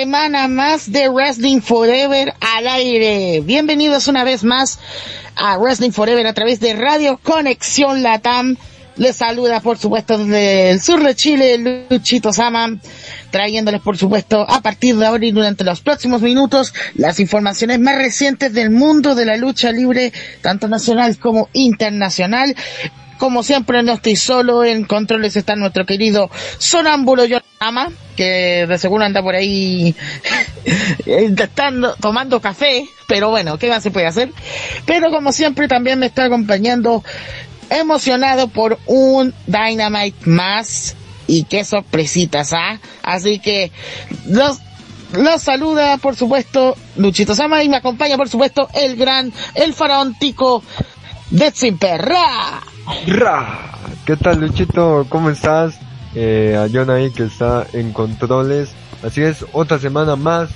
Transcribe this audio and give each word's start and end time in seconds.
semana 0.00 0.46
más 0.46 0.92
de 0.92 1.08
Wrestling 1.08 1.62
Forever 1.62 2.34
al 2.38 2.68
aire. 2.68 3.40
Bienvenidos 3.42 4.08
una 4.08 4.24
vez 4.24 4.44
más 4.44 4.78
a 5.36 5.56
Wrestling 5.56 5.92
Forever 5.92 6.26
a 6.26 6.34
través 6.34 6.60
de 6.60 6.74
Radio 6.74 7.18
Conexión 7.22 8.02
Latam. 8.02 8.58
Les 8.96 9.16
saluda, 9.16 9.60
por 9.60 9.78
supuesto, 9.78 10.18
desde 10.18 10.68
el 10.68 10.82
sur 10.82 11.02
de 11.02 11.14
Chile, 11.14 11.86
Luchito 11.88 12.34
Sama, 12.34 12.76
trayéndoles, 13.30 13.80
por 13.80 13.96
supuesto, 13.96 14.44
a 14.46 14.60
partir 14.60 14.96
de 14.96 15.06
ahora 15.06 15.24
y 15.24 15.32
durante 15.32 15.64
los 15.64 15.80
próximos 15.80 16.20
minutos, 16.20 16.74
las 16.94 17.18
informaciones 17.18 17.80
más 17.80 17.96
recientes 17.96 18.52
del 18.52 18.68
mundo 18.68 19.14
de 19.14 19.24
la 19.24 19.38
lucha 19.38 19.72
libre, 19.72 20.12
tanto 20.42 20.68
nacional 20.68 21.16
como 21.18 21.48
internacional. 21.54 22.54
Como 23.18 23.42
siempre, 23.42 23.82
no 23.82 23.92
estoy 23.92 24.16
solo, 24.16 24.64
en 24.64 24.84
controles 24.84 25.36
está 25.36 25.56
nuestro 25.56 25.86
querido 25.86 26.30
Sonámbulo 26.58 27.24
Yorama, 27.24 27.90
que 28.16 28.66
de 28.66 28.78
seguro 28.78 29.04
anda 29.04 29.22
por 29.22 29.34
ahí 29.34 29.94
tomando 32.00 32.40
café, 32.40 32.88
pero 33.06 33.30
bueno, 33.30 33.58
¿qué 33.58 33.68
más 33.68 33.82
se 33.82 33.90
puede 33.90 34.06
hacer? 34.06 34.32
Pero 34.84 35.10
como 35.10 35.32
siempre, 35.32 35.68
también 35.68 35.98
me 35.98 36.06
está 36.06 36.24
acompañando 36.24 37.02
emocionado 37.70 38.48
por 38.48 38.78
un 38.86 39.34
Dynamite 39.46 40.28
más 40.28 40.94
y 41.26 41.44
qué 41.44 41.64
sorpresitas, 41.64 42.52
¿ah? 42.52 42.78
Así 43.02 43.38
que 43.38 43.72
los, 44.26 44.58
los 45.12 45.42
saluda, 45.42 45.96
por 45.98 46.16
supuesto, 46.16 46.76
Luchito 46.96 47.34
Sama 47.34 47.62
y 47.62 47.68
me 47.68 47.76
acompaña, 47.76 48.16
por 48.16 48.28
supuesto, 48.28 48.68
el 48.74 48.96
gran, 48.96 49.32
el 49.54 49.74
faraón 49.74 50.14
tico 50.18 50.62
de 51.30 51.50
Zimperra. 51.50 52.62
¿Qué 54.04 54.16
tal 54.16 54.40
Luchito? 54.40 55.06
¿Cómo 55.08 55.30
estás? 55.30 55.78
Eh, 56.14 56.56
a 56.56 56.68
John 56.72 56.88
ahí 56.90 57.10
que 57.10 57.24
está 57.24 57.66
en 57.72 57.92
controles. 57.92 58.72
Así 59.02 59.22
es, 59.22 59.44
otra 59.52 59.78
semana 59.78 60.14
más 60.14 60.50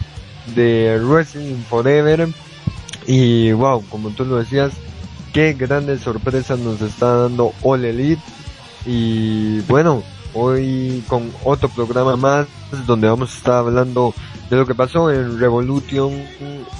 de 0.54 1.00
Wrestling 1.02 1.56
Forever. 1.68 2.28
Y 3.06 3.50
wow, 3.52 3.84
como 3.88 4.10
tú 4.10 4.24
lo 4.24 4.36
decías, 4.36 4.72
qué 5.32 5.54
grandes 5.54 6.02
sorpresas 6.02 6.60
nos 6.60 6.80
está 6.80 7.16
dando 7.16 7.52
All 7.62 7.84
Elite. 7.84 8.22
Y 8.86 9.60
bueno, 9.62 10.04
hoy 10.32 11.02
con 11.08 11.32
otro 11.44 11.68
programa 11.68 12.16
más 12.16 12.47
donde 12.86 13.08
vamos 13.08 13.34
a 13.34 13.38
estar 13.38 13.54
hablando 13.54 14.14
de 14.48 14.56
lo 14.56 14.66
que 14.66 14.74
pasó 14.74 15.10
en 15.10 15.38
Revolution 15.38 16.12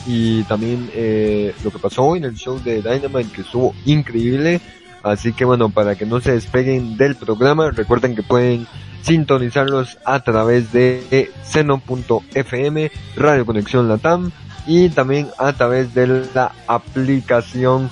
y 0.07 0.43
también 0.45 0.91
eh, 0.95 1.55
lo 1.65 1.71
que 1.71 1.79
pasó 1.79 2.05
hoy 2.05 2.19
en 2.19 2.25
el 2.25 2.35
show 2.37 2.61
de 2.63 2.83
Dynamite 2.83 3.33
que 3.33 3.43
estuvo 3.43 3.75
increíble. 3.85 4.61
Así 5.03 5.33
que 5.33 5.45
bueno, 5.45 5.71
para 5.71 5.95
que 5.95 6.07
no 6.07 6.21
se 6.21 6.33
despeguen 6.33 6.97
del 6.97 7.17
programa, 7.17 7.71
recuerden 7.71 8.15
que 8.15 8.23
pueden 8.23 8.67
sintonizarlos 9.03 9.99
a 10.05 10.21
través 10.21 10.73
de 10.73 11.31
seno.fm, 11.43 12.91
Radio 13.17 13.47
Conexión 13.47 13.89
Latam 13.89 14.31
y 14.67 14.91
también 14.91 15.29
a 15.39 15.53
través 15.53 15.95
de 15.95 16.27
la 16.35 16.53
aplicación 16.67 17.91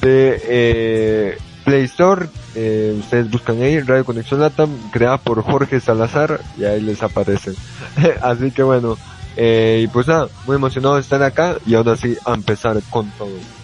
de 0.00 0.40
eh, 0.44 1.38
Play 1.64 1.84
Store. 1.84 2.28
Eh, 2.54 2.94
ustedes 2.98 3.30
buscan 3.30 3.62
ahí 3.62 3.80
Radio 3.80 4.04
Conexión 4.04 4.40
Latam, 4.40 4.70
creada 4.90 5.18
por 5.18 5.42
Jorge 5.42 5.80
Salazar 5.80 6.40
y 6.58 6.64
ahí 6.64 6.80
les 6.80 7.02
aparece. 7.02 7.52
Así 8.22 8.50
que 8.50 8.62
bueno, 8.62 8.98
eh, 9.36 9.82
y 9.84 9.88
pues 9.88 10.06
nada, 10.06 10.28
muy 10.46 10.56
emocionado 10.56 10.96
de 10.96 11.00
estar 11.00 11.22
acá 11.22 11.56
y 11.66 11.74
ahora 11.74 11.96
sí 11.96 12.16
a 12.24 12.34
empezar 12.34 12.78
con 12.90 13.10
todo. 13.12 13.59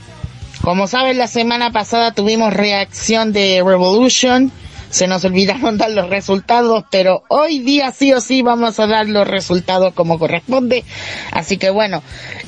Como 0.66 0.88
saben, 0.88 1.16
la 1.16 1.28
semana 1.28 1.70
pasada 1.70 2.10
tuvimos 2.10 2.52
reacción 2.52 3.32
de 3.32 3.62
Revolution. 3.64 4.50
Se 4.90 5.06
nos 5.06 5.24
olvidaron 5.24 5.78
dar 5.78 5.92
los 5.92 6.08
resultados, 6.08 6.82
pero 6.90 7.22
hoy 7.28 7.60
día 7.60 7.92
sí 7.92 8.12
o 8.12 8.20
sí 8.20 8.42
vamos 8.42 8.80
a 8.80 8.88
dar 8.88 9.08
los 9.08 9.28
resultados 9.28 9.94
como 9.94 10.18
corresponde. 10.18 10.82
Así 11.30 11.56
que 11.56 11.70
bueno, 11.70 12.02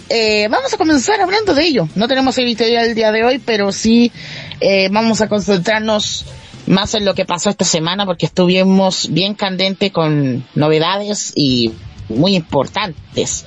eh, 0.09 0.49
vamos 0.51 0.75
a 0.75 0.77
comenzar 0.77 1.21
hablando 1.21 1.55
de 1.55 1.63
ello. 1.63 1.89
No 1.95 2.09
tenemos 2.09 2.37
editorial 2.39 2.87
el 2.87 2.97
día 2.97 3.13
de 3.13 3.23
hoy, 3.23 3.39
pero 3.39 3.71
sí 3.71 4.11
eh, 4.59 4.89
vamos 4.91 5.21
a 5.21 5.29
concentrarnos 5.29 6.27
más 6.67 6.95
en 6.95 7.05
lo 7.05 7.15
que 7.15 7.25
pasó 7.25 7.51
esta 7.51 7.65
semana 7.65 8.05
porque 8.05 8.27
estuvimos 8.27 9.13
bien 9.13 9.35
candente 9.35 9.93
con 9.93 10.45
novedades 10.57 11.33
y 11.37 11.73
muy 12.09 12.35
importantes. 12.35 13.47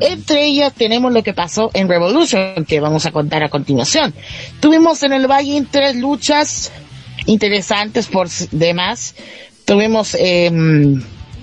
Entre 0.00 0.46
ellas 0.46 0.72
tenemos 0.74 1.12
lo 1.12 1.22
que 1.22 1.34
pasó 1.34 1.70
en 1.74 1.88
Revolution, 1.88 2.64
que 2.66 2.80
vamos 2.80 3.06
a 3.06 3.12
contar 3.12 3.42
a 3.42 3.48
continuación. 3.48 4.14
Tuvimos 4.60 5.02
en 5.02 5.12
el 5.12 5.26
Valle 5.26 5.64
tres 5.70 5.96
luchas 5.96 6.72
interesantes 7.26 8.06
por 8.06 8.28
demás. 8.50 9.14
Tuvimos 9.64 10.16
eh, 10.18 10.50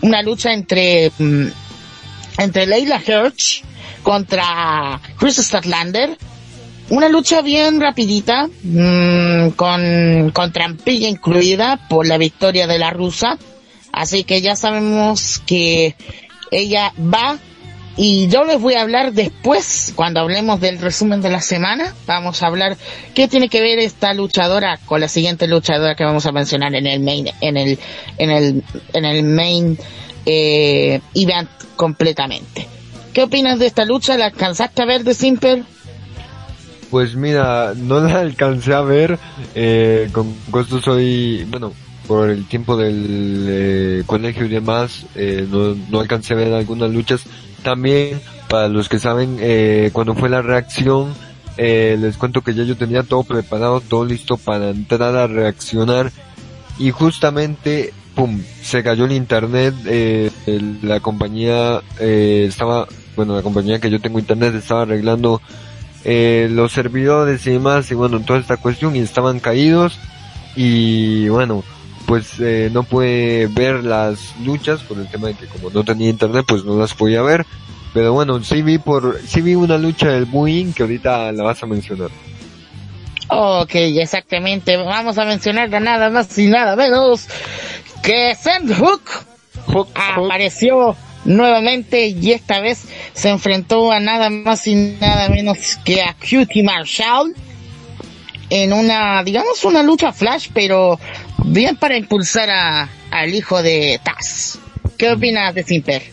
una 0.01 0.21
lucha 0.21 0.53
entre, 0.53 1.11
mm, 1.17 1.47
entre 2.39 2.65
Leila 2.65 3.01
Hirsch 3.05 3.63
contra 4.03 4.99
Chris 5.17 5.37
Statlander. 5.37 6.17
Una 6.89 7.09
lucha 7.09 7.41
bien 7.41 7.81
rapidita, 7.81 8.47
mmm, 8.63 9.49
con, 9.55 10.31
con 10.31 10.51
trampilla 10.51 11.07
incluida 11.07 11.79
por 11.89 12.05
la 12.05 12.17
victoria 12.17 12.67
de 12.67 12.77
la 12.77 12.91
rusa. 12.91 13.37
Así 13.91 14.23
que 14.23 14.41
ya 14.41 14.55
sabemos 14.55 15.41
que 15.47 15.95
ella 16.51 16.93
va 16.97 17.37
y 17.97 18.27
yo 18.27 18.43
les 18.43 18.59
voy 18.59 18.73
a 18.73 18.81
hablar 18.81 19.13
después, 19.13 19.93
cuando 19.95 20.19
hablemos 20.19 20.59
del 20.59 20.79
resumen 20.79 21.21
de 21.21 21.29
la 21.29 21.39
semana, 21.39 21.93
vamos 22.05 22.43
a 22.43 22.47
hablar 22.47 22.77
qué 23.13 23.29
tiene 23.29 23.47
que 23.47 23.61
ver 23.61 23.79
esta 23.79 24.13
luchadora 24.13 24.77
con 24.85 24.99
la 24.99 25.07
siguiente 25.07 25.47
luchadora 25.47 25.95
que 25.95 26.03
vamos 26.03 26.25
a 26.25 26.33
mencionar 26.33 26.75
en 26.75 26.87
el 26.87 26.99
main, 26.99 27.29
en 27.39 27.55
el, 27.55 27.79
en 28.17 28.31
el, 28.31 28.63
en 28.91 29.05
el 29.05 29.23
main 29.23 29.77
eh, 30.25 30.99
event 31.13 31.49
completamente. 31.77 32.67
¿Qué 33.13 33.23
opinas 33.23 33.59
de 33.59 33.67
esta 33.67 33.85
lucha? 33.85 34.17
¿La 34.17 34.25
alcanzaste 34.25 34.81
a 34.81 34.85
ver 34.85 35.05
de 35.05 35.13
Simple? 35.13 35.63
Pues 36.91 37.15
mira, 37.15 37.73
no 37.75 38.01
la 38.01 38.19
alcancé 38.19 38.73
a 38.73 38.81
ver, 38.81 39.17
eh, 39.55 40.09
con 40.11 40.35
gusto 40.49 40.81
soy, 40.81 41.45
bueno, 41.45 41.71
por 42.07 42.29
el 42.29 42.45
tiempo 42.45 42.77
del 42.77 43.45
eh, 43.47 44.03
colegio 44.05 44.45
y 44.45 44.49
demás, 44.49 45.05
eh, 45.15 45.45
no, 45.49 45.75
no 45.89 45.99
alcancé 45.99 46.33
a 46.33 46.37
ver 46.37 46.53
algunas 46.53 46.91
luchas, 46.91 47.23
también 47.63 48.19
para 48.49 48.67
los 48.67 48.89
que 48.89 48.99
saben, 48.99 49.37
eh, 49.39 49.89
cuando 49.93 50.13
fue 50.15 50.29
la 50.29 50.41
reacción, 50.41 51.13
eh, 51.57 51.97
les 51.99 52.17
cuento 52.17 52.41
que 52.41 52.53
ya 52.53 52.63
yo 52.63 52.75
tenía 52.77 53.03
todo 53.03 53.23
preparado, 53.23 53.81
todo 53.81 54.05
listo 54.05 54.37
para 54.37 54.69
entrar 54.69 55.15
a 55.15 55.27
reaccionar. 55.27 56.11
Y 56.77 56.91
justamente, 56.91 57.93
pum, 58.15 58.41
se 58.61 58.83
cayó 58.83 59.05
el 59.05 59.13
internet, 59.13 59.73
eh, 59.85 60.29
el- 60.45 60.79
la 60.81 60.99
compañía 60.99 61.81
estaba, 61.99 62.87
bueno, 63.15 63.35
la 63.35 63.41
compañía 63.41 63.79
que 63.79 63.89
yo 63.89 63.99
tengo 64.01 64.19
internet 64.19 64.53
estaba 64.55 64.81
arreglando 64.83 65.41
los 66.03 66.71
servidores 66.71 67.47
y 67.47 67.51
demás, 67.51 67.89
y 67.89 67.95
bueno, 67.95 68.19
toda 68.19 68.39
esta 68.39 68.57
cuestión 68.57 68.95
y 68.95 68.99
estaban 68.99 69.39
caídos. 69.39 69.97
Y 70.55 71.27
bueno, 71.29 71.63
pues 72.05 72.39
eh, 72.39 72.69
no 72.71 72.83
pude 72.83 73.47
ver 73.47 73.83
las 73.83 74.35
luchas 74.39 74.81
por 74.83 74.97
el 74.97 75.07
tema 75.09 75.29
de 75.29 75.35
que 75.35 75.47
como 75.47 75.69
no 75.69 75.83
tenía 75.83 76.09
internet 76.09 76.45
pues 76.47 76.63
no 76.63 76.77
las 76.77 76.93
podía 76.93 77.21
ver, 77.21 77.45
pero 77.93 78.13
bueno, 78.13 78.43
sí 78.43 78.61
vi 78.61 78.77
por, 78.77 79.19
sí 79.25 79.41
vi 79.41 79.55
una 79.55 79.77
lucha 79.77 80.09
del 80.09 80.25
Buin 80.25 80.73
que 80.73 80.83
ahorita 80.83 81.31
la 81.31 81.43
vas 81.43 81.61
a 81.63 81.65
mencionar. 81.65 82.09
Ok, 83.27 83.71
exactamente. 83.73 84.77
Vamos 84.77 85.17
a 85.17 85.25
mencionar 85.25 85.69
nada 85.81 86.09
más 86.09 86.37
y 86.37 86.47
nada 86.47 86.75
menos 86.75 87.27
que 88.03 88.35
Sand 88.35 88.71
Hook 88.77 89.01
Hook, 89.67 89.89
apareció 89.95 90.95
nuevamente 91.25 92.07
y 92.07 92.31
esta 92.31 92.59
vez 92.59 92.87
se 93.13 93.29
enfrentó 93.29 93.91
a 93.91 93.99
nada 93.99 94.29
más 94.29 94.67
y 94.67 94.75
nada 94.75 95.29
menos 95.29 95.77
que 95.83 96.01
a 96.01 96.13
Cutie 96.13 96.63
Marshall 96.63 97.33
en 98.49 98.73
una, 98.73 99.23
digamos, 99.23 99.63
una 99.65 99.81
lucha 99.81 100.13
flash, 100.13 100.49
pero 100.53 100.99
bien 101.45 101.75
para 101.75 101.97
impulsar 101.97 102.49
a, 102.49 102.89
al 103.11 103.33
hijo 103.33 103.61
de 103.61 103.99
Taz. 104.03 104.59
¿Qué 104.97 105.11
opinas 105.11 105.53
de 105.53 105.63
Simper? 105.63 106.03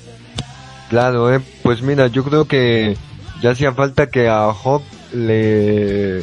Claro, 0.89 1.33
eh, 1.35 1.41
pues 1.63 1.83
mira, 1.83 2.09
yo 2.09 2.25
creo 2.25 2.47
que 2.47 2.97
ya 3.41 3.51
hacía 3.51 3.73
falta 3.73 4.09
que 4.09 4.29
a 4.29 4.53
Hawk 4.53 4.83
le, 5.13 6.19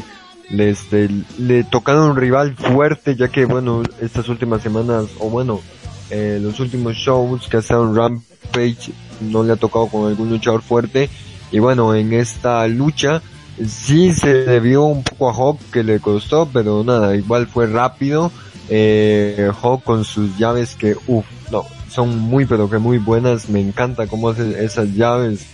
le, 0.50 0.70
este, 0.70 1.10
le 1.38 1.64
tocara 1.64 2.02
un 2.02 2.16
rival 2.16 2.56
fuerte, 2.56 3.16
ya 3.16 3.30
que 3.30 3.46
bueno, 3.46 3.84
estas 4.02 4.30
últimas 4.30 4.62
semanas, 4.62 5.06
o 5.20 5.30
bueno, 5.30 5.62
eh, 6.10 6.40
los 6.42 6.60
últimos 6.60 6.96
shows 6.96 7.48
que 7.48 7.58
ha 7.58 7.60
estado 7.62 7.84
en 7.84 7.96
Rampage 7.96 8.92
no 9.22 9.44
le 9.44 9.54
ha 9.54 9.58
tocado 9.58 9.88
con 9.88 10.08
algún 10.08 10.30
luchador 10.30 10.62
fuerte, 10.62 11.10
y 11.52 11.60
bueno, 11.60 11.96
en 11.96 12.14
esta 12.14 12.68
lucha 12.68 13.22
sí 13.68 14.14
se 14.14 14.46
le 14.46 14.60
vio 14.60 14.84
un 14.84 15.04
poco 15.04 15.30
a 15.30 15.34
Hawk 15.34 15.60
que 15.72 15.84
le 15.84 16.00
costó, 16.00 16.48
pero 16.52 16.84
nada, 16.84 17.16
igual 17.16 17.48
fue 17.48 17.68
rápido, 17.68 18.32
eh, 18.70 19.52
Hawk 19.62 19.84
con 19.84 20.06
sus 20.06 20.38
llaves 20.38 20.76
que, 20.76 20.96
uff, 21.08 21.26
no, 21.52 21.66
son 21.90 22.20
muy 22.20 22.46
pero 22.46 22.70
que 22.70 22.78
muy 22.78 22.98
buenas, 22.98 23.50
me 23.50 23.60
encanta 23.60 24.08
cómo 24.08 24.30
hace 24.30 24.64
esas 24.64 24.94
llaves, 24.94 25.48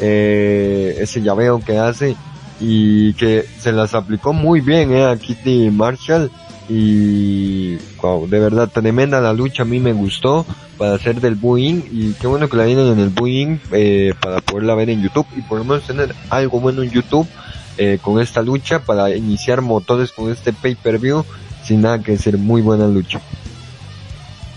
eh, 0.00 0.96
ese 0.98 1.22
llaveo 1.22 1.60
que 1.60 1.78
hace 1.78 2.16
y 2.60 3.14
que 3.14 3.44
se 3.58 3.72
las 3.72 3.94
aplicó 3.94 4.32
muy 4.32 4.60
bien 4.60 4.92
eh, 4.92 5.04
a 5.04 5.16
Kitty 5.16 5.70
Marshall. 5.70 6.30
Y 6.66 7.76
wow, 8.00 8.26
de 8.26 8.38
verdad 8.38 8.70
tremenda 8.72 9.20
la 9.20 9.34
lucha, 9.34 9.64
a 9.64 9.66
mí 9.66 9.80
me 9.80 9.92
gustó 9.92 10.46
para 10.78 10.94
hacer 10.94 11.20
del 11.20 11.34
Booing 11.34 11.84
y 11.92 12.12
qué 12.14 12.26
bueno 12.26 12.48
que 12.48 12.56
la 12.56 12.64
vienen 12.64 12.86
en 12.86 13.00
el 13.00 13.10
Booing 13.10 13.60
eh, 13.72 14.14
para 14.20 14.40
poderla 14.40 14.74
ver 14.74 14.88
en 14.88 15.02
YouTube 15.02 15.26
y 15.36 15.42
por 15.42 15.58
lo 15.58 15.64
menos 15.64 15.86
tener 15.86 16.14
algo 16.30 16.60
bueno 16.60 16.82
en 16.82 16.90
YouTube 16.90 17.28
eh, 17.76 17.98
con 18.00 18.20
esta 18.20 18.40
lucha 18.40 18.78
para 18.80 19.14
iniciar 19.14 19.60
motores 19.60 20.12
con 20.12 20.30
este 20.30 20.52
pay-per-view 20.52 21.24
sin 21.66 21.82
nada 21.82 22.02
que 22.02 22.16
ser 22.16 22.38
muy 22.38 22.62
buena 22.62 22.86
lucha. 22.86 23.20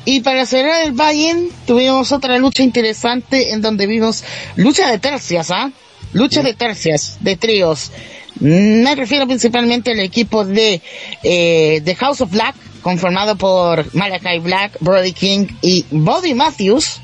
Y 0.06 0.22
para 0.22 0.46
cerrar 0.46 0.86
el 0.86 0.94
Bayern, 0.94 1.50
tuvimos 1.66 2.12
otra 2.14 2.38
lucha 2.38 2.64
interesante 2.64 3.52
en 3.52 3.62
donde 3.62 3.88
vimos 3.88 4.24
lucha 4.56 4.90
de 4.90 5.00
tercias, 5.00 5.52
¿ah? 5.52 5.70
Lucha 6.14 6.42
de 6.42 6.54
tercias, 6.54 7.18
de 7.20 7.36
tríos. 7.36 7.92
Me 8.40 8.96
refiero 8.96 9.28
principalmente 9.28 9.92
al 9.92 10.00
equipo 10.00 10.46
de 10.46 10.82
eh, 11.24 11.82
The 11.84 11.96
House 11.96 12.22
of 12.22 12.32
Black, 12.32 12.56
conformado 12.82 13.36
por 13.36 13.94
Malachi 13.94 14.40
Black, 14.40 14.78
Brody 14.80 15.12
King 15.12 15.48
y 15.62 15.84
Bobby 15.92 16.34
Matthews, 16.34 17.02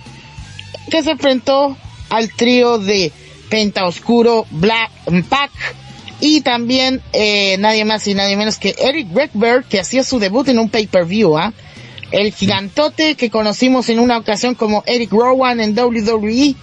que 0.90 1.04
se 1.04 1.12
enfrentó 1.12 1.76
al 2.10 2.32
trío 2.32 2.78
de 2.78 3.12
Penta 3.50 3.86
Oscuro, 3.86 4.46
Black 4.50 4.92
Pack 5.28 5.52
y 6.20 6.42
también 6.42 7.02
eh, 7.14 7.58
nadie 7.60 7.86
más 7.86 8.08
y 8.08 8.14
nadie 8.14 8.38
menos 8.38 8.58
que 8.58 8.76
Eric 8.78 9.08
Redberg, 9.14 9.66
que 9.66 9.80
hacía 9.80 10.04
su 10.04 10.20
debut 10.20 10.48
en 10.48 10.60
un 10.60 10.70
pay-per-view, 10.70 11.38
¿ah? 11.38 11.54
el 12.12 12.32
gigantote 12.34 13.16
que 13.16 13.30
conocimos 13.30 13.90
en 13.90 14.00
una 14.00 14.18
ocasión 14.18 14.56
como 14.56 14.84
Eric 14.86 15.12
Rowan 15.12 15.60
en 15.60 15.78
WWE, 15.78 16.56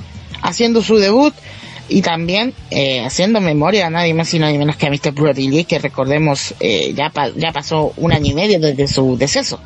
haciendo 0.42 0.82
su 0.82 0.96
debut, 0.96 1.34
y 1.88 2.02
también 2.02 2.54
eh, 2.70 3.04
haciendo 3.04 3.40
memoria 3.40 3.88
a 3.88 3.90
nadie 3.90 4.14
más 4.14 4.32
y 4.32 4.38
nadie 4.38 4.58
menos 4.58 4.76
que 4.76 4.86
a 4.86 4.90
Mr. 4.90 5.10
Brody 5.12 5.48
Lee, 5.48 5.64
que 5.64 5.80
recordemos 5.80 6.54
eh, 6.60 6.94
ya, 6.96 7.10
pa- 7.10 7.30
ya 7.30 7.50
pasó 7.52 7.92
un 7.96 8.12
año 8.12 8.30
y 8.30 8.34
medio 8.34 8.60
desde 8.60 8.86
su 8.86 9.16
deceso. 9.16 9.58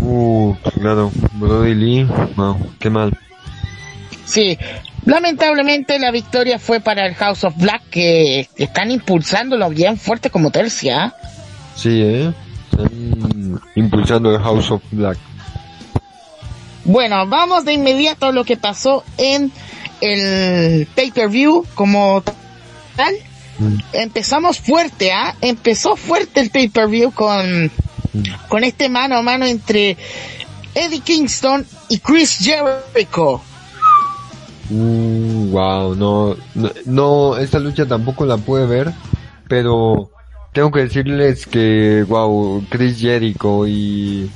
Uh, 0.00 0.54
claro, 0.78 1.10
Brody 1.32 1.74
Lee, 1.74 2.04
wow, 2.36 2.56
qué 2.78 2.88
mal. 2.88 3.18
Sí, 4.26 4.56
lamentablemente 5.04 5.98
la 5.98 6.10
victoria 6.10 6.58
fue 6.58 6.80
para 6.80 7.06
el 7.06 7.14
House 7.14 7.44
of 7.44 7.54
Black, 7.56 7.82
que 7.90 8.48
están 8.56 8.90
impulsándolo 8.90 9.68
bien 9.70 9.98
fuerte 9.98 10.30
como 10.30 10.50
tercia. 10.50 11.04
¿ah? 11.04 11.14
Sí, 11.76 12.00
eh. 12.02 12.32
Están 12.70 13.60
impulsando 13.74 14.34
el 14.34 14.42
House 14.42 14.70
of 14.70 14.82
Black. 14.90 15.18
Bueno, 16.84 17.26
vamos 17.26 17.64
de 17.64 17.72
inmediato 17.72 18.26
a 18.26 18.32
lo 18.32 18.44
que 18.44 18.56
pasó 18.56 19.04
en 19.16 19.50
el 20.00 20.86
pay-per-view 20.94 21.64
como 21.74 22.22
tal. 22.96 23.14
Mm, 23.58 23.76
Empezamos 23.92 24.58
fuerte, 24.58 25.12
¿ah? 25.12 25.34
Empezó 25.40 25.96
fuerte 25.96 26.40
el 26.40 26.50
pay-per-view 26.50 27.12
con, 27.12 27.66
mm. 27.66 28.22
con 28.48 28.64
este 28.64 28.88
mano 28.88 29.16
a 29.16 29.22
mano 29.22 29.46
entre 29.46 29.96
Eddie 30.74 31.00
Kingston 31.00 31.66
y 31.88 31.98
Chris 31.98 32.38
Jericho. 32.38 33.42
Uh, 34.70 35.50
wow, 35.50 35.94
no, 35.94 36.36
no, 36.54 36.70
no, 36.86 37.36
esta 37.36 37.58
lucha 37.58 37.86
tampoco 37.86 38.24
la 38.24 38.38
pude 38.38 38.66
ver, 38.66 38.92
pero 39.46 40.10
tengo 40.52 40.70
que 40.70 40.80
decirles 40.80 41.46
que, 41.46 42.04
wow, 42.08 42.64
Chris 42.70 42.98
Jericho 42.98 43.66
y 43.66 44.30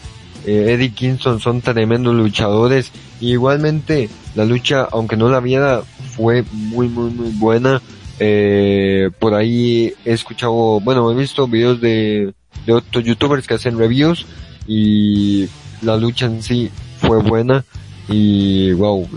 eh, 0.44 0.72
Eddie 0.72 0.90
Kingston 0.90 1.40
son 1.40 1.60
tremendos 1.60 2.14
luchadores. 2.14 2.90
Y 3.20 3.32
igualmente, 3.32 4.08
la 4.34 4.44
lucha, 4.44 4.88
aunque 4.90 5.16
no 5.16 5.28
la 5.28 5.40
viera, 5.40 5.82
fue 6.16 6.44
muy, 6.52 6.88
muy, 6.88 7.10
muy 7.10 7.30
buena. 7.30 7.80
Eh, 8.18 9.10
por 9.18 9.34
ahí 9.34 9.94
he 10.04 10.12
escuchado, 10.12 10.80
bueno, 10.80 11.10
he 11.10 11.14
visto 11.14 11.46
videos 11.46 11.80
de, 11.80 12.34
de 12.66 12.72
otros 12.72 13.04
youtubers 13.04 13.46
que 13.46 13.54
hacen 13.54 13.78
reviews 13.78 14.26
y 14.66 15.48
la 15.82 15.96
lucha 15.96 16.26
en 16.26 16.42
sí 16.42 16.70
fue 17.00 17.22
buena 17.22 17.64
y 18.08 18.72
wow, 18.72 19.08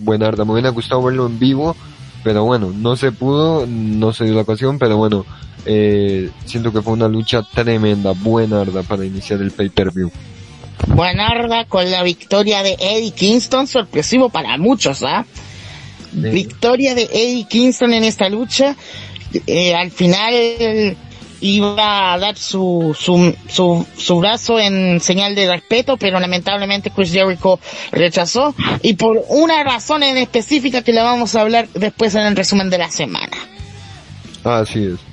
buenarda. 0.00 0.44
Me 0.44 0.52
hubiera 0.52 0.70
gustado 0.70 1.02
verlo 1.02 1.26
en 1.26 1.38
vivo, 1.38 1.76
pero 2.22 2.44
bueno, 2.44 2.72
no 2.74 2.96
se 2.96 3.12
pudo, 3.12 3.66
no 3.66 4.12
se 4.12 4.24
dio 4.24 4.34
la 4.34 4.42
ocasión, 4.42 4.78
pero 4.78 4.96
bueno, 4.96 5.24
eh, 5.66 6.30
siento 6.44 6.72
que 6.72 6.82
fue 6.82 6.92
una 6.92 7.08
lucha 7.08 7.42
tremenda, 7.42 8.12
buenarda 8.12 8.82
para 8.82 9.04
iniciar 9.04 9.40
el 9.40 9.50
pay-per-view. 9.50 10.10
Buenarda 10.88 11.66
con 11.66 11.90
la 11.90 12.02
victoria 12.02 12.62
de 12.62 12.76
Eddie 12.80 13.12
Kingston, 13.12 13.66
sorpresivo 13.66 14.30
para 14.30 14.56
muchos, 14.56 15.02
¿ah? 15.02 15.26
Victoria 16.12 16.94
de 16.94 17.04
Eddie 17.04 17.46
Kingston 17.48 17.92
en 17.92 18.04
esta 18.04 18.28
lucha. 18.28 18.76
Eh, 19.46 19.74
al 19.74 19.90
final 19.90 20.96
iba 21.40 22.12
a 22.12 22.18
dar 22.18 22.36
su, 22.36 22.96
su, 22.98 23.34
su, 23.48 23.86
su 23.96 24.18
brazo 24.18 24.58
en 24.58 25.00
señal 25.00 25.34
de 25.34 25.50
respeto, 25.50 25.96
pero 25.96 26.20
lamentablemente 26.20 26.90
Chris 26.90 27.12
Jericho 27.12 27.58
rechazó 27.92 28.54
y 28.82 28.94
por 28.94 29.24
una 29.28 29.62
razón 29.64 30.02
en 30.02 30.16
específica 30.18 30.82
que 30.82 30.92
la 30.92 31.02
vamos 31.02 31.34
a 31.34 31.42
hablar 31.42 31.68
después 31.74 32.14
en 32.14 32.26
el 32.26 32.36
resumen 32.36 32.70
de 32.70 32.78
la 32.78 32.90
semana. 32.90 33.36
Así 34.44 34.84
es. 34.84 35.10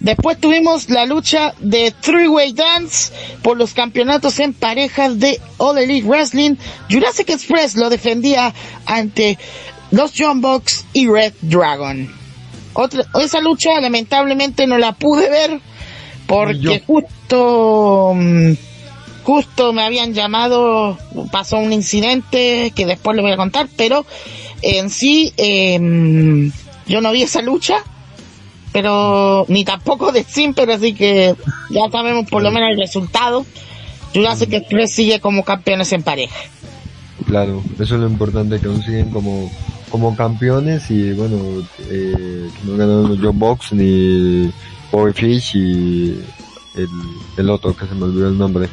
Después 0.00 0.38
tuvimos 0.38 0.90
la 0.90 1.06
lucha 1.06 1.54
de 1.58 1.90
Three-Way 1.90 2.52
Dance 2.52 3.12
por 3.42 3.56
los 3.56 3.74
campeonatos 3.74 4.38
en 4.38 4.54
parejas 4.54 5.18
de 5.18 5.40
All 5.56 5.76
Elite 5.76 6.06
Wrestling. 6.06 6.54
Jurassic 6.88 7.30
Express 7.30 7.74
lo 7.74 7.90
defendía 7.90 8.54
ante 8.86 9.38
los 9.90 10.12
John 10.16 10.40
Box 10.40 10.86
y 10.92 11.08
Red 11.08 11.32
Dragon. 11.40 12.17
Otra, 12.80 13.04
esa 13.20 13.40
lucha 13.40 13.80
lamentablemente 13.80 14.68
no 14.68 14.78
la 14.78 14.92
pude 14.92 15.28
ver 15.28 15.60
porque 16.28 16.60
yo. 16.60 16.72
justo 16.86 18.12
mm, 18.14 18.52
justo 19.24 19.72
me 19.72 19.82
habían 19.82 20.14
llamado, 20.14 20.96
pasó 21.32 21.56
un 21.56 21.72
incidente 21.72 22.72
que 22.76 22.86
después 22.86 23.16
le 23.16 23.22
voy 23.22 23.32
a 23.32 23.36
contar, 23.36 23.68
pero 23.76 24.06
en 24.62 24.90
sí 24.90 25.32
em, 25.36 26.52
yo 26.86 27.00
no 27.00 27.10
vi 27.10 27.22
esa 27.22 27.42
lucha 27.42 27.82
pero 28.72 29.44
ni 29.48 29.64
tampoco 29.64 30.12
de 30.12 30.22
Simper, 30.22 30.70
así 30.70 30.94
que 30.94 31.34
ya 31.70 31.90
sabemos 31.90 32.30
por 32.30 32.44
lo 32.44 32.52
menos 32.52 32.70
el 32.70 32.78
resultado. 32.78 33.44
Jurassic 34.14 34.52
Express 34.52 34.92
sigue 34.92 35.18
como 35.18 35.42
campeones 35.42 35.92
en 35.92 36.04
pareja. 36.04 36.36
Claro, 37.26 37.60
eso 37.74 37.96
es 37.96 38.00
lo 38.00 38.06
importante, 38.06 38.60
que 38.60 38.68
aún 38.68 38.84
siguen 38.84 39.10
como 39.10 39.50
como 39.90 40.16
campeones 40.16 40.90
y 40.90 41.12
bueno, 41.12 41.36
eh, 41.88 42.48
no 42.64 42.76
ganaron 42.76 43.18
John 43.20 43.38
Box 43.38 43.72
ni 43.72 44.52
Bobby 44.90 45.12
Fish 45.12 45.56
y 45.56 46.20
el, 46.74 46.88
el 47.36 47.50
otro 47.50 47.74
que 47.76 47.86
se 47.86 47.94
me 47.94 48.04
olvidó 48.04 48.28
el 48.28 48.38
nombre. 48.38 48.68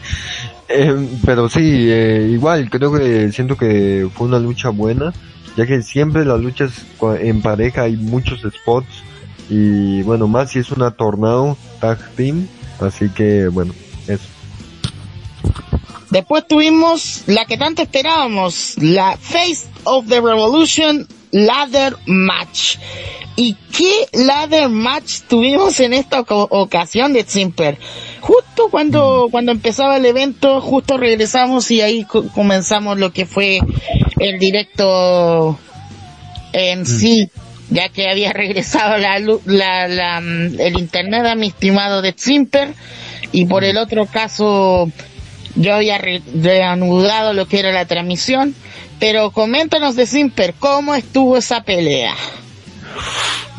Eh, 0.67 1.19
pero 1.25 1.47
sí, 1.49 1.87
eh, 1.89 2.29
igual 2.31 2.69
creo 2.69 2.91
que 2.91 3.31
siento 3.31 3.55
que 3.55 4.09
fue 4.13 4.27
una 4.27 4.39
lucha 4.39 4.69
buena, 4.69 5.13
ya 5.55 5.65
que 5.65 5.81
siempre 5.81 6.25
las 6.25 6.39
luchas 6.39 6.85
en 7.19 7.41
pareja 7.41 7.83
hay 7.83 7.95
muchos 7.95 8.41
spots 8.41 9.03
y 9.49 10.01
bueno, 10.03 10.27
más 10.27 10.51
si 10.51 10.59
es 10.59 10.71
una 10.71 10.91
tornado 10.91 11.57
tag 11.79 11.99
team, 12.15 12.47
así 12.79 13.09
que 13.09 13.47
bueno, 13.47 13.73
eso. 14.07 14.34
Después 16.15 16.47
tuvimos 16.47 17.23
la 17.27 17.43
que 17.43 17.57
tanto 17.57 17.81
esperábamos, 17.81 18.75
la 18.77 19.17
Face 19.17 19.67
of 19.83 20.07
the 20.07 20.21
Revolution 20.21 21.05
Ladder 21.31 21.97
Match. 22.05 22.77
¿Y 23.35 23.57
qué 23.77 24.07
ladder 24.13 24.69
match 24.69 25.23
tuvimos 25.27 25.77
en 25.81 25.93
esta 25.93 26.21
oca- 26.21 26.35
ocasión 26.35 27.11
de 27.11 27.25
Simper? 27.25 27.77
Justo 28.21 28.69
cuando, 28.71 29.27
cuando 29.29 29.51
empezaba 29.51 29.97
el 29.97 30.05
evento, 30.05 30.61
justo 30.61 30.95
regresamos 30.95 31.69
y 31.69 31.81
ahí 31.81 32.05
co- 32.05 32.29
comenzamos 32.29 32.97
lo 32.97 33.11
que 33.11 33.25
fue 33.25 33.59
el 34.19 34.39
directo 34.39 35.59
en 36.53 36.85
sí, 36.85 37.29
ya 37.69 37.89
que 37.89 38.09
había 38.09 38.31
regresado 38.43 38.97
la, 38.97 39.19
la, 39.19 39.89
la, 39.89 40.21
mm, 40.21 40.57
el 40.61 40.79
internet 40.79 41.25
a 41.25 41.35
mi 41.35 41.47
estimado 41.47 42.01
de 42.01 42.13
Simper 42.15 42.73
y 43.33 43.43
por 43.47 43.65
el 43.65 43.75
otro 43.77 44.05
caso 44.05 44.89
yo 45.55 45.75
había 45.75 45.97
re- 45.97 46.21
reanudado 46.41 47.33
lo 47.33 47.47
que 47.47 47.59
era 47.59 47.71
la 47.71 47.85
transmisión, 47.85 48.55
pero 48.99 49.31
coméntanos 49.31 49.95
de 49.95 50.05
Simper, 50.05 50.53
¿cómo 50.59 50.95
estuvo 50.95 51.37
esa 51.37 51.63
pelea? 51.63 52.13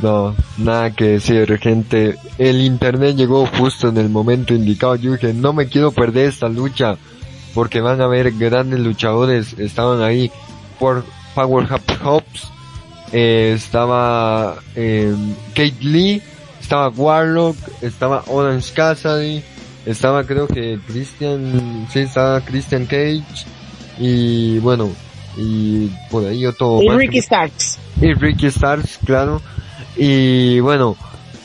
No, 0.02 0.34
nada 0.58 0.90
que 0.90 1.04
decir, 1.04 1.58
gente. 1.58 2.16
El 2.38 2.60
internet 2.60 3.16
llegó 3.16 3.46
justo 3.46 3.88
en 3.88 3.96
el 3.96 4.08
momento 4.10 4.52
indicado. 4.54 4.94
Yo 4.96 5.12
dije, 5.12 5.32
no 5.32 5.52
me 5.54 5.68
quiero 5.68 5.90
perder 5.90 6.28
esta 6.28 6.48
lucha. 6.48 6.96
Porque 7.54 7.80
van 7.80 8.00
a 8.02 8.04
haber 8.04 8.32
grandes 8.32 8.80
luchadores. 8.80 9.54
Estaban 9.58 10.02
ahí 10.02 10.30
por 10.78 11.04
Power 11.34 11.66
Hops. 12.04 12.48
eh, 13.12 13.52
estaba 13.56 14.56
eh, 14.74 15.14
Kate 15.54 15.76
Lee. 15.80 16.20
Estaba 16.60 16.88
Warlock. 16.90 17.56
Estaba 17.80 18.22
Orange 18.26 18.72
Cassidy. 18.74 19.42
Estaba 19.87 20.25
creo 20.25 20.47
que 20.47 20.78
Christian. 20.87 21.87
Sí, 21.93 22.00
estaba 22.00 22.40
Christian 22.40 22.87
Cage. 22.87 23.47
Y 23.99 24.59
bueno. 24.59 24.90
Y 25.37 25.90
por 26.11 26.26
ahí 26.26 26.45
otro. 26.45 26.83
Y 26.83 26.88
Ricky 26.90 27.23
Starks. 27.23 27.78
y 28.00 28.12
Ricky 28.14 28.47
Stars, 28.47 28.99
claro. 29.05 29.40
Y 29.97 30.61
bueno, 30.61 30.97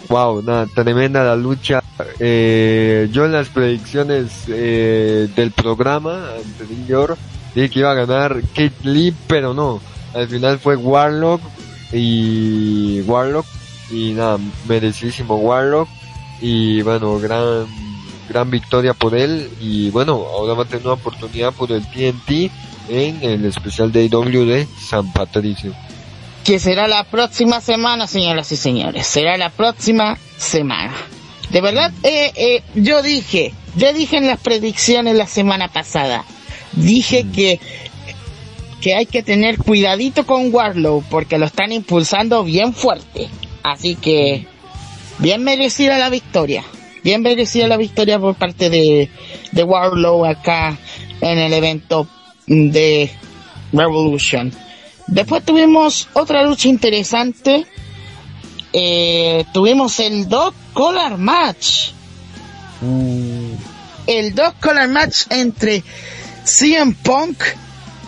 wow, 0.10 0.42
nada, 0.42 0.66
tremenda 0.68 1.24
la 1.24 1.36
lucha. 1.36 1.82
Eh, 2.20 3.10
yo 3.12 3.26
en 3.26 3.34
las 3.34 3.50
predicciones 3.50 4.46
eh, 4.48 5.30
del 5.36 5.52
programa 5.52 6.32
anterior 6.36 7.18
dije 7.54 7.70
que 7.70 7.80
iba 7.80 7.92
a 7.92 7.96
ganar 7.96 8.42
Kate 8.54 8.74
Lee, 8.84 9.14
pero 9.28 9.54
no. 9.54 9.82
Al 10.14 10.28
final 10.28 10.60
fue 10.60 10.76
Warlock 10.76 11.42
y 11.94 13.02
Warlock 13.02 13.46
y 13.90 14.14
nada, 14.14 14.38
merecidísimo 14.68 15.36
Warlock 15.36 15.88
y 16.42 16.82
bueno, 16.82 17.20
gran 17.20 17.66
gran 18.32 18.50
victoria 18.50 18.94
por 18.94 19.16
él 19.16 19.50
y 19.60 19.90
bueno, 19.90 20.14
ahora 20.14 20.54
va 20.54 20.64
a 20.64 20.66
tener 20.66 20.86
una 20.86 20.96
oportunidad 20.96 21.54
por 21.54 21.72
el 21.72 21.84
TNT 21.86 22.52
en 22.90 23.24
el 23.24 23.46
especial 23.46 23.92
de 23.92 24.02
AEW 24.02 24.46
de 24.46 24.68
San 24.80 25.12
Patricio. 25.14 25.74
que 26.44 26.60
será 26.60 26.88
la 26.88 27.04
próxima 27.04 27.62
semana, 27.62 28.08
señoras 28.08 28.52
y 28.52 28.58
señores. 28.58 29.06
Será 29.06 29.38
la 29.38 29.50
próxima 29.50 30.18
semana. 30.38 30.94
De 31.52 31.62
verdad, 31.62 31.92
eh, 32.04 32.32
eh, 32.36 32.64
yo 32.76 33.02
dije, 33.04 33.54
yo 33.76 33.94
dije 33.94 34.18
en 34.18 34.28
las 34.28 34.40
predicciones 34.40 35.16
la 35.16 35.28
semana 35.28 35.68
pasada, 35.68 36.26
dije 36.74 37.28
que 37.32 37.60
que 38.82 38.96
hay 38.96 39.06
que 39.06 39.22
tener 39.24 39.58
cuidadito 39.58 40.26
con 40.26 40.54
Warlow 40.54 41.04
porque 41.10 41.38
lo 41.38 41.46
están 41.46 41.72
impulsando 41.72 42.44
bien 42.44 42.74
fuerte. 42.74 43.30
Así 43.64 43.96
que 43.96 44.48
bien 45.20 45.44
merecida 45.44 45.98
la 46.00 46.10
victoria. 46.10 46.64
Bien 47.04 47.22
merecida 47.22 47.68
la 47.68 47.78
victoria 47.78 48.20
por 48.20 48.36
parte 48.36 48.70
de, 48.70 49.10
de 49.52 49.64
Warlow 49.64 50.26
acá 50.26 50.78
en 51.22 51.38
el 51.38 51.54
evento 51.54 52.08
de 52.48 53.12
Revolution. 53.74 54.52
Después 55.08 55.44
tuvimos 55.44 56.08
otra 56.14 56.44
lucha 56.44 56.68
interesante. 56.70 57.66
Eh, 58.74 59.44
tuvimos 59.54 60.00
el 60.00 60.30
Dog 60.30 60.54
Collar 60.74 61.18
Match. 61.18 61.92
El 64.08 64.34
Dog 64.34 64.56
Collar 64.60 64.88
Match 64.88 65.24
entre 65.30 65.84
CM 66.46 66.96
Punk 67.04 67.44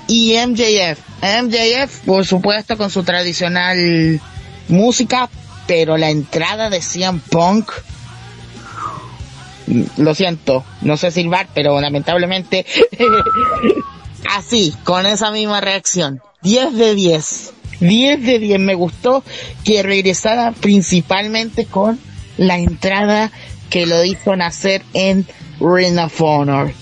y 0.08 0.36
MJF. 0.36 1.00
MJF, 1.22 2.06
por 2.06 2.26
supuesto, 2.26 2.78
con 2.78 2.90
su 2.90 3.04
tradicional 3.04 4.20
música, 4.68 5.30
pero 5.68 5.98
la 5.98 6.10
entrada 6.10 6.70
de 6.70 6.82
CM 6.82 7.20
Punk, 7.30 7.72
mm, 7.72 8.03
lo 9.98 10.16
siento, 10.16 10.64
no 10.82 10.98
sé 10.98 11.12
silbar, 11.12 11.48
pero 11.54 11.80
lamentablemente, 11.80 12.66
así, 14.30 14.74
con 14.84 15.06
esa 15.06 15.32
misma 15.32 15.62
reacción. 15.62 16.22
10 16.42 16.76
de 16.76 16.96
10. 16.96 17.54
10 17.80 18.26
de 18.26 18.40
10. 18.40 18.60
Me 18.60 18.76
gustó 18.76 19.24
que 19.64 19.84
regresara 19.84 20.52
principalmente 20.52 21.66
con 21.66 22.00
la 22.38 22.58
entrada 22.58 23.32
que 23.70 23.86
lo 23.86 24.04
hizo 24.04 24.36
nacer 24.36 24.84
en 24.94 25.26
Ring 25.60 25.98
of 26.00 26.22
Honor. 26.22 26.74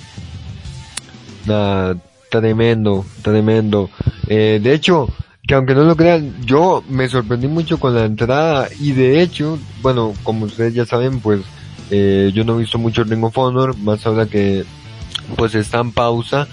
Tremendo, 2.31 3.05
tremendo. 3.21 3.89
Eh, 4.27 4.61
de 4.63 4.73
hecho, 4.73 5.09
que 5.45 5.53
aunque 5.53 5.75
no 5.75 5.83
lo 5.83 5.97
crean, 5.97 6.33
yo 6.45 6.81
me 6.87 7.09
sorprendí 7.09 7.49
mucho 7.49 7.77
con 7.77 7.93
la 7.93 8.05
entrada 8.05 8.69
y 8.79 8.93
de 8.93 9.21
hecho, 9.21 9.59
bueno, 9.81 10.13
como 10.23 10.45
ustedes 10.45 10.73
ya 10.73 10.85
saben, 10.85 11.19
pues 11.19 11.41
eh, 11.91 12.31
yo 12.33 12.43
no 12.43 12.55
he 12.55 12.59
visto 12.59 12.77
mucho 12.79 13.03
Ring 13.03 13.23
of 13.23 13.37
Honor, 13.37 13.77
más 13.77 14.05
ahora 14.05 14.25
que 14.25 14.65
pues 15.35 15.53
está 15.53 15.79
en 15.79 15.91
pausa, 15.91 16.47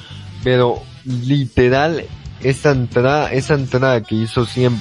pero 0.45 0.83
literal, 1.05 2.05
esta 2.43 2.71
entrada, 2.71 3.33
esa 3.33 3.55
entrada 3.55 4.03
que 4.03 4.17
hizo 4.17 4.45
Cien 4.45 4.81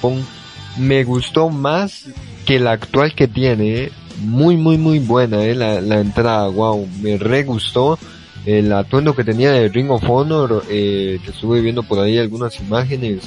me 0.78 1.04
gustó 1.04 1.50
más 1.50 2.06
que 2.46 2.60
la 2.60 2.74
actual 2.74 3.16
que 3.16 3.28
tiene, 3.28 3.84
eh. 3.84 3.92
muy 4.20 4.58
muy 4.58 4.78
muy 4.78 5.00
buena, 5.00 5.44
eh, 5.44 5.56
la, 5.56 5.80
la 5.80 6.00
entrada, 6.00 6.48
wow, 6.50 6.88
me 7.02 7.18
re 7.18 7.44
gustó 7.44 7.98
el 8.48 8.72
atuendo 8.72 9.14
que 9.14 9.26
tenía 9.26 9.52
de 9.52 9.68
Ring 9.68 9.92
of 9.92 10.10
Honor, 10.10 10.64
eh, 10.70 11.20
que 11.24 11.32
estuve 11.32 11.60
viendo 11.60 11.84
por 11.84 12.00
ahí 12.00 12.18
algunas 12.18 12.58
imágenes 12.62 13.24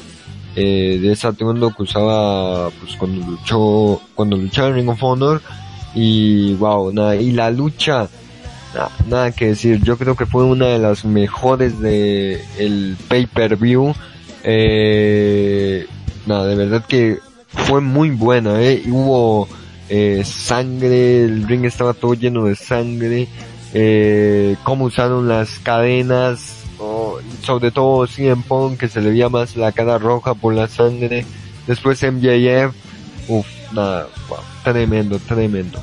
eh, 0.56 0.98
de 1.00 1.12
ese 1.12 1.26
atuendo 1.26 1.72
que 1.76 1.82
usaba 1.82 2.70
pues 2.70 2.96
cuando 2.96 3.26
luchó, 3.26 4.00
cuando 4.14 4.38
luchaba 4.38 4.72
Ring 4.72 4.88
of 4.88 5.02
Honor 5.02 5.42
y 5.94 6.54
wow, 6.54 6.92
nada, 6.92 7.16
y 7.16 7.32
la 7.32 7.50
lucha, 7.50 8.08
nada, 8.74 8.90
nada 9.08 9.32
que 9.32 9.48
decir, 9.48 9.82
yo 9.82 9.96
creo 9.96 10.16
que 10.16 10.26
fue 10.26 10.44
una 10.44 10.66
de 10.66 10.78
las 10.78 11.04
mejores 11.04 11.80
de 11.80 12.42
el 12.58 12.96
pay 13.08 13.26
per 13.26 13.56
view, 13.56 13.94
eh, 14.44 15.86
nada, 16.26 16.46
de 16.46 16.54
verdad 16.54 16.84
que 16.86 17.18
fue 17.48 17.80
muy 17.80 18.10
buena, 18.10 18.62
eh, 18.62 18.82
hubo 18.86 19.48
eh, 19.88 20.22
sangre, 20.24 21.24
el 21.24 21.46
ring 21.48 21.64
estaba 21.64 21.94
todo 21.94 22.14
lleno 22.14 22.44
de 22.44 22.54
sangre, 22.54 23.26
eh, 23.74 24.56
cómo 24.62 24.84
usaron 24.86 25.28
las 25.28 25.58
cadenas, 25.58 26.64
oh, 26.78 27.18
sobre 27.42 27.70
todo 27.72 28.06
CM 28.06 28.42
Punk 28.46 28.78
que 28.78 28.88
se 28.88 29.00
le 29.00 29.10
veía 29.10 29.28
más 29.28 29.56
la 29.56 29.72
cara 29.72 29.98
roja 29.98 30.34
por 30.34 30.54
la 30.54 30.68
sangre, 30.68 31.26
después 31.66 32.02
MJF, 32.02 32.72
uff, 33.28 33.46
nada, 33.72 34.08
wow, 34.28 34.38
tremendo, 34.64 35.18
tremendo. 35.18 35.82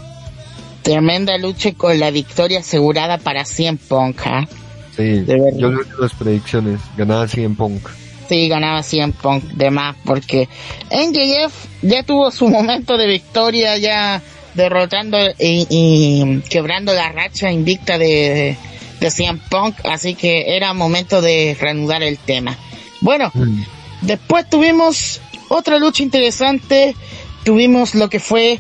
Tremenda 0.82 1.38
lucha 1.38 1.74
con 1.74 2.00
la 2.00 2.12
victoria 2.12 2.60
asegurada 2.60 3.18
para 3.18 3.44
CM 3.46 3.78
Punk, 3.78 4.22
¿ah? 4.26 4.48
Sí, 4.96 5.24
yo 5.28 5.70
vi 5.70 5.78
en 5.82 5.86
las 6.00 6.14
predicciones, 6.14 6.80
ganaba 6.96 7.28
CM 7.28 7.56
Punk. 7.56 7.88
Sí, 8.30 8.50
ganaba 8.50 8.84
100 8.84 9.14
Punk 9.14 9.44
de 9.54 9.72
más 9.72 9.96
porque 10.04 10.50
NJF 10.92 11.54
ya 11.82 12.04
tuvo 12.04 12.30
su 12.32 12.50
momento 12.50 12.98
de 12.98 13.08
victoria 13.08 13.78
ya 13.78 14.22
derrotando 14.54 15.18
y, 15.40 15.66
y 15.70 16.42
quebrando 16.50 16.94
la 16.94 17.10
racha 17.12 17.52
invicta 17.52 17.98
de, 17.98 18.58
de 19.00 19.12
CM 19.12 19.40
Punk, 19.50 19.76
así 19.86 20.14
que 20.16 20.58
era 20.58 20.74
momento 20.74 21.22
de 21.22 21.56
reanudar 21.60 22.04
el 22.04 22.18
tema. 22.18 22.58
Bueno, 23.00 23.32
Mm. 23.34 23.64
después 24.02 24.50
tuvimos 24.50 25.22
otra 25.48 25.78
lucha 25.80 26.04
interesante, 26.04 26.96
tuvimos 27.44 27.96
lo 27.96 28.10
que 28.10 28.20
fue 28.20 28.60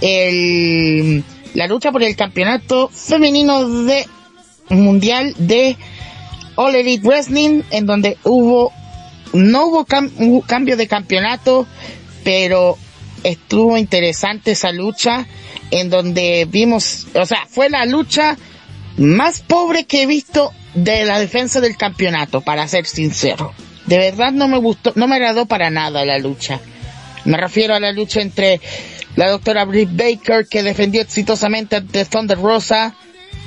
el, 0.00 1.24
la 1.54 1.66
lucha 1.66 1.92
por 1.92 2.02
el 2.02 2.16
campeonato 2.16 2.88
femenino 2.88 3.68
de 3.84 4.06
mundial 4.70 5.34
de 5.38 5.76
All 6.56 6.74
Elite 6.74 7.06
Wrestling, 7.06 7.62
en 7.70 7.86
donde 7.86 8.18
hubo 8.24 8.72
no 9.32 9.66
hubo 9.66 9.84
cam- 9.84 10.10
un 10.16 10.40
cambio 10.40 10.76
de 10.76 10.86
campeonato, 10.88 11.66
pero 12.24 12.78
estuvo 13.24 13.76
interesante 13.76 14.52
esa 14.52 14.72
lucha 14.72 15.26
en 15.70 15.90
donde 15.90 16.46
vimos, 16.50 17.06
o 17.14 17.26
sea, 17.26 17.46
fue 17.46 17.68
la 17.68 17.84
lucha 17.84 18.38
más 18.96 19.40
pobre 19.40 19.84
que 19.84 20.02
he 20.02 20.06
visto 20.06 20.52
de 20.74 21.04
la 21.04 21.18
defensa 21.20 21.60
del 21.60 21.76
campeonato, 21.76 22.40
para 22.40 22.66
ser 22.68 22.86
sincero. 22.86 23.52
De 23.86 23.98
verdad 23.98 24.32
no 24.32 24.48
me 24.48 24.58
gustó, 24.58 24.92
no 24.96 25.06
me 25.06 25.16
agradó 25.16 25.44
para 25.46 25.70
nada 25.70 26.04
la 26.06 26.18
lucha. 26.18 26.60
Me 27.24 27.36
refiero 27.36 27.74
a 27.74 27.80
la 27.80 27.92
lucha 27.92 28.20
entre 28.20 28.60
la 29.16 29.30
doctora 29.30 29.64
Britt 29.64 29.90
Baker 29.92 30.46
que 30.48 30.62
defendió 30.62 31.00
exitosamente 31.00 31.76
ante 31.76 32.04
Thunder 32.04 32.38
Rosa. 32.38 32.94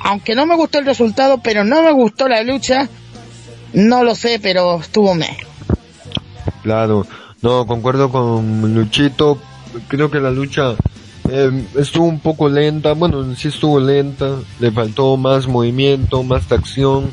Aunque 0.00 0.34
no 0.34 0.46
me 0.46 0.56
gustó 0.56 0.78
el 0.78 0.86
resultado, 0.86 1.38
pero 1.42 1.64
no 1.64 1.82
me 1.82 1.92
gustó 1.92 2.28
la 2.28 2.42
lucha. 2.42 2.88
No 3.72 4.04
lo 4.04 4.14
sé, 4.14 4.38
pero 4.40 4.80
estuvo 4.80 5.14
me. 5.14 5.36
Claro, 6.62 7.06
no, 7.42 7.66
concuerdo 7.66 8.10
con 8.10 8.74
Luchito, 8.74 9.38
creo 9.88 10.10
que 10.10 10.20
la 10.20 10.30
lucha 10.30 10.76
eh, 11.28 11.66
estuvo 11.76 12.06
un 12.06 12.20
poco 12.20 12.48
lenta, 12.48 12.92
bueno, 12.92 13.34
sí 13.34 13.48
estuvo 13.48 13.80
lenta, 13.80 14.36
le 14.60 14.70
faltó 14.70 15.16
más 15.16 15.48
movimiento, 15.48 16.22
más 16.22 16.46
tracción, 16.46 17.10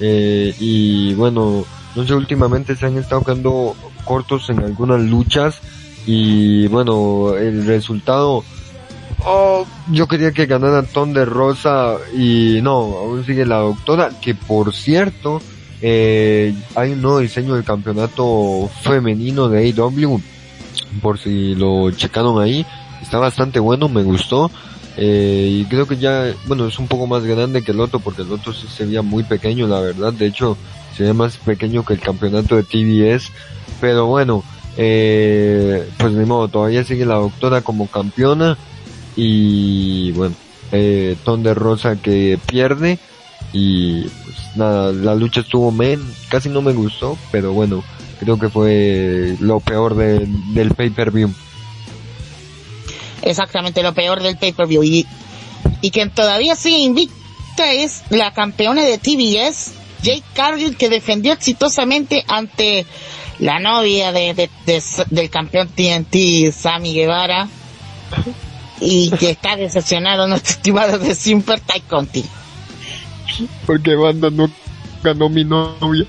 eh, 0.00 0.54
y 0.60 1.14
bueno, 1.14 1.64
no 1.96 2.06
sé, 2.06 2.14
últimamente 2.14 2.76
se 2.76 2.86
han 2.86 2.98
estado 2.98 3.22
quedando 3.22 3.74
cortos 4.04 4.50
en 4.50 4.60
algunas 4.60 5.00
luchas, 5.00 5.60
y 6.06 6.66
bueno, 6.68 7.34
el 7.36 7.66
resultado, 7.66 8.44
oh, 9.24 9.66
yo 9.90 10.06
quería 10.06 10.32
que 10.32 10.46
ganara 10.46 10.82
Thunder 10.82 11.28
Rosa, 11.28 11.96
y 12.16 12.60
no, 12.62 12.72
aún 12.72 13.24
sigue 13.24 13.46
la 13.46 13.58
doctora, 13.58 14.10
que 14.20 14.34
por 14.34 14.74
cierto, 14.74 15.40
eh, 15.80 16.54
hay 16.74 16.92
un 16.92 17.02
nuevo 17.02 17.18
diseño 17.20 17.54
del 17.54 17.64
campeonato 17.64 18.68
femenino 18.82 19.48
de 19.48 19.72
AEW, 19.72 20.20
por 21.02 21.18
si 21.18 21.54
lo 21.54 21.90
checaron 21.90 22.40
ahí, 22.40 22.66
está 23.02 23.18
bastante 23.18 23.58
bueno, 23.60 23.88
me 23.88 24.02
gustó, 24.02 24.50
eh, 24.96 25.48
y 25.50 25.64
creo 25.64 25.86
que 25.86 25.96
ya, 25.96 26.32
bueno, 26.46 26.66
es 26.66 26.78
un 26.78 26.86
poco 26.86 27.06
más 27.06 27.24
grande 27.24 27.62
que 27.62 27.72
el 27.72 27.80
otro, 27.80 27.98
porque 27.98 28.22
el 28.22 28.32
otro 28.32 28.52
sí 28.52 28.66
se 28.68 28.84
veía 28.84 29.02
muy 29.02 29.24
pequeño, 29.24 29.66
la 29.66 29.80
verdad, 29.80 30.12
de 30.12 30.26
hecho, 30.26 30.56
se 30.96 31.12
más 31.12 31.36
pequeño 31.38 31.84
que 31.84 31.94
el 31.94 32.00
campeonato 32.00 32.56
de 32.56 32.62
TBS, 32.62 33.32
pero 33.80 34.06
bueno, 34.06 34.44
eh, 34.76 35.88
pues 35.98 36.14
de 36.14 36.26
modo, 36.26 36.48
todavía 36.48 36.84
sigue 36.84 37.06
la 37.06 37.14
doctora 37.16 37.62
como 37.62 37.86
campeona, 37.86 38.56
y 39.16 40.12
bueno, 40.12 40.34
eh, 40.72 41.16
Thunder 41.24 41.56
Rosa 41.56 41.96
que 41.96 42.38
pierde, 42.46 42.98
y 43.52 44.02
pues 44.02 44.56
nada, 44.56 44.92
la 44.92 45.14
lucha 45.14 45.40
estuvo 45.40 45.70
men, 45.70 46.00
casi 46.28 46.48
no 46.48 46.62
me 46.62 46.72
gustó, 46.72 47.16
pero 47.30 47.52
bueno, 47.52 47.84
creo 48.20 48.38
que 48.38 48.48
fue 48.48 49.36
lo 49.40 49.60
peor 49.60 49.94
de- 49.96 50.26
del 50.54 50.70
pay-per-view. 50.74 51.32
Exactamente 53.22 53.82
lo 53.82 53.94
peor 53.94 54.22
del 54.22 54.36
pay-per-view. 54.36 54.82
Y, 54.82 55.06
y 55.80 55.90
quien 55.90 56.10
todavía 56.10 56.56
sigue 56.56 56.78
invicta 56.78 57.72
es 57.72 58.02
la 58.10 58.32
campeona 58.32 58.82
de 58.82 58.98
TBS, 58.98 59.72
Jade 60.02 60.22
Cargill, 60.34 60.76
que 60.76 60.88
defendió 60.90 61.32
exitosamente 61.32 62.24
ante 62.28 62.84
la 63.38 63.58
novia 63.58 64.12
de, 64.12 64.34
de- 64.34 64.50
de- 64.66 64.82
del 65.10 65.30
campeón 65.30 65.68
TNT, 65.68 66.52
Sammy 66.52 66.94
Guevara. 66.94 67.48
Y 68.80 69.10
que 69.10 69.30
está 69.30 69.56
decepcionado 69.56 70.26
nuestro 70.26 70.52
estimado 70.52 70.98
de 70.98 71.14
Simper 71.14 71.60
Ty 71.60 71.80
Conti. 71.82 72.24
Porque 73.66 73.94
banda 73.94 74.30
no 74.30 74.50
ganó 75.02 75.28
mi 75.28 75.44
novia. 75.44 76.04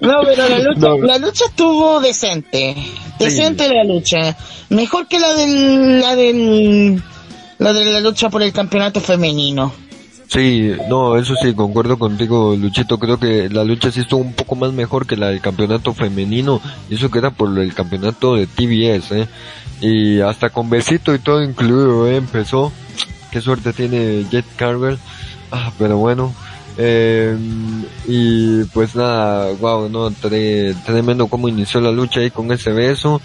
No, 0.00 0.20
pero 0.24 0.48
la 0.48 0.58
lucha, 0.58 0.80
No. 0.80 0.98
la 0.98 1.18
lucha 1.18 1.44
estuvo 1.46 2.00
decente. 2.00 2.74
Decente 3.18 3.68
la 3.72 3.84
lucha. 3.84 4.36
Mejor 4.68 5.06
que 5.08 5.18
la 5.20 5.34
del, 5.34 6.00
la 6.00 6.16
del, 6.16 7.02
la 7.58 7.72
de 7.72 7.84
la 7.84 8.00
lucha 8.00 8.28
por 8.28 8.42
el 8.42 8.52
campeonato 8.52 9.00
femenino. 9.00 9.72
Sí, 10.34 10.72
no, 10.88 11.16
eso 11.16 11.34
sí, 11.40 11.54
concuerdo 11.54 11.96
contigo, 11.96 12.56
Luchito. 12.56 12.98
Creo 12.98 13.20
que 13.20 13.48
la 13.48 13.62
lucha 13.62 13.92
sí 13.92 14.00
estuvo 14.00 14.20
un 14.20 14.32
poco 14.32 14.56
más 14.56 14.72
mejor 14.72 15.06
que 15.06 15.16
la 15.16 15.28
del 15.28 15.40
campeonato 15.40 15.94
femenino. 15.94 16.60
Eso 16.90 17.08
que 17.08 17.18
era 17.18 17.30
por 17.30 17.56
el 17.56 17.72
campeonato 17.72 18.34
de 18.34 18.46
TBS, 18.48 19.12
¿eh? 19.12 19.28
Y 19.80 20.20
hasta 20.20 20.50
con 20.50 20.68
besito 20.70 21.14
y 21.14 21.20
todo 21.20 21.40
incluido, 21.42 22.08
¿eh? 22.08 22.16
Empezó. 22.16 22.72
Qué 23.30 23.40
suerte 23.40 23.72
tiene 23.72 24.24
Jet 24.28 24.44
Carver. 24.56 24.98
Ah, 25.52 25.72
pero 25.78 25.98
bueno. 25.98 26.34
Eh, 26.78 27.36
y 28.08 28.64
pues 28.64 28.96
nada, 28.96 29.52
wow, 29.60 29.88
no, 29.88 30.10
tre- 30.10 30.74
tremendo 30.84 31.28
cómo 31.28 31.48
inició 31.48 31.80
la 31.80 31.92
lucha 31.92 32.18
ahí 32.20 32.30
con 32.30 32.50
ese 32.50 32.72
beso. 32.72 33.20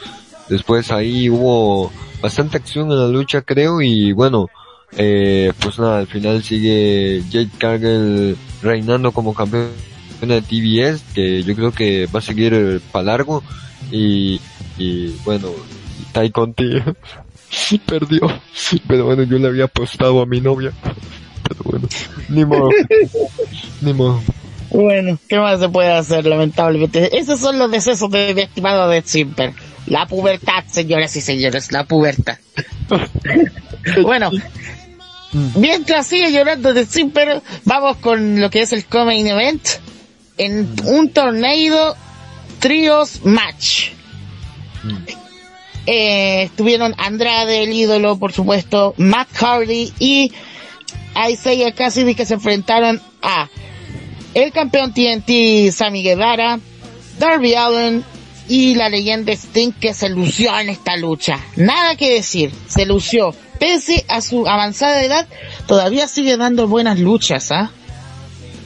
Después 0.48 0.91
ahí 0.91 1.30
hubo 1.30 1.91
bastante 2.22 2.58
acción 2.58 2.91
en 2.91 3.00
la 3.00 3.08
lucha, 3.08 3.41
creo, 3.41 3.82
y 3.82 4.12
bueno, 4.12 4.48
eh, 4.97 5.52
pues 5.60 5.80
nada, 5.80 5.99
al 5.99 6.08
final 6.08 6.43
sigue 6.43 7.23
Jade 7.32 7.49
Cargill 7.58 8.38
reinando 8.62 9.12
como 9.12 9.34
campeón 9.34 9.71
de 10.21 10.41
TBS, 10.41 11.04
que 11.13 11.43
yo 11.43 11.56
creo 11.56 11.71
que 11.71 12.08
va 12.08 12.19
a 12.19 12.23
seguir 12.23 12.82
para 12.91 13.06
largo, 13.06 13.43
y, 13.91 14.39
y 14.78 15.15
bueno, 15.23 15.49
Tai 16.12 16.30
Conti 16.32 16.69
perdió, 17.86 18.21
pero 18.88 19.06
bueno, 19.06 19.23
yo 19.23 19.38
le 19.38 19.47
había 19.47 19.65
apostado 19.65 20.21
a 20.21 20.25
mi 20.25 20.41
novia, 20.41 20.71
pero 21.47 21.62
bueno, 21.63 21.88
ni 22.30 22.45
modo, 22.45 22.69
ni 23.82 23.93
modo. 23.93 24.21
Bueno, 24.71 25.17
¿qué 25.28 25.38
más 25.39 25.60
se 25.60 25.69
puede 25.69 25.91
hacer, 25.91 26.25
lamentablemente? 26.25 27.17
Esos 27.17 27.39
son 27.39 27.58
los 27.58 27.71
decesos 27.71 28.10
de 28.12 28.34
mi 28.36 28.41
estimado 28.41 28.88
de 28.88 29.02
Simper. 29.02 29.54
La 29.88 30.06
pubertad, 30.06 30.63
señoras 30.67 31.15
y 31.15 31.21
señores, 31.21 31.71
la 31.71 31.86
pubertad. 31.86 32.38
bueno, 34.04 34.30
mientras 35.31 36.07
sigue 36.07 36.31
llorando 36.31 36.73
de 36.73 36.85
Simper, 36.85 37.41
vamos 37.65 37.97
con 37.97 38.39
lo 38.39 38.49
que 38.49 38.61
es 38.61 38.73
el 38.73 38.85
Coming 38.85 39.27
Event. 39.27 39.67
En 40.37 40.69
un 40.85 41.09
torneo 41.09 41.95
Trios 42.59 43.21
Match. 43.23 43.91
Eh, 45.85 46.43
estuvieron 46.43 46.93
Andrade, 46.97 47.63
el 47.63 47.73
ídolo, 47.73 48.17
por 48.17 48.31
supuesto, 48.31 48.93
Matt 48.97 49.29
Hardy 49.33 49.91
y 49.99 50.31
Isaiah 51.29 51.73
Cassidy 51.73 52.15
que 52.15 52.25
se 52.25 52.35
enfrentaron 52.35 53.01
a 53.21 53.49
el 54.33 54.51
campeón 54.51 54.93
TNT 54.93 55.71
Sammy 55.71 56.03
Guevara, 56.03 56.59
Darby 57.17 57.55
Allen 57.55 58.03
y 58.47 58.75
la 58.75 58.89
leyenda 58.89 59.33
Sting 59.33 59.71
que 59.71 59.93
se 59.93 60.09
lució 60.09 60.57
en 60.59 60.69
esta 60.69 60.95
lucha. 60.95 61.39
Nada 61.55 61.95
que 61.95 62.13
decir, 62.13 62.51
se 62.67 62.85
lució. 62.85 63.33
Pese 63.60 64.06
a 64.08 64.22
su 64.22 64.48
avanzada 64.48 65.04
edad, 65.04 65.28
todavía 65.67 66.08
sigue 66.08 66.38
dando 66.38 66.67
buenas 66.67 67.00
luchas, 67.00 67.52
¿ah? 67.52 67.72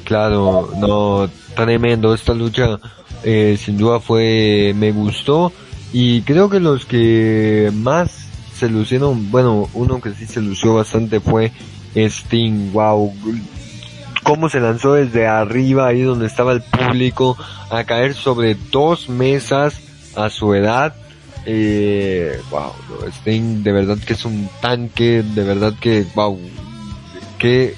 Claro, 0.04 0.70
no, 0.78 1.30
tremendo. 1.56 2.14
Esta 2.14 2.34
lucha 2.34 2.80
eh, 3.24 3.58
sin 3.60 3.78
duda 3.78 4.00
fue, 4.00 4.74
me 4.76 4.92
gustó 4.92 5.52
y 5.94 6.22
creo 6.24 6.50
que 6.50 6.60
los 6.60 6.86
que 6.86 7.72
más 7.74 8.28
se 8.56 8.68
lucieron, 8.68 9.30
bueno, 9.32 9.70
uno 9.74 10.02
que 10.02 10.14
sí 10.14 10.26
se 10.26 10.42
lució 10.42 10.74
bastante 10.74 11.20
fue 11.20 11.52
Sting, 11.96 12.72
wow. 12.74 13.14
Cómo 14.24 14.50
se 14.50 14.60
lanzó 14.60 14.94
desde 14.94 15.28
arriba, 15.28 15.88
ahí 15.88 16.02
donde 16.02 16.28
estaba 16.28 16.54
el 16.54 16.62
público, 16.62 17.38
a 17.70 17.84
caer 17.84 18.14
sobre 18.14 18.56
dos 18.72 19.10
mesas 19.10 19.80
a 20.16 20.30
su 20.30 20.54
edad. 20.54 20.96
Eh, 21.46 22.40
wow, 22.50 22.72
no, 22.90 23.08
Sting 23.08 23.64
de 23.64 23.72
verdad 23.72 23.98
que 23.98 24.14
es 24.14 24.24
un 24.26 24.50
tanque, 24.62 25.24
de 25.24 25.44
verdad 25.44 25.74
que, 25.80 26.06
wow, 26.16 26.40
qué 27.38 27.76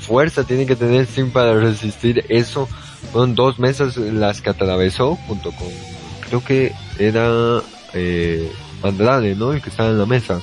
fuerza 0.00 0.44
tiene 0.44 0.66
que 0.66 0.76
tener 0.76 1.06
Sting 1.06 1.30
para 1.30 1.54
resistir 1.54 2.24
eso. 2.28 2.68
Fueron 3.12 3.34
dos 3.34 3.58
mesas 3.58 3.96
las 3.96 4.42
que 4.42 4.50
atravesó 4.50 5.16
junto 5.26 5.50
con, 5.52 5.68
creo 6.28 6.44
que 6.44 6.72
era 6.98 7.62
eh, 7.94 8.52
Andrade, 8.82 9.34
¿no? 9.34 9.52
El 9.52 9.62
que 9.62 9.70
estaba 9.70 9.90
en 9.90 9.98
la 9.98 10.06
mesa, 10.06 10.40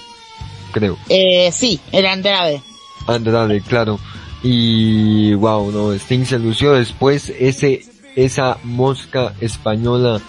creo. 0.71 0.97
Eh, 1.09 1.51
sí, 1.51 1.79
era 1.91 2.13
Andrade. 2.13 2.61
Andrade, 3.07 3.61
claro. 3.61 3.99
Y 4.41 5.33
wow, 5.35 5.71
no, 5.71 5.93
Sting 5.93 6.25
se 6.25 6.39
lució 6.39 6.73
después 6.73 7.31
ese, 7.37 7.85
esa 8.15 8.57
mosca 8.63 9.33
española 9.41 10.21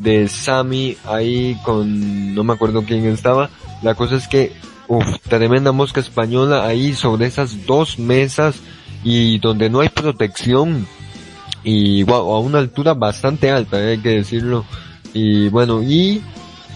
de 0.00 0.28
Sammy 0.28 0.96
ahí 1.04 1.58
con, 1.64 2.34
no 2.34 2.44
me 2.44 2.52
acuerdo 2.52 2.84
quién 2.84 3.04
estaba. 3.06 3.50
La 3.82 3.94
cosa 3.94 4.16
es 4.16 4.28
que, 4.28 4.52
uff, 4.88 5.18
tremenda 5.28 5.72
mosca 5.72 6.00
española 6.00 6.66
ahí 6.66 6.94
sobre 6.94 7.26
esas 7.26 7.66
dos 7.66 7.98
mesas 7.98 8.56
y 9.04 9.38
donde 9.38 9.70
no 9.70 9.80
hay 9.80 9.88
protección 9.88 10.86
y 11.62 12.02
wow, 12.04 12.32
a 12.32 12.40
una 12.40 12.58
altura 12.58 12.94
bastante 12.94 13.50
alta, 13.50 13.82
eh, 13.82 13.92
hay 13.92 13.98
que 13.98 14.10
decirlo. 14.10 14.64
Y 15.12 15.48
bueno, 15.48 15.82
y 15.82 16.22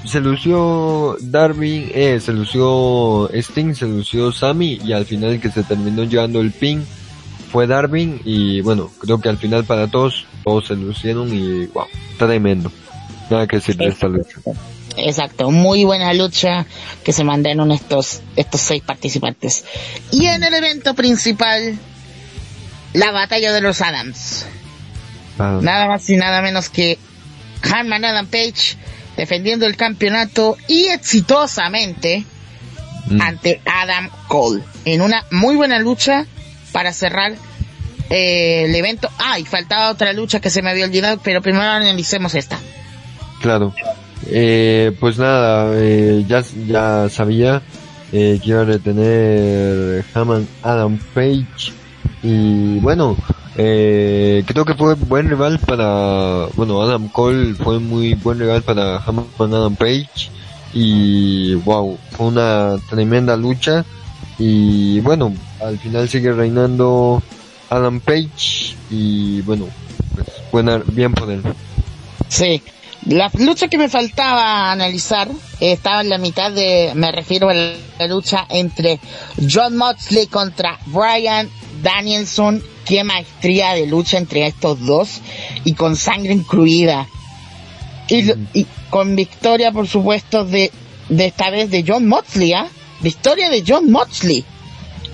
se 0.05 0.21
lució 0.21 1.17
Darby, 1.21 1.91
eh, 1.95 2.21
se 2.21 2.33
lució 2.33 3.31
Sting, 3.33 3.75
se 3.75 3.87
lució 3.87 4.33
Sammy 4.33 4.81
y 4.85 4.93
al 4.93 5.07
final 5.07 5.41
que 5.41 5.51
se 5.51 5.63
terminó 5.63 6.05
llevando 6.05 6.41
el 6.41 6.53
pin 6.53 6.85
fue 7.51 7.69
Darwin 7.69 8.21
y 8.25 8.61
bueno, 8.63 8.91
creo 8.99 9.21
que 9.21 9.29
al 9.29 9.39
final 9.39 9.65
para 9.65 9.87
todos, 9.87 10.27
todos 10.43 10.67
se 10.67 10.75
lucieron 10.75 11.33
y 11.33 11.67
wow, 11.67 11.87
tremendo. 12.19 12.71
Nada 13.35 13.49
que 13.49 13.57
decir 13.57 13.77
de 13.77 13.87
esta 13.87 14.07
lucha. 14.07 14.39
Exacto, 14.97 15.51
muy 15.51 15.85
buena 15.85 16.15
lucha 16.15 16.67
que 17.03 17.13
se 17.13 17.25
mandaron 17.25 17.73
estos, 17.73 18.21
estos 18.37 18.61
seis 18.61 18.81
participantes. 18.81 19.65
Y 20.13 20.27
en 20.27 20.45
el 20.45 20.55
evento 20.55 20.95
principal, 20.95 21.77
la 22.93 23.11
batalla 23.11 23.53
de 23.53 23.61
los 23.61 23.81
Adams. 23.81 24.47
Ah, 25.41 25.59
Nada 25.61 25.89
más 25.89 26.09
y 26.11 26.17
nada 26.17 26.43
menos 26.43 26.69
que 26.69 26.97
Harman 27.63 28.05
Adam 28.05 28.27
Page 28.29 28.77
defendiendo 29.17 29.67
el 29.67 29.77
campeonato 29.77 30.57
y 30.69 30.85
exitosamente 30.85 32.25
mm, 33.07 33.21
ante 33.21 33.61
Adam 33.65 34.11
Cole 34.29 34.63
en 34.85 35.03
una 35.03 35.25
muy 35.33 35.57
buena 35.57 35.81
lucha 35.81 36.25
para 36.71 36.93
cerrar 36.93 37.35
eh, 38.11 38.67
el 38.67 38.75
evento. 38.77 39.11
Ah, 39.19 39.41
y 39.41 39.45
faltaba 39.45 39.91
otra 39.91 40.13
lucha 40.13 40.39
que 40.39 40.51
se 40.51 40.63
me 40.63 40.71
había 40.71 40.85
olvidado, 40.85 41.19
pero 41.21 41.43
primero 41.43 41.65
analicemos 41.65 42.37
esta. 42.37 42.61
Claro. 43.45 43.75
Eh, 44.27 44.97
pues 44.99 45.19
nada, 45.19 45.71
eh, 45.75 46.25
ya, 46.27 46.43
ya 46.67 47.11
sabía 47.11 47.61
eh, 48.11 48.41
que 48.43 48.51
iba 48.51 48.63
a 48.63 48.65
retener 48.65 50.03
Hammond 50.15 50.49
Adam 50.63 50.99
Page 51.13 51.75
y 52.23 52.79
bueno, 52.79 53.19
eh, 53.57 54.43
creo 54.47 54.65
que 54.65 54.73
fue 54.73 54.95
buen 54.95 55.29
rival 55.29 55.59
para, 55.59 56.47
bueno, 56.55 56.81
Adam 56.81 57.09
Cole 57.09 57.53
fue 57.53 57.79
muy 57.81 58.15
buen 58.15 58.39
rival 58.39 58.63
para 58.63 58.97
Adam 58.97 59.77
Page 59.77 60.31
y 60.73 61.55
wow, 61.57 61.99
fue 62.13 62.29
una 62.29 62.77
tremenda 62.89 63.37
lucha 63.37 63.85
y 64.39 65.01
bueno, 65.01 65.35
al 65.63 65.79
final 65.79 66.09
sigue 66.09 66.33
reinando 66.33 67.23
Adam 67.69 68.01
Page 68.01 68.75
y 68.89 69.43
bueno, 69.43 69.67
pues 70.15 70.29
buena, 70.51 70.83
bien 70.87 71.13
por 71.13 71.31
él. 71.31 71.43
Sí. 72.29 72.63
La 73.07 73.31
lucha 73.39 73.69
que 73.69 73.77
me 73.77 73.91
faltaba 73.91 74.73
analizar 74.73 75.29
estaba 75.61 76.01
en 76.01 76.09
la 76.09 76.19
mitad 76.19 76.51
de, 76.51 76.93
me 76.95 77.13
refiero 77.13 77.51
a 77.51 77.55
la 77.55 78.07
lucha 78.09 78.47
entre 78.49 78.99
John 79.51 79.77
Moxley 79.77 80.27
contra 80.27 80.79
Brian 80.87 81.51
Danielson. 81.83 82.63
Qué 82.87 83.05
maestría 83.05 83.73
de 83.75 83.87
lucha 83.87 84.17
entre 84.17 84.47
estos 84.47 84.81
dos 84.81 85.21
y 85.65 85.75
con 85.75 85.97
sangre 85.97 86.33
incluida. 86.33 87.07
Y 88.09 88.67
con 88.91 89.17
victoria, 89.17 89.73
por 89.73 89.87
supuesto, 89.89 90.45
de, 90.45 90.71
de 91.09 91.27
esta 91.27 91.51
vez 91.51 91.71
de 91.71 91.85
John 91.87 92.07
Moxley, 92.07 92.53
¿ah? 92.53 92.69
Victoria 93.01 93.51
de 93.51 93.65
John 93.67 93.91
Moxley. 93.91 94.45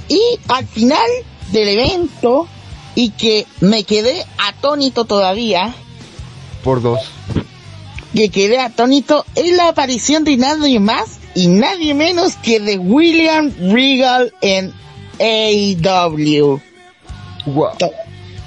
Y 0.08 0.20
al 0.48 0.66
final 0.66 1.08
del 1.52 1.68
evento, 1.68 2.48
y 2.94 3.10
que 3.10 3.46
me 3.60 3.84
quedé 3.84 4.24
atónito 4.38 5.04
todavía, 5.04 5.74
Por 6.62 6.82
dos. 6.82 7.00
Que 8.14 8.28
quedé 8.30 8.58
atónito 8.58 9.24
es 9.34 9.52
la 9.52 9.68
aparición 9.68 10.24
de 10.24 10.36
nadie 10.36 10.80
más 10.80 11.18
y 11.34 11.46
nadie 11.46 11.94
menos 11.94 12.36
que 12.36 12.60
de 12.60 12.78
William 12.78 13.52
Regal 13.58 14.32
en 14.40 14.72
AEW. 15.20 16.60
Wow. 17.46 17.72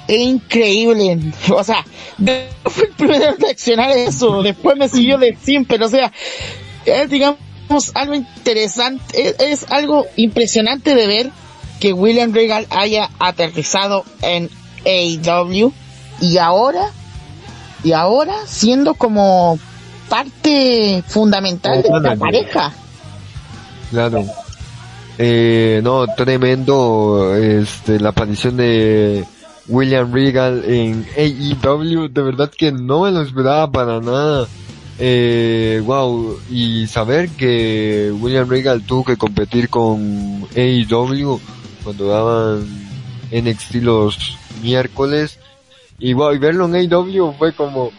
Es 0.06 0.20
increíble. 0.20 1.18
O 1.50 1.64
sea, 1.64 1.84
fue 2.64 2.86
el 2.86 2.92
primero 2.96 3.30
en 3.30 3.40
reaccionar 3.40 3.90
a 3.90 3.94
eso. 3.94 4.42
Después 4.42 4.76
me 4.76 4.88
siguió 4.88 5.18
de 5.18 5.36
pero 5.66 5.86
o 5.86 5.88
sea, 5.88 6.12
es 6.84 7.08
digamos 7.08 7.38
algo 7.94 8.14
interesante, 8.14 9.28
es, 9.28 9.36
es 9.38 9.72
algo 9.72 10.06
impresionante 10.16 10.94
de 10.94 11.06
ver 11.06 11.30
que 11.80 11.92
William 11.92 12.32
Regal 12.32 12.66
haya 12.70 13.10
aterrizado 13.18 14.04
en 14.22 14.50
AEW 14.84 15.72
y 16.20 16.38
ahora, 16.38 16.92
y 17.84 17.92
ahora 17.92 18.34
siendo 18.46 18.94
como 18.94 19.58
parte 20.08 21.04
fundamental 21.06 21.82
de 21.82 21.90
manager. 21.90 22.18
pareja. 22.18 22.72
Claro. 23.90 24.24
Eh, 25.18 25.80
no, 25.84 26.06
tremendo 26.16 27.34
este, 27.36 28.00
la 28.00 28.08
aparición 28.08 28.56
de 28.56 29.24
William 29.68 30.12
Regal 30.12 30.64
en 30.66 31.06
AEW. 31.16 32.08
De 32.08 32.22
verdad 32.22 32.50
que 32.50 32.72
no 32.72 33.02
me 33.02 33.12
lo 33.12 33.22
esperaba 33.22 33.70
para 33.70 34.00
nada. 34.00 34.48
Eh, 34.98 35.82
wow, 35.84 36.38
y 36.50 36.86
saber 36.86 37.28
que 37.30 38.12
William 38.20 38.48
Regal 38.48 38.82
tuvo 38.82 39.04
que 39.04 39.16
competir 39.16 39.68
con 39.68 40.46
AEW 40.56 41.40
cuando 41.82 42.08
daban 42.08 42.66
NXT 43.32 43.74
los 43.76 44.38
miércoles. 44.62 45.38
Y 46.04 46.12
wow, 46.12 46.34
y 46.34 46.38
verlo 46.38 46.66
en 46.66 46.74
AEW 46.74 47.32
fue 47.38 47.54
como, 47.54 47.90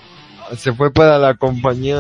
se 0.55 0.71
fue 0.73 0.91
para 0.91 1.17
la 1.17 1.33
compañía, 1.33 1.97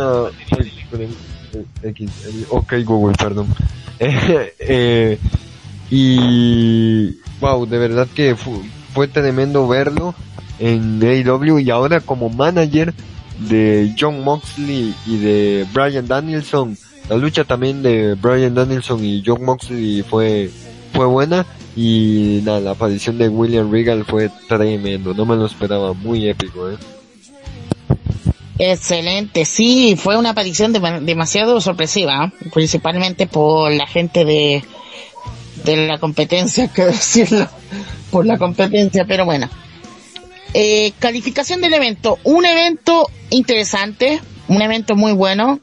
X, 1.81 2.11
ok 2.49 2.73
Google, 2.85 3.15
perdón. 3.17 3.47
Eh, 3.97 4.53
eh, 4.59 5.17
y 5.89 7.11
wow, 7.39 7.65
de 7.65 7.77
verdad 7.77 8.07
que 8.13 8.35
fu- 8.35 8.61
fue 8.93 9.07
tremendo 9.07 9.67
verlo 9.67 10.13
en 10.59 11.01
AEW 11.01 11.59
y 11.59 11.69
ahora 11.71 12.01
como 12.01 12.29
manager 12.29 12.93
de 13.49 13.95
John 13.97 14.21
Moxley 14.23 14.93
y 15.07 15.17
de 15.17 15.65
Brian 15.73 16.07
Danielson. 16.07 16.77
La 17.09 17.15
lucha 17.15 17.45
también 17.45 17.81
de 17.81 18.15
Brian 18.15 18.53
Danielson 18.53 19.03
y 19.03 19.23
John 19.25 19.43
Moxley 19.45 20.03
fue 20.03 20.51
fue 20.95 21.05
buena 21.05 21.45
y 21.75 22.39
nada, 22.43 22.59
la 22.61 22.71
aparición 22.71 23.17
de 23.17 23.27
William 23.29 23.71
Regal 23.71 24.05
fue 24.05 24.29
tremendo, 24.47 25.13
no 25.13 25.25
me 25.25 25.35
lo 25.35 25.45
esperaba, 25.45 25.93
muy 25.93 26.27
épico, 26.27 26.69
eh. 26.69 26.77
Excelente, 28.57 29.43
sí, 29.43 29.97
fue 30.01 30.15
una 30.17 30.29
aparición 30.29 30.73
dema- 30.73 31.01
demasiado 31.01 31.59
sorpresiva, 31.59 32.25
¿eh? 32.41 32.49
principalmente 32.53 33.27
por 33.27 33.71
la 33.71 33.85
gente 33.85 34.23
de, 34.23 34.63
de 35.65 35.87
la 35.87 35.97
competencia, 35.99 36.67
que 36.73 36.85
decirlo, 36.85 37.49
por 38.11 38.25
la 38.25 38.37
competencia, 38.37 39.05
pero 39.05 39.25
bueno. 39.25 39.49
Eh, 40.53 40.93
calificación 40.99 41.59
del 41.59 41.73
evento, 41.73 42.17
un 42.23 42.45
evento 42.45 43.09
interesante, 43.29 44.21
un 44.47 44.61
evento 44.61 44.95
muy 44.95 45.11
bueno. 45.11 45.59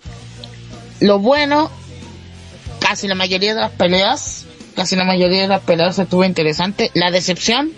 Lo 1.00 1.18
bueno, 1.18 1.70
casi 2.78 3.08
la 3.08 3.14
mayoría 3.14 3.54
de 3.54 3.60
las 3.62 3.70
peleas, 3.70 4.41
casi 4.74 4.96
la 4.96 5.04
mayoría 5.04 5.42
de 5.42 5.48
las 5.48 5.60
peleas 5.60 5.98
estuvo 5.98 6.24
interesante. 6.24 6.90
La 6.94 7.10
decepción, 7.10 7.72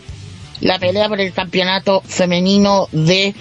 la 0.61 0.78
pelea 0.78 1.09
por 1.09 1.20
el 1.20 1.33
campeonato 1.33 2.02
femenino 2.07 2.88
de 2.92 3.35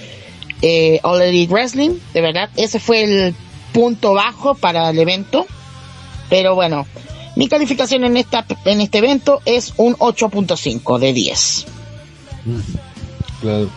eh, 0.61 0.99
All 1.03 1.21
Wrestling, 1.49 1.99
de 2.13 2.21
verdad, 2.21 2.49
ese 2.55 2.79
fue 2.79 3.03
el 3.03 3.35
punto 3.73 4.13
bajo 4.13 4.55
para 4.55 4.89
el 4.89 4.99
evento. 4.99 5.45
Pero 6.29 6.55
bueno, 6.55 6.87
mi 7.35 7.47
calificación 7.47 8.05
en 8.05 8.17
esta 8.17 8.45
en 8.65 8.81
este 8.81 8.99
evento 8.99 9.41
es 9.45 9.73
un 9.77 9.95
8.5 9.95 10.99
de 10.99 11.13
10. 11.13 11.65
Claro. 13.41 13.69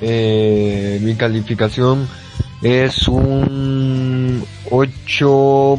Eh, 0.00 0.98
mi 1.00 1.14
calificación 1.14 2.08
es 2.62 3.06
un 3.06 4.44
8. 4.70 5.78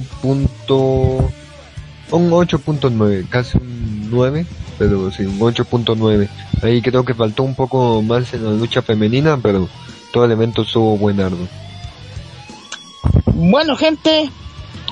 Un 2.17 2.31
8.9, 2.31 3.27
casi 3.29 3.57
un 3.57 4.09
9, 4.09 4.45
pero 4.77 5.11
sí, 5.11 5.23
un 5.23 5.39
8.9. 5.39 6.29
Ahí 6.61 6.81
creo 6.81 7.03
que 7.03 7.13
faltó 7.13 7.43
un 7.43 7.55
poco 7.55 8.01
más 8.01 8.33
en 8.33 8.43
la 8.43 8.51
lucha 8.51 8.81
femenina, 8.81 9.37
pero 9.41 9.67
todo 10.11 10.25
el 10.25 10.31
evento 10.31 10.61
estuvo 10.61 10.97
buenardo. 10.97 11.47
Bueno, 13.33 13.75
gente, 13.75 14.29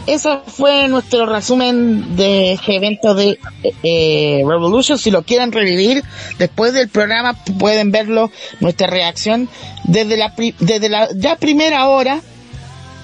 ese 0.08 0.40
fue 0.48 0.88
nuestro 0.88 1.26
resumen 1.26 2.16
de 2.16 2.54
este 2.54 2.76
evento 2.76 3.14
de 3.14 3.40
eh, 3.84 4.44
Revolution. 4.46 4.98
Si 4.98 5.12
lo 5.12 5.22
quieren 5.24 5.52
revivir 5.52 6.04
después 6.40 6.74
del 6.74 6.90
programa, 6.90 7.36
pueden 7.60 7.92
verlo, 7.92 8.32
nuestra 8.60 8.88
reacción 8.88 9.48
desde 9.84 10.18
la, 10.18 10.34
desde 10.60 10.90
la 10.90 11.08
ya 11.16 11.36
primera 11.36 11.88
hora, 11.88 12.22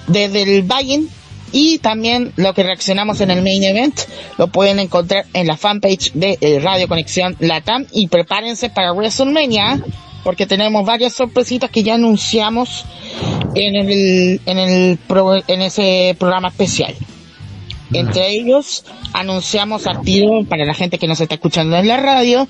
desde 0.08 0.42
el 0.42 0.62
buy 0.62 1.08
y 1.52 1.78
también 1.78 2.32
lo 2.36 2.54
que 2.54 2.62
reaccionamos 2.62 3.20
en 3.20 3.30
el 3.30 3.42
main 3.42 3.62
event 3.64 3.98
lo 4.38 4.48
pueden 4.48 4.78
encontrar 4.78 5.26
en 5.32 5.46
la 5.46 5.56
fanpage 5.56 6.12
de 6.14 6.38
eh, 6.40 6.60
Radio 6.60 6.88
Conexión 6.88 7.36
Latam 7.40 7.86
y 7.92 8.08
prepárense 8.08 8.70
para 8.70 8.92
WrestleMania 8.92 9.80
porque 10.24 10.46
tenemos 10.46 10.84
varias 10.84 11.12
sorpresitas 11.14 11.70
que 11.70 11.82
ya 11.82 11.94
anunciamos 11.94 12.84
en 13.54 13.76
el 13.76 14.40
en 14.46 14.58
el 14.58 14.98
pro- 14.98 15.42
en 15.46 15.62
ese 15.62 16.14
programa 16.18 16.48
especial. 16.48 16.94
Entre 17.92 18.30
ellos 18.30 18.84
anunciamos 19.12 19.86
a 19.86 20.00
tiro 20.02 20.44
para 20.44 20.64
la 20.64 20.74
gente 20.74 20.98
que 20.98 21.06
nos 21.06 21.20
está 21.20 21.36
escuchando 21.36 21.76
en 21.76 21.88
la 21.88 21.96
radio 21.96 22.46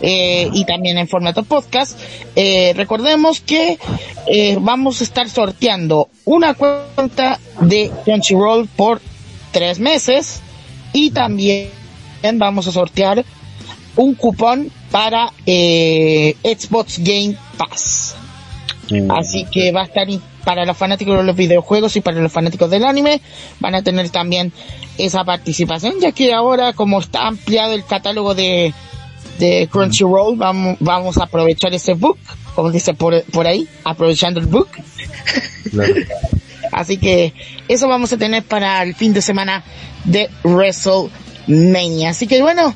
eh, 0.00 0.48
y 0.52 0.64
también 0.64 0.98
en 0.98 1.08
formato 1.08 1.42
podcast. 1.42 1.98
Eh, 2.36 2.72
recordemos 2.76 3.40
que 3.40 3.78
eh, 4.26 4.56
vamos 4.60 5.00
a 5.00 5.04
estar 5.04 5.28
sorteando 5.28 6.08
una 6.24 6.54
cuenta 6.54 7.38
de 7.60 7.90
Crunchyroll 8.04 8.68
por 8.68 9.00
tres 9.52 9.78
meses 9.78 10.40
y 10.92 11.10
también 11.10 11.68
vamos 12.34 12.66
a 12.66 12.72
sortear 12.72 13.24
un 13.96 14.14
cupón 14.14 14.70
para 14.90 15.32
eh, 15.44 16.36
Xbox 16.42 16.98
Game 16.98 17.36
Pass. 17.56 18.16
Mm. 18.90 19.10
Así 19.10 19.46
que 19.50 19.72
va 19.72 19.82
a 19.82 19.84
estar 19.84 20.06
para 20.44 20.64
los 20.64 20.76
fanáticos 20.76 21.18
de 21.18 21.24
los 21.24 21.36
videojuegos 21.36 21.96
y 21.96 22.00
para 22.00 22.20
los 22.20 22.32
fanáticos 22.32 22.70
del 22.70 22.84
anime, 22.84 23.20
van 23.60 23.74
a 23.74 23.82
tener 23.82 24.08
también 24.10 24.52
esa 24.96 25.24
participación, 25.24 26.00
ya 26.00 26.12
que 26.12 26.32
ahora 26.32 26.72
como 26.72 27.00
está 27.00 27.26
ampliado 27.26 27.74
el 27.74 27.84
catálogo 27.84 28.34
de, 28.34 28.72
de 29.38 29.66
mm. 29.66 29.70
Crunchyroll, 29.70 30.36
vamos, 30.36 30.76
vamos 30.80 31.18
a 31.18 31.24
aprovechar 31.24 31.74
ese 31.74 31.94
book, 31.94 32.18
como 32.54 32.70
dice 32.70 32.94
por, 32.94 33.22
por 33.24 33.46
ahí, 33.46 33.68
aprovechando 33.84 34.40
el 34.40 34.46
book. 34.46 34.68
Así 36.72 36.98
que 36.98 37.32
eso 37.68 37.88
vamos 37.88 38.12
a 38.12 38.18
tener 38.18 38.42
para 38.42 38.82
el 38.82 38.94
fin 38.94 39.12
de 39.12 39.22
semana 39.22 39.64
de 40.04 40.30
WrestleMania. 40.44 42.10
Así 42.10 42.26
que 42.26 42.40
bueno, 42.42 42.74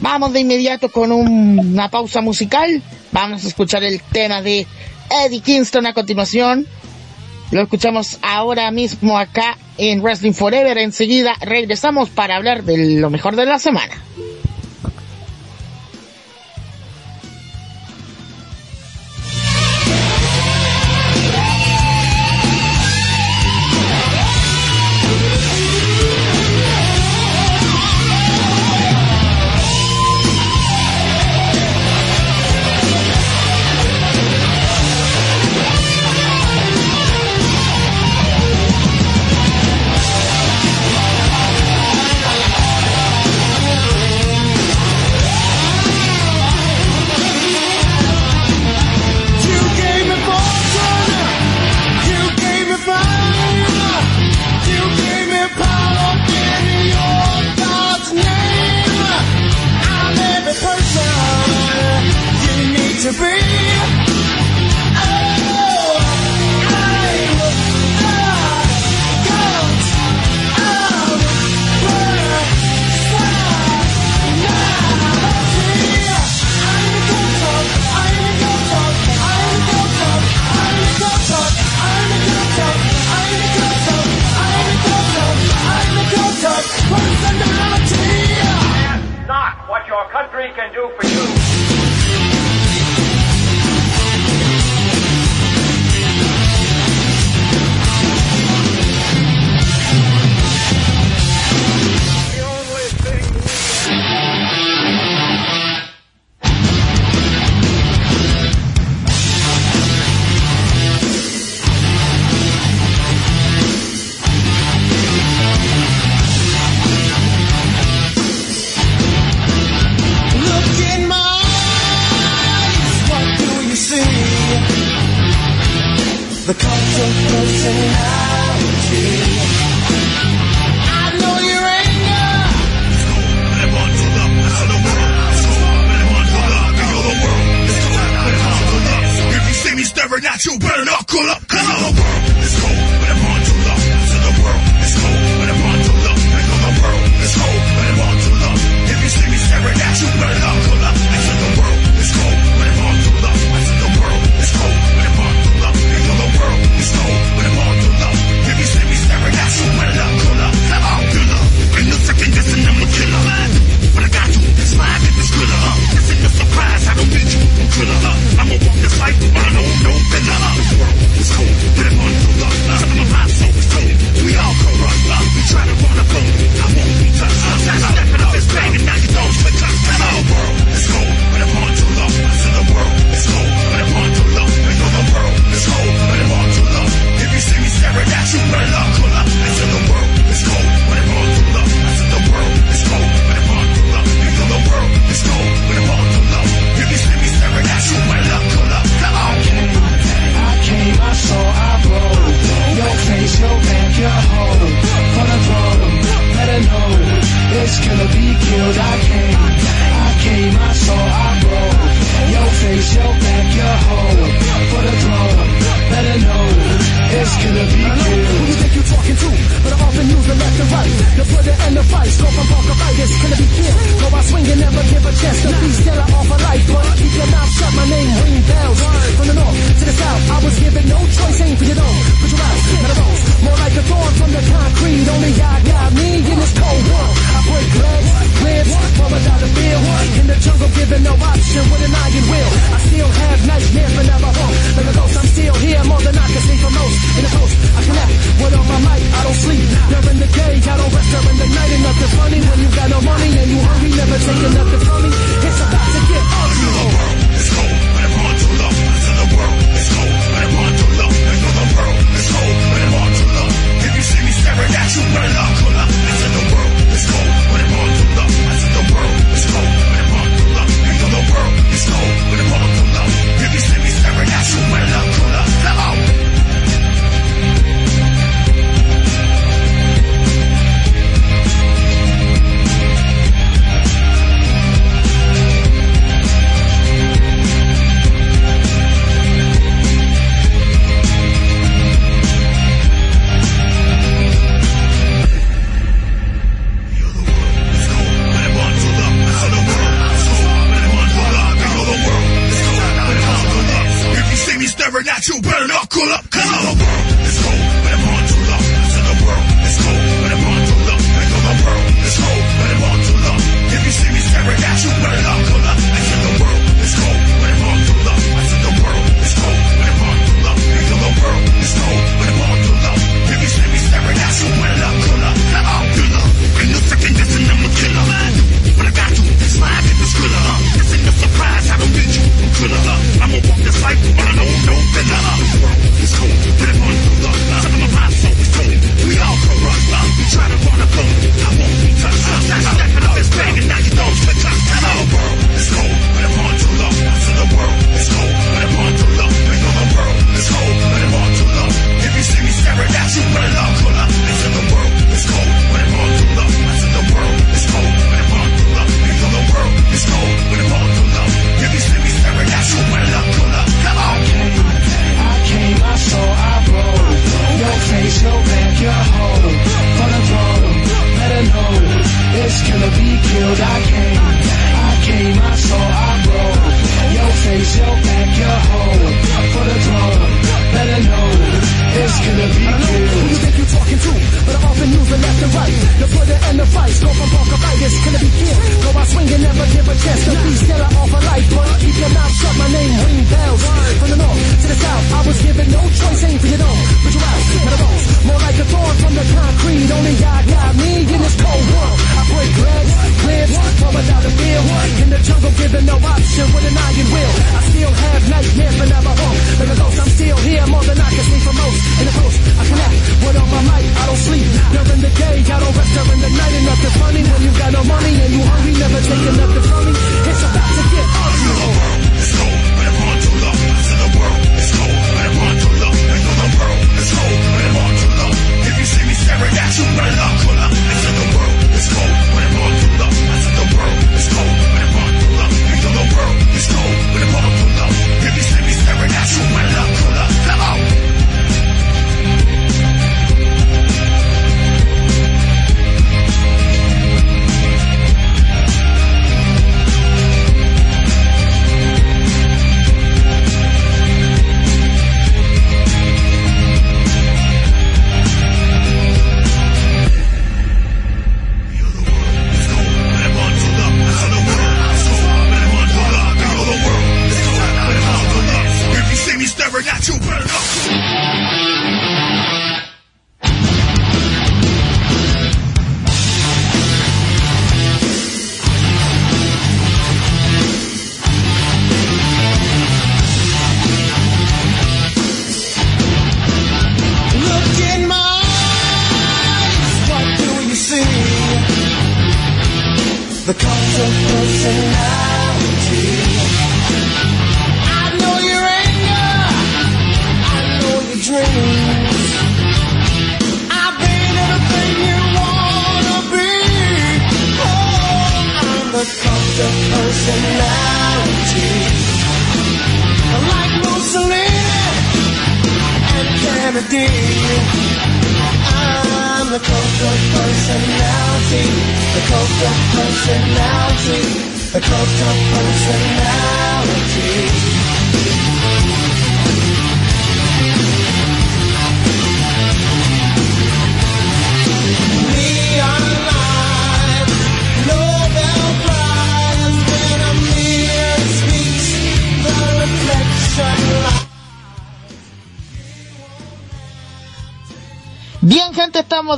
vamos 0.00 0.32
de 0.32 0.40
inmediato 0.40 0.88
con 0.88 1.12
un, 1.12 1.58
una 1.58 1.90
pausa 1.90 2.20
musical. 2.20 2.82
Vamos 3.12 3.44
a 3.44 3.48
escuchar 3.48 3.82
el 3.82 4.00
tema 4.00 4.42
de 4.42 4.66
Eddie 5.10 5.40
Kingston 5.40 5.86
a 5.86 5.92
continuación. 5.92 6.66
Lo 7.50 7.62
escuchamos 7.62 8.18
ahora 8.22 8.70
mismo 8.70 9.18
acá 9.18 9.58
en 9.76 10.00
Wrestling 10.02 10.32
Forever. 10.32 10.78
Enseguida 10.78 11.34
regresamos 11.40 12.08
para 12.08 12.36
hablar 12.36 12.62
de 12.62 13.00
lo 13.00 13.10
mejor 13.10 13.34
de 13.36 13.46
la 13.46 13.58
semana. 13.58 13.94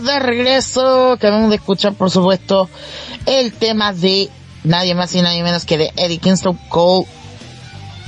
Estamos 0.02 0.20
de 0.22 0.26
regreso. 0.26 1.12
Acabamos 1.12 1.50
de 1.50 1.56
escuchar, 1.56 1.94
por 1.94 2.10
supuesto, 2.10 2.68
el 3.26 3.52
tema 3.52 3.92
de 3.92 4.28
nadie 4.64 4.94
más 4.94 5.14
y 5.14 5.22
nadie 5.22 5.42
menos 5.42 5.64
que 5.64 5.78
de 5.78 5.92
Eddie 5.96 6.18
Kingston 6.18 6.58
Cole. 6.68 7.06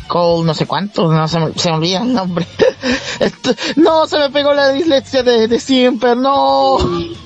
Cole, 0.07 0.45
no 0.45 0.55
sé 0.55 0.67
cuánto, 0.67 1.11
no 1.11 1.27
se 1.29 1.39
me, 1.39 1.53
se 1.55 1.71
me 1.71 1.77
olvida 1.77 2.03
el 2.03 2.13
nombre. 2.13 2.47
Esto- 3.21 3.55
no, 3.77 4.07
se 4.07 4.19
me 4.19 4.31
pegó 4.31 4.53
la 4.53 4.71
dislexia 4.71 5.23
de, 5.23 5.49
de 5.49 5.59
siempre, 5.61 6.15
no. 6.15 6.79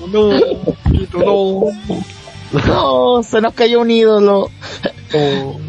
No, 0.07 0.39
no. 1.13 1.65
No, 2.65 3.23
se 3.29 3.41
nos 3.41 3.53
cayó 3.53 3.81
un 3.81 3.91
ídolo. 3.91 4.49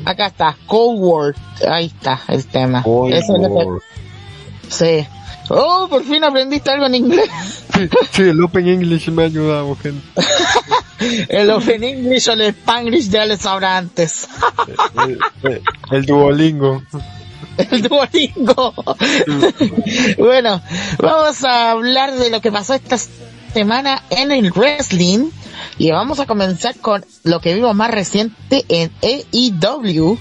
Acá 0.05 0.26
está, 0.26 0.57
Cold 0.66 0.98
War. 1.01 1.34
Ahí 1.68 1.86
está 1.86 2.20
el 2.28 2.46
tema. 2.46 2.82
Cold 2.82 3.12
Eso 3.14 3.34
es. 3.36 4.72
Sí. 4.72 5.07
Oh, 5.53 5.88
por 5.90 6.05
fin 6.05 6.22
aprendiste 6.24 6.70
algo 6.70 6.86
en 6.86 6.94
inglés. 6.94 7.28
Sí, 7.74 7.88
sí, 8.12 8.22
el 8.22 8.42
Open 8.42 8.68
English 8.68 9.09
me 9.11 9.22
ha 9.24 9.26
ayudado, 9.26 9.76
gente. 9.76 10.01
El 11.30 11.51
Open 11.51 11.82
English 11.82 12.28
o 12.28 12.32
el 12.34 12.42
Spanglish 12.42 13.09
ya 13.09 13.24
les 13.24 13.40
sabrá 13.40 13.78
antes. 13.78 14.28
El, 15.07 15.18
el- 15.51 15.62
el 15.92 16.05
Duolingo. 16.07 16.82
El 17.57 17.82
Duolingo. 17.82 18.74
bueno, 20.18 20.61
vamos 20.98 21.42
a 21.44 21.70
hablar 21.70 22.14
de 22.16 22.28
lo 22.30 22.40
que 22.42 22.53
pasó 22.53 22.74
esta 22.74 22.98
semana 23.55 24.03
en 24.11 24.30
el 24.30 24.53
wrestling. 24.53 25.30
Y 25.78 25.90
vamos 25.90 26.20
a 26.20 26.26
comenzar 26.26 26.76
con 26.76 27.03
lo 27.24 27.40
que 27.40 27.55
vimos 27.55 27.74
más 27.74 27.90
reciente 27.90 28.64
en 28.68 28.90
AEW. 29.03 30.18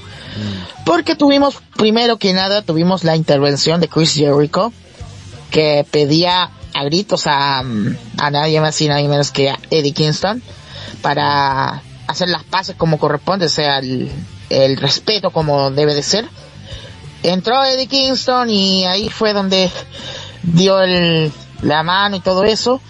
Porque 0.85 1.15
tuvimos, 1.15 1.57
primero 1.75 2.17
que 2.17 2.31
nada, 2.33 2.61
tuvimos 2.61 3.03
la 3.03 3.17
intervención 3.17 3.81
de 3.81 3.89
Chris 3.89 4.13
Jericho. 4.13 4.71
Que 5.51 5.85
pedía 5.89 6.51
a 6.73 6.83
gritos 6.83 7.27
a, 7.27 7.59
a 7.59 8.31
nadie 8.31 8.61
más 8.61 8.79
y 8.81 8.87
nadie 8.87 9.07
menos 9.07 9.31
que 9.31 9.49
a 9.49 9.59
Eddie 9.69 9.93
Kingston. 9.93 10.41
Para 11.01 11.81
hacer 12.07 12.29
las 12.29 12.43
paces 12.43 12.75
como 12.75 12.97
corresponde, 12.97 13.45
o 13.45 13.49
sea, 13.49 13.79
el, 13.79 14.11
el 14.49 14.77
respeto 14.77 15.31
como 15.31 15.71
debe 15.71 15.93
de 15.93 16.03
ser 16.03 16.27
entró 17.23 17.63
Eddie 17.63 17.87
Kingston 17.87 18.49
y 18.49 18.85
ahí 18.85 19.09
fue 19.09 19.33
donde 19.33 19.69
dio 20.43 20.81
el, 20.81 21.31
la 21.61 21.83
mano 21.83 22.15
y 22.17 22.19
todo 22.21 22.43
eso. 22.43 22.81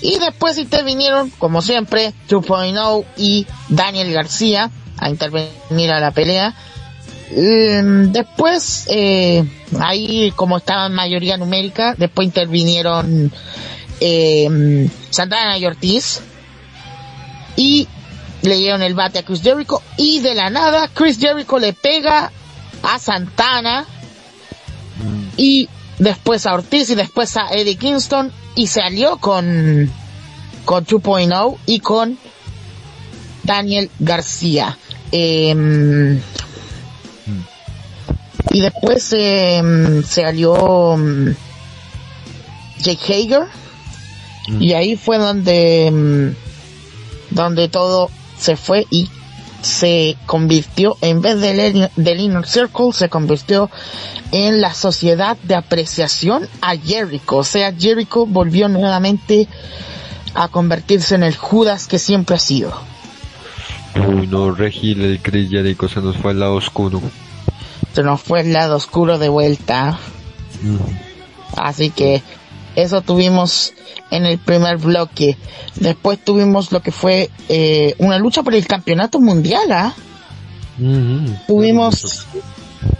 Y 0.00 0.18
después 0.18 0.58
intervinieron, 0.58 1.30
como 1.30 1.62
siempre, 1.62 2.12
2.0 2.28 3.04
y 3.16 3.46
Daniel 3.68 4.12
García 4.12 4.70
a 4.98 5.08
intervenir 5.08 5.90
a 5.90 6.00
la 6.00 6.10
pelea. 6.10 6.54
Mm, 7.30 8.12
Después, 8.12 8.86
eh, 8.88 9.44
ahí 9.80 10.32
como 10.36 10.58
estaba 10.58 10.86
en 10.86 10.94
mayoría 10.94 11.36
numérica, 11.36 11.94
después 11.98 12.26
intervinieron 12.26 13.32
eh, 14.00 14.88
Santana 15.10 15.58
y 15.58 15.66
Ortiz 15.66 16.20
y 17.56 17.88
le 18.42 18.56
dieron 18.56 18.82
el 18.82 18.94
bate 18.94 19.18
a 19.18 19.22
Chris 19.24 19.42
Jericho 19.42 19.82
y 19.96 20.20
de 20.20 20.34
la 20.34 20.50
nada 20.50 20.88
Chris 20.92 21.18
Jericho 21.18 21.58
le 21.58 21.72
pega 21.72 22.30
a 22.82 22.98
Santana 22.98 23.86
y 25.36 25.68
después 25.98 26.46
a 26.46 26.54
Ortiz 26.54 26.90
y 26.90 26.94
después 26.94 27.36
a 27.36 27.48
Eddie 27.50 27.76
Kingston 27.76 28.30
y 28.54 28.68
se 28.68 28.80
alió 28.82 29.16
con 29.16 29.90
con 30.64 30.84
2.0 30.84 31.56
y 31.66 31.80
con 31.80 32.18
Daniel 33.44 33.90
García. 33.98 34.76
Em, 35.12 36.20
y 38.56 38.60
después 38.62 39.12
em, 39.12 40.02
se 40.02 40.24
alió 40.24 40.94
em, 40.94 41.34
Jake 42.78 43.12
Hager 43.12 43.42
y 44.58 44.72
ahí 44.72 44.96
fue 44.96 45.18
donde 45.18 46.32
donde 47.28 47.68
todo 47.68 48.08
se 48.38 48.56
fue 48.56 48.86
y 48.90 49.10
se 49.60 50.16
convirtió, 50.24 50.96
en 51.02 51.20
vez 51.20 51.38
del, 51.40 51.90
del 51.96 52.20
Inner 52.20 52.46
Circle, 52.46 52.92
se 52.92 53.10
convirtió 53.10 53.68
en 54.32 54.62
la 54.62 54.72
sociedad 54.72 55.36
de 55.42 55.56
apreciación 55.56 56.48
a 56.62 56.76
Jericho. 56.76 57.36
O 57.36 57.44
sea, 57.44 57.74
Jericho 57.76 58.24
volvió 58.24 58.68
nuevamente 58.68 59.48
a 60.34 60.48
convertirse 60.48 61.14
en 61.16 61.24
el 61.24 61.36
Judas 61.36 61.88
que 61.88 61.98
siempre 61.98 62.36
ha 62.36 62.38
sido. 62.38 62.72
Uy, 63.96 64.28
no, 64.28 64.52
Regil, 64.52 65.02
el 65.02 65.20
Chris 65.20 65.50
Jericho 65.50 65.88
se 65.88 66.00
nos 66.00 66.16
fue 66.16 66.30
al 66.30 66.40
lado 66.40 66.54
oscuro. 66.54 67.02
Se 67.96 68.02
nos 68.02 68.20
fue 68.20 68.42
el 68.42 68.52
lado 68.52 68.76
oscuro 68.76 69.18
de 69.18 69.30
vuelta. 69.30 69.98
Así 71.56 71.88
que 71.88 72.22
eso 72.74 73.00
tuvimos 73.00 73.72
en 74.10 74.26
el 74.26 74.36
primer 74.38 74.76
bloque. 74.76 75.38
Después 75.76 76.22
tuvimos 76.22 76.72
lo 76.72 76.82
que 76.82 76.92
fue 76.92 77.30
eh, 77.48 77.94
una 77.96 78.18
lucha 78.18 78.42
por 78.42 78.54
el 78.54 78.66
campeonato 78.66 79.18
mundial, 79.18 79.72
¿ah? 79.72 79.94
Ujú. 80.78 81.38
Tuvimos, 81.46 82.26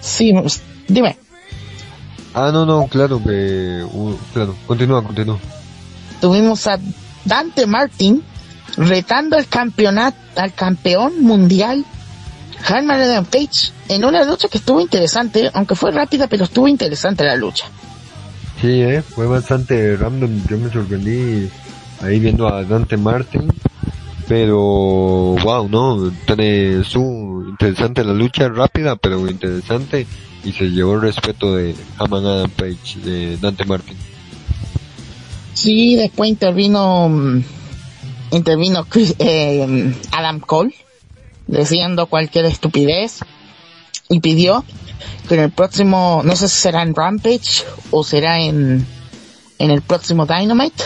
sí, 0.01 0.32
dime, 0.88 1.18
Ah, 2.32 2.49
no, 2.51 2.64
no, 2.64 2.86
claro 2.86 3.22
que... 3.22 3.84
uh, 3.92 4.16
claro, 4.32 4.57
continúa, 4.66 5.05
continúa. 5.05 5.38
tuvimos 6.22 6.66
a 6.68 6.78
Dante 7.26 7.66
Martin 7.66 8.22
retando 8.78 9.36
al 9.36 9.47
campeonato, 9.47 10.16
al 10.36 10.55
campeón 10.55 11.20
mundial 11.22 11.84
Herman 12.69 13.01
Adam 13.01 13.25
Page 13.25 13.73
en 13.89 14.05
una 14.05 14.25
lucha 14.25 14.49
que 14.49 14.59
estuvo 14.59 14.81
interesante, 14.81 15.51
aunque 15.55 15.75
fue 15.75 15.91
rápida, 15.93 16.27
pero 16.27 16.45
estuvo 16.45 16.69
interesante 16.69 17.25
la 17.25 17.37
lucha. 17.37 17.67
Sí, 18.61 18.81
eh, 18.83 19.03
fue 19.03 19.27
bastante 19.27 19.97
random, 19.97 20.43
yo 20.49 20.59
me 20.59 20.71
sorprendí 20.71 21.49
ahí 22.01 22.19
viendo 22.19 22.49
a 22.49 22.65
Dante 22.65 22.97
Martin, 22.97 23.53
pero 24.29 24.59
wow, 24.59 25.69
no, 25.69 26.11
tiene 26.27 26.83
su 26.85 27.45
interesante 27.49 28.03
la 28.03 28.13
lucha, 28.15 28.49
rápida 28.49 28.97
pero 28.97 29.29
interesante 29.29 30.07
y 30.45 30.53
se 30.53 30.65
llevó 30.71 30.95
el 30.95 31.03
respeto 31.03 31.55
de 31.55 31.75
Haman 31.99 32.25
Adam 32.25 32.51
Page, 32.51 32.99
de 33.05 33.37
Dante 33.37 33.65
Martin. 33.65 33.97
Sí, 35.55 35.97
después 35.97 36.31
intervino 36.31 37.09
mm, 37.09 37.43
intervino 38.33 38.85
Chris- 38.85 39.17
eh, 39.19 39.95
Adam 40.13 40.41
Cole 40.41 40.75
diciendo 41.47 42.07
cualquier 42.07 42.44
estupidez 42.47 43.20
y 44.09 44.20
pidió 44.20 44.64
que 45.28 45.34
en 45.34 45.40
el 45.40 45.51
próximo, 45.51 46.22
no 46.24 46.36
sé 46.36 46.49
si 46.49 46.57
será 46.57 46.82
en 46.82 46.94
Rampage 46.94 47.64
o 47.90 48.03
será 48.05 48.40
en 48.40 48.86
en 49.59 49.70
el 49.70 49.80
próximo 49.80 50.26
Dynamite, 50.26 50.84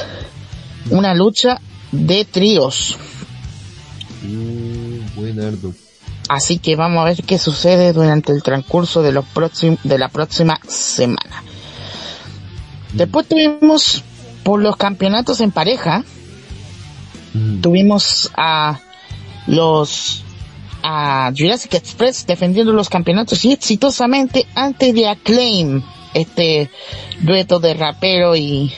una 0.90 1.12
lucha 1.12 1.60
de 1.90 2.24
tríos. 2.24 2.96
Mm, 4.22 5.16
buenardo. 5.16 5.74
Así 6.28 6.58
que 6.58 6.76
vamos 6.76 7.00
a 7.00 7.04
ver 7.06 7.24
qué 7.24 7.36
sucede 7.38 7.92
durante 7.92 8.30
el 8.32 8.44
transcurso 8.44 9.02
de 9.02 9.10
los 9.10 9.24
próxim- 9.34 9.78
de 9.82 9.98
la 9.98 10.08
próxima 10.08 10.60
semana. 10.68 11.42
Después 12.92 13.26
tuvimos 13.26 14.04
por 14.44 14.60
los 14.62 14.76
campeonatos 14.76 15.40
en 15.40 15.50
pareja, 15.50 16.04
Mm, 17.32 17.60
tuvimos 17.60 18.30
a 18.36 18.80
los 19.46 20.24
a 20.82 21.32
Jurassic 21.36 21.74
Express 21.74 22.26
defendiendo 22.26 22.72
los 22.72 22.88
campeonatos 22.88 23.44
y 23.44 23.52
exitosamente 23.52 24.46
antes 24.54 24.94
de 24.94 25.08
Acclaim, 25.08 25.82
este 26.14 26.70
dueto 27.20 27.60
de 27.60 27.74
rapero 27.74 28.34
y 28.36 28.72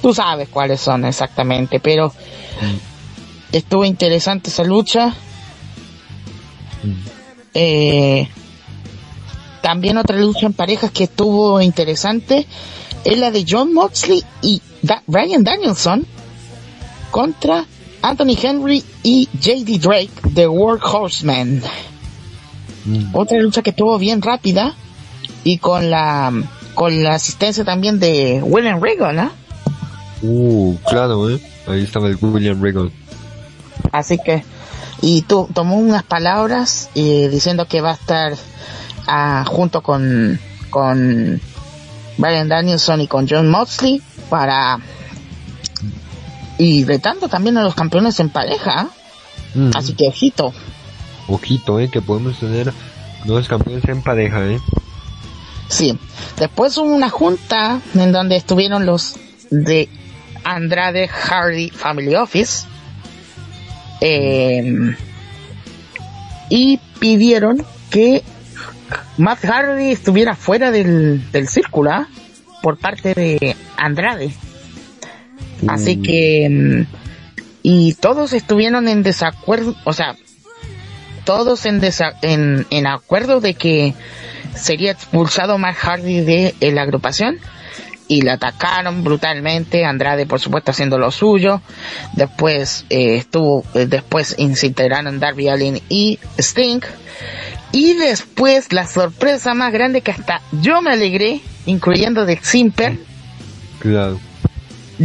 tú 0.00 0.14
sabes 0.14 0.48
cuáles 0.48 0.80
son 0.80 1.04
exactamente, 1.04 1.80
pero 1.80 2.12
estuvo 3.52 3.84
interesante 3.84 4.50
esa 4.50 4.64
lucha. 4.64 5.14
Eh, 7.54 8.28
también 9.62 9.96
otra 9.98 10.16
lucha 10.18 10.46
en 10.46 10.52
parejas 10.52 10.90
que 10.90 11.04
estuvo 11.04 11.60
interesante 11.60 12.46
es 13.04 13.18
la 13.18 13.30
de 13.30 13.44
John 13.48 13.72
Moxley 13.74 14.22
y 14.42 14.62
Da- 14.82 15.02
Brian 15.06 15.42
Danielson 15.44 16.06
contra 17.10 17.66
Anthony 18.02 18.36
Henry 18.40 18.84
y 19.02 19.28
JD 19.32 19.80
Drake 19.80 20.10
de 20.30 20.46
World 20.46 20.82
Horseman. 20.84 21.62
mm. 22.84 23.14
Otra 23.14 23.38
lucha 23.38 23.62
que 23.62 23.70
estuvo 23.70 23.98
bien 23.98 24.22
rápida 24.22 24.74
y 25.44 25.58
con 25.58 25.90
la 25.90 26.32
con 26.74 27.02
la 27.02 27.14
asistencia 27.14 27.64
también 27.64 27.98
de 27.98 28.40
William 28.42 28.80
Regal, 28.80 29.18
¿ah? 29.18 29.32
Uh, 30.22 30.76
claro, 30.88 31.28
eh. 31.28 31.40
Ahí 31.66 31.82
estaba 31.82 32.06
el 32.06 32.16
William 32.20 32.62
Regal. 32.62 32.92
Así 33.90 34.18
que, 34.18 34.44
y 35.02 35.22
tú 35.22 35.48
tomó 35.52 35.76
unas 35.76 36.02
palabras 36.04 36.88
eh, 36.94 37.28
diciendo 37.30 37.66
que 37.66 37.80
va 37.80 37.90
a 37.90 37.94
estar 37.94 38.34
ah, 39.06 39.44
junto 39.46 39.82
con, 39.82 40.38
con 40.70 41.40
Brian 42.16 42.48
Danielson 42.48 43.00
y 43.00 43.08
con 43.08 43.26
John 43.28 43.50
Moxley 43.50 44.00
para, 44.28 44.78
y 46.58 46.84
retando 46.84 47.28
también 47.28 47.56
a 47.56 47.62
los 47.62 47.74
campeones 47.74 48.18
en 48.20 48.30
pareja. 48.30 48.88
Mm. 49.54 49.70
Así 49.74 49.94
que, 49.94 50.08
ojito. 50.08 50.52
Ojito, 51.28 51.78
eh, 51.80 51.88
que 51.90 52.02
podemos 52.02 52.38
tener 52.38 52.72
dos 53.24 53.48
campeones 53.48 53.84
en 53.88 54.02
pareja, 54.02 54.44
eh. 54.46 54.60
Sí. 55.68 55.98
Después 56.38 56.76
hubo 56.78 56.94
una 56.94 57.10
junta 57.10 57.80
en 57.94 58.12
donde 58.12 58.36
estuvieron 58.36 58.86
los 58.86 59.16
de 59.50 59.88
Andrade 60.44 61.08
Hardy 61.08 61.70
Family 61.70 62.14
Office. 62.14 62.66
eh, 64.00 64.94
y 66.50 66.78
pidieron 66.98 67.64
que 67.90 68.22
Matt 69.18 69.44
Hardy 69.44 69.90
estuviera 69.90 70.34
fuera 70.34 70.70
del, 70.70 71.30
del 71.30 71.48
círculo 71.48 71.90
¿ah? 71.90 72.08
por 72.62 72.78
parte 72.78 73.14
de 73.14 73.56
Andrade. 73.76 74.32
Así 75.66 75.96
Mm. 75.96 76.02
que 76.02 76.48
mm, 76.50 76.86
y 77.62 77.94
todos 77.94 78.32
estuvieron 78.32 78.86
en 78.88 79.02
desacuerdo, 79.02 79.74
o 79.84 79.92
sea, 79.92 80.14
todos 81.24 81.66
en, 81.66 81.80
desa- 81.80 82.14
en, 82.22 82.66
en 82.70 82.86
acuerdo 82.86 83.40
de 83.40 83.54
que 83.54 83.94
sería 84.54 84.92
expulsado 84.92 85.58
Matt 85.58 85.76
Hardy 85.76 86.20
de 86.20 86.54
eh, 86.60 86.72
la 86.72 86.82
agrupación 86.82 87.38
y 88.06 88.22
le 88.22 88.30
atacaron 88.30 89.04
brutalmente 89.04 89.84
Andrade 89.84 90.24
por 90.24 90.40
supuesto 90.40 90.70
haciendo 90.70 90.96
lo 90.98 91.10
suyo 91.10 91.60
después 92.14 92.86
eh, 92.88 93.16
estuvo 93.16 93.64
eh, 93.74 93.84
después 93.86 94.34
integraron 94.38 95.20
Darby 95.20 95.48
Allin 95.48 95.82
y 95.90 96.18
Sting 96.38 96.80
y 97.72 97.92
después 97.94 98.72
la 98.72 98.86
sorpresa 98.86 99.52
más 99.52 99.70
grande 99.74 100.00
que 100.00 100.12
hasta 100.12 100.40
yo 100.62 100.80
me 100.80 100.92
alegré 100.92 101.42
incluyendo 101.66 102.24
de 102.24 102.38
Simper 102.42 102.96
Claro. 103.80 104.18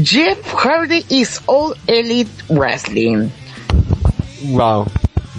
Jeff 0.01 0.41
Hardy 0.53 1.05
is 1.09 1.39
All 1.45 1.75
Elite 1.87 2.31
Wrestling 2.49 3.29
Wow. 4.49 4.87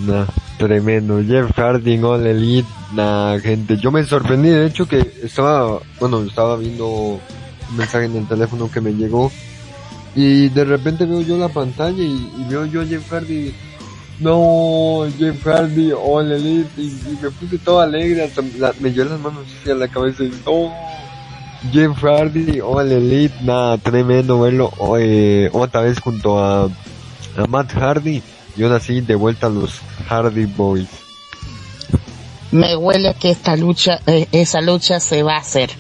Nah, 0.07 0.27
tremendo. 0.59 1.21
Jeff 1.23 1.51
Hardy, 1.59 2.01
All 2.03 2.25
Elite. 2.25 2.69
Nah, 2.95 3.37
gente. 3.39 3.77
Yo 3.77 3.91
me 3.91 4.05
sorprendí. 4.05 4.49
De 4.49 4.67
hecho, 4.67 4.87
que 4.87 5.13
estaba, 5.23 5.81
bueno, 6.01 6.23
estaba 6.23 6.57
viendo 6.57 6.89
un 6.89 7.21
mensaje 7.77 8.07
en 8.07 8.17
el 8.17 8.29
teléfono 8.29 8.71
que 8.71 8.81
me 8.81 8.93
llegó. 8.93 9.31
Y 10.15 10.49
de 10.51 10.65
repente 10.65 11.05
veo 11.05 11.21
yo 11.21 11.37
la 11.37 11.49
pantalla 11.49 12.03
y, 12.03 12.47
veo 12.49 12.65
yo 12.67 12.83
a 12.83 12.87
Jeff 12.87 13.11
Hardy. 13.11 13.53
No, 14.21 15.05
Jeff 15.19 15.45
Hardy, 15.45 15.93
All 15.93 16.31
Elite. 16.31 16.71
Y, 16.81 17.19
me 17.21 17.31
puse 17.31 17.59
todo 17.59 17.81
alegre. 17.81 18.23
Hasta 18.23 18.43
me 18.81 18.93
llevé 18.93 19.11
las 19.11 19.21
manos 19.21 19.45
hacia 19.61 19.75
la 19.75 19.89
cabeza 19.89 20.23
y 20.23 20.33
no. 20.47 20.94
Jeff 21.73 21.97
Hardy, 22.03 22.61
All 22.61 22.91
Elite. 22.91 23.35
Nah, 23.43 23.77
tremendo 23.79 24.41
verlo 24.41 24.73
eh, 24.99 25.49
otra 25.53 25.83
vez 25.83 26.01
junto 26.01 26.39
a, 26.43 26.65
a 26.65 27.47
Matt 27.49 27.73
Hardy. 27.73 28.23
Y 28.57 28.63
ahora 28.63 28.81
sí, 28.81 29.01
de 29.01 29.15
vuelta 29.15 29.49
a 29.49 29.51
los 29.51 29.81
Hardy 30.09 30.47
Boys. 30.47 30.89
me 32.53 32.77
huele 32.77 33.15
que 33.15 33.31
esta 33.31 33.57
lucha, 33.57 34.01
eh, 34.07 34.29
esa 34.31 34.61
lucha 34.61 35.01
se 35.01 35.23
va 35.25 35.35
a 35.35 35.41
hacer 35.41 35.71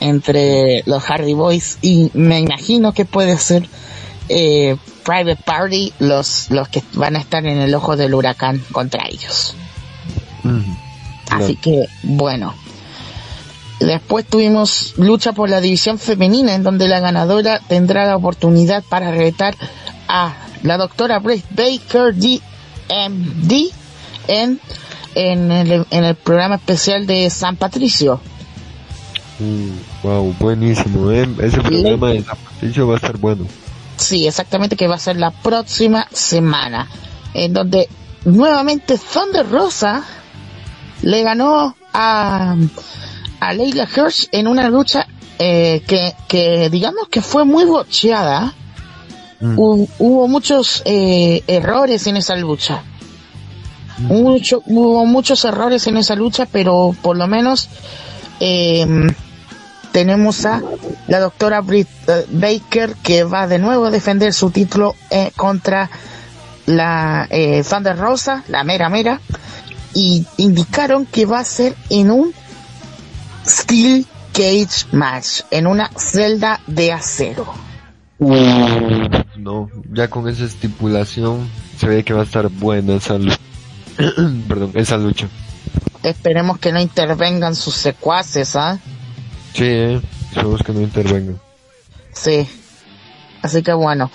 entre 0.00 0.82
los 0.86 1.02
Hardy 1.02 1.34
Boys 1.34 1.78
y 1.82 2.10
me 2.14 2.40
imagino 2.40 2.92
que 2.92 3.04
puede 3.04 3.36
ser 3.36 3.68
eh, 4.28 4.76
Private 5.04 5.42
Party 5.44 5.92
los, 5.98 6.50
los 6.50 6.68
que 6.68 6.82
van 6.94 7.16
a 7.16 7.18
estar 7.18 7.44
en 7.44 7.58
el 7.58 7.74
ojo 7.74 7.96
del 7.96 8.14
huracán 8.14 8.62
contra 8.72 9.06
ellos. 9.06 9.54
Así 11.30 11.56
que, 11.56 11.86
bueno. 12.02 12.54
Después 13.80 14.24
tuvimos 14.26 14.94
lucha 14.96 15.32
por 15.32 15.50
la 15.50 15.60
división 15.60 15.98
femenina 15.98 16.54
en 16.54 16.62
donde 16.62 16.88
la 16.88 17.00
ganadora 17.00 17.60
tendrá 17.68 18.06
la 18.06 18.16
oportunidad 18.16 18.84
para 18.88 19.10
retar 19.10 19.56
a 20.08 20.34
la 20.62 20.78
doctora 20.78 21.18
Britt 21.18 21.44
Baker 21.50 22.14
DMD 22.14 23.52
en, 24.28 24.60
en, 25.14 25.52
el, 25.52 25.86
en 25.90 26.04
el 26.04 26.14
programa 26.14 26.56
especial 26.56 27.06
de 27.06 27.28
San 27.30 27.56
Patricio. 27.56 28.20
Mm, 29.38 29.70
wow, 30.02 30.34
buenísimo, 30.38 31.10
¿eh? 31.10 31.28
Ese 31.42 31.60
programa 31.60 32.10
de 32.10 32.22
San 32.22 32.36
Patricio 32.36 32.86
va 32.86 32.94
a 32.94 32.96
estar 32.96 33.18
bueno. 33.18 33.46
Sí, 33.96 34.26
exactamente 34.26 34.76
que 34.76 34.88
va 34.88 34.94
a 34.96 34.98
ser 34.98 35.16
la 35.16 35.30
próxima 35.30 36.06
semana. 36.12 36.88
En 37.32 37.52
donde 37.52 37.88
nuevamente 38.24 38.98
Thunder 38.98 39.48
Rosa 39.48 40.04
le 41.02 41.22
ganó 41.22 41.76
a, 41.92 42.56
a 43.48 43.52
Leila 43.52 43.86
Hirsch 43.94 44.28
en 44.32 44.46
una 44.46 44.68
lucha 44.68 45.06
eh, 45.38 45.82
que, 45.86 46.14
que 46.28 46.70
digamos 46.70 47.08
que 47.08 47.20
fue 47.20 47.44
muy 47.44 47.64
bocheada. 47.64 48.54
Mm. 49.40 49.58
Hu- 49.58 49.88
hubo 49.98 50.28
muchos 50.28 50.82
eh, 50.84 51.42
errores 51.46 52.06
en 52.06 52.16
esa 52.16 52.36
lucha. 52.36 52.82
Mucho, 53.98 54.62
hubo 54.66 55.06
muchos 55.06 55.44
errores 55.44 55.86
en 55.86 55.96
esa 55.96 56.14
lucha, 56.16 56.46
pero 56.50 56.94
por 57.00 57.16
lo 57.16 57.26
menos 57.28 57.68
eh, 58.40 58.86
tenemos 59.92 60.44
a 60.46 60.60
la 61.06 61.20
doctora 61.20 61.60
Britt 61.60 61.88
eh, 62.08 62.26
Baker 62.28 62.96
que 63.02 63.22
va 63.24 63.46
de 63.46 63.58
nuevo 63.60 63.84
a 63.86 63.90
defender 63.90 64.32
su 64.32 64.50
título 64.50 64.96
eh, 65.10 65.30
contra 65.36 65.88
la 66.66 67.26
eh, 67.30 67.62
Thunder 67.68 67.96
Rosa, 67.96 68.42
la 68.48 68.64
mera 68.64 68.88
mera. 68.88 69.20
y 69.94 70.26
indicaron 70.38 71.06
que 71.06 71.24
va 71.26 71.38
a 71.38 71.44
ser 71.44 71.76
en 71.88 72.10
un 72.10 72.34
Steel 73.46 74.06
Cage 74.32 74.86
Match, 74.92 75.42
en 75.50 75.66
una 75.66 75.90
celda 75.96 76.60
de 76.66 76.92
acero. 76.92 77.46
No, 78.18 79.68
ya 79.92 80.08
con 80.08 80.28
esa 80.28 80.44
estipulación 80.44 81.48
se 81.78 81.86
ve 81.86 82.04
que 82.04 82.14
va 82.14 82.22
a 82.22 82.24
estar 82.24 82.48
buena 82.48 82.94
esa 82.94 83.18
lucha. 83.18 83.38
Perdón, 84.48 84.72
esa 84.74 84.96
lucha. 84.96 85.28
Esperemos 86.02 86.58
que 86.58 86.72
no 86.72 86.80
intervengan 86.80 87.54
sus 87.54 87.74
secuaces, 87.74 88.56
¿ah? 88.56 88.78
Sí, 89.54 89.64
eh, 89.64 90.00
esperemos 90.28 90.62
que 90.62 90.72
no 90.72 90.80
intervengan. 90.80 91.40
Sí. 92.12 92.48
Así 93.42 93.62
que 93.62 93.72
bueno. 93.72 94.10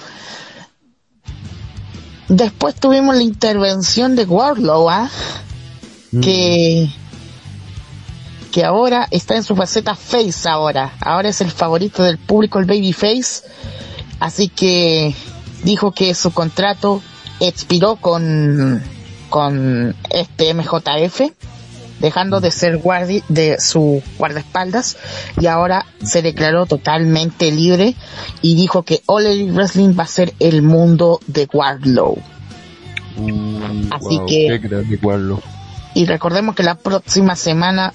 Después 2.27 2.75
tuvimos 2.75 3.15
la 3.15 3.23
intervención 3.23 4.15
de 4.15 4.25
Warlow, 4.25 4.89
¿ah? 4.89 5.09
Mm. 6.11 6.19
Que 6.21 6.89
que 8.51 8.63
ahora 8.65 9.07
está 9.11 9.35
en 9.35 9.43
su 9.43 9.55
faceta 9.55 9.95
face 9.95 10.47
ahora. 10.49 10.93
Ahora 11.01 11.29
es 11.29 11.41
el 11.41 11.51
favorito 11.51 12.03
del 12.03 12.17
público, 12.17 12.59
el 12.59 12.65
babyface. 12.65 13.43
Así 14.19 14.49
que 14.49 15.13
dijo 15.63 15.91
que 15.91 16.13
su 16.13 16.31
contrato 16.31 17.01
expiró 17.39 17.95
con 17.97 18.81
con 19.29 19.95
este 20.09 20.53
MJF 20.55 21.21
dejando 21.99 22.39
de 22.39 22.49
ser 22.49 22.77
guardi 22.77 23.21
de 23.29 23.59
su 23.59 24.01
guardaespaldas 24.17 24.97
y 25.39 25.45
ahora 25.47 25.85
se 26.03 26.21
declaró 26.21 26.65
totalmente 26.65 27.51
libre 27.51 27.93
y 28.41 28.55
dijo 28.55 28.83
que 28.83 29.01
All 29.05 29.25
Elite 29.25 29.51
Wrestling 29.51 29.95
va 29.99 30.03
a 30.03 30.07
ser 30.07 30.33
el 30.39 30.61
mundo 30.61 31.19
de 31.27 31.47
Wardlow. 31.53 32.17
Uh, 33.17 33.87
Así 33.91 34.17
wow, 34.17 34.25
que- 34.25 34.47
Qué 34.47 34.57
grande 34.59 34.99
Warlock. 35.01 35.43
Y 35.93 36.05
recordemos 36.05 36.55
que 36.55 36.63
la 36.63 36.75
próxima 36.75 37.35
semana 37.35 37.93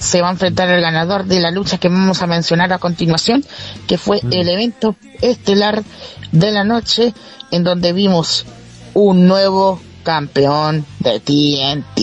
se 0.00 0.22
va 0.22 0.28
a 0.28 0.32
enfrentar 0.32 0.68
el 0.70 0.80
ganador 0.80 1.26
de 1.26 1.40
la 1.40 1.50
lucha 1.50 1.78
que 1.78 1.88
vamos 1.88 2.22
a 2.22 2.26
mencionar 2.26 2.72
a 2.72 2.78
continuación, 2.78 3.44
que 3.86 3.98
fue 3.98 4.20
el 4.30 4.48
evento 4.48 4.96
estelar 5.20 5.84
de 6.32 6.50
la 6.50 6.64
noche 6.64 7.14
en 7.50 7.64
donde 7.64 7.92
vimos 7.92 8.46
un 8.94 9.28
nuevo 9.28 9.78
campeón 10.02 10.86
de 11.00 11.20
TNT. 11.20 11.98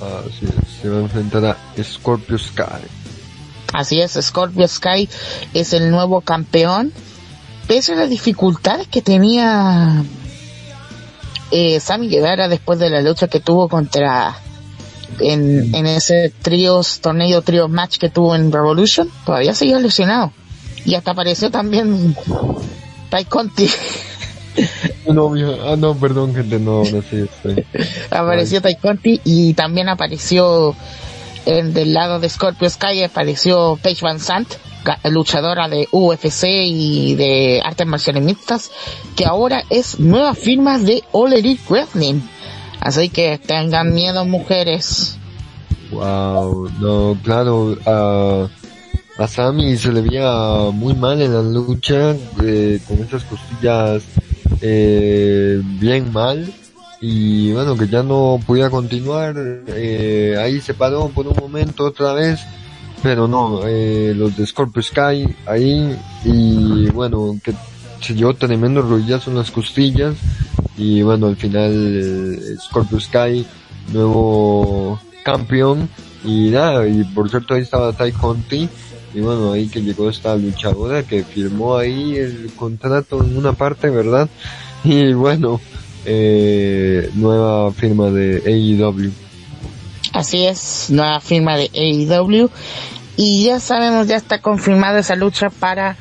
Así 0.00 0.46
es, 0.46 0.80
se 0.80 0.88
va 0.88 0.96
a 0.96 1.00
enfrentar 1.02 1.44
a 1.44 1.82
Scorpio 1.82 2.38
Sky. 2.38 2.64
Así 3.74 4.00
es, 4.00 4.18
Scorpio 4.20 4.66
Sky 4.66 5.08
es 5.52 5.74
el 5.74 5.90
nuevo 5.90 6.22
campeón. 6.22 6.92
Pese 7.68 7.92
a 7.92 7.96
las 7.96 8.10
dificultades 8.10 8.88
que 8.88 9.02
tenía 9.02 10.02
eh, 11.50 11.78
Sammy 11.78 12.08
Guevara 12.08 12.48
después 12.48 12.78
de 12.78 12.88
la 12.88 13.02
lucha 13.02 13.28
que 13.28 13.38
tuvo 13.38 13.68
contra 13.68 14.34
en, 15.18 15.74
en 15.74 15.86
ese 15.86 16.32
tríos, 16.42 17.00
torneo 17.00 17.42
tríos 17.42 17.68
match 17.68 17.98
que 17.98 18.08
tuvo 18.08 18.34
en 18.34 18.52
Revolution, 18.52 19.08
todavía 19.26 19.54
seguía 19.54 19.78
lesionado. 19.78 20.32
Y 20.84 20.94
hasta 20.94 21.10
apareció 21.10 21.50
también 21.50 22.16
Ty 23.10 23.24
Conti. 23.26 23.68
No, 25.06 25.32
ah, 25.64 25.76
no, 25.78 25.94
perdón, 25.94 26.34
gente, 26.34 26.58
no, 26.58 26.84
sí 26.84 27.00
estoy. 27.12 27.64
apareció 28.10 28.60
Ty 28.60 28.74
Conti 28.76 29.20
y 29.24 29.54
también 29.54 29.88
apareció 29.88 30.74
en 31.46 31.72
del 31.72 31.94
lado 31.94 32.18
de 32.18 32.28
Scorpio 32.28 32.68
Sky 32.68 33.04
apareció 33.04 33.78
Paige 33.82 34.04
Van 34.04 34.20
Sant, 34.20 34.48
luchadora 35.04 35.68
de 35.68 35.88
UFC 35.90 36.44
y 36.44 37.14
de 37.14 37.62
artes 37.64 37.86
marciales 37.86 38.22
mixtas, 38.22 38.70
que 39.16 39.24
ahora 39.24 39.64
es 39.70 39.98
nueva 39.98 40.34
firma 40.34 40.78
de 40.78 41.02
All 41.12 41.32
Elite 41.32 41.62
Wrestling. 41.68 42.20
Así 42.80 43.08
que 43.10 43.38
tengan 43.38 43.92
miedo 43.92 44.24
mujeres. 44.24 45.18
Wow, 45.90 46.70
no, 46.80 47.18
claro, 47.22 47.76
a, 47.84 48.48
a 49.18 49.28
Sammy 49.28 49.76
se 49.76 49.92
le 49.92 50.02
veía 50.02 50.70
muy 50.72 50.94
mal 50.94 51.20
en 51.20 51.34
la 51.34 51.42
lucha, 51.42 52.14
eh, 52.42 52.80
con 52.86 53.00
esas 53.00 53.24
costillas 53.24 54.04
eh, 54.60 55.60
bien 55.64 56.12
mal, 56.12 56.52
y 57.00 57.52
bueno, 57.52 57.76
que 57.76 57.88
ya 57.88 58.02
no 58.02 58.38
podía 58.46 58.70
continuar, 58.70 59.34
eh, 59.66 60.36
ahí 60.38 60.60
se 60.60 60.74
paró 60.74 61.08
por 61.08 61.26
un 61.26 61.36
momento 61.36 61.84
otra 61.84 62.12
vez, 62.12 62.40
pero 63.02 63.26
no, 63.26 63.62
eh, 63.66 64.12
los 64.14 64.36
de 64.36 64.46
Scorpio 64.46 64.82
Sky 64.82 65.26
ahí, 65.46 65.98
y 66.24 66.88
bueno, 66.90 67.36
que 67.42 67.52
se 68.00 68.14
llevó 68.14 68.34
tremendo 68.34 68.80
rodillazo 68.82 69.30
en 69.30 69.38
las 69.38 69.50
costillas, 69.50 70.14
y 70.80 71.02
bueno, 71.02 71.26
al 71.26 71.36
final 71.36 71.72
eh, 71.74 72.56
Scorpio 72.58 72.98
Sky, 72.98 73.46
nuevo 73.92 74.98
campeón, 75.22 75.90
y 76.24 76.48
nada, 76.48 76.88
y 76.88 77.04
por 77.04 77.28
cierto 77.28 77.52
ahí 77.52 77.60
estaba 77.60 77.92
Ty 77.92 78.12
Conti, 78.12 78.66
y 79.12 79.20
bueno, 79.20 79.52
ahí 79.52 79.68
que 79.68 79.82
llegó 79.82 80.08
esta 80.08 80.34
luchadora 80.36 81.02
que 81.02 81.22
firmó 81.22 81.76
ahí 81.76 82.16
el 82.16 82.50
contrato 82.56 83.22
en 83.22 83.36
una 83.36 83.52
parte, 83.52 83.90
¿verdad? 83.90 84.28
Y 84.82 85.12
bueno, 85.12 85.60
eh, 86.06 87.10
nueva 87.12 87.70
firma 87.72 88.10
de 88.10 88.42
AEW. 88.46 89.12
Así 90.14 90.46
es, 90.46 90.86
nueva 90.88 91.20
firma 91.20 91.56
de 91.56 91.70
AEW. 91.74 92.48
Y 93.16 93.44
ya 93.44 93.60
sabemos, 93.60 94.06
ya 94.06 94.16
está 94.16 94.40
confirmada 94.40 95.00
esa 95.00 95.14
lucha 95.14 95.50
para 95.50 95.98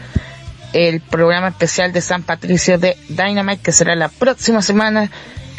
el 0.74 1.02
programa 1.02 1.50
especial 1.50 1.92
de 1.94 2.02
San 2.02 2.24
Patricio 2.24 2.78
de 2.78 2.98
Dynamite, 3.10 3.62
que 3.62 3.72
será 3.72 3.96
la 3.96 4.10
próxima 4.10 4.62
semana, 4.62 5.10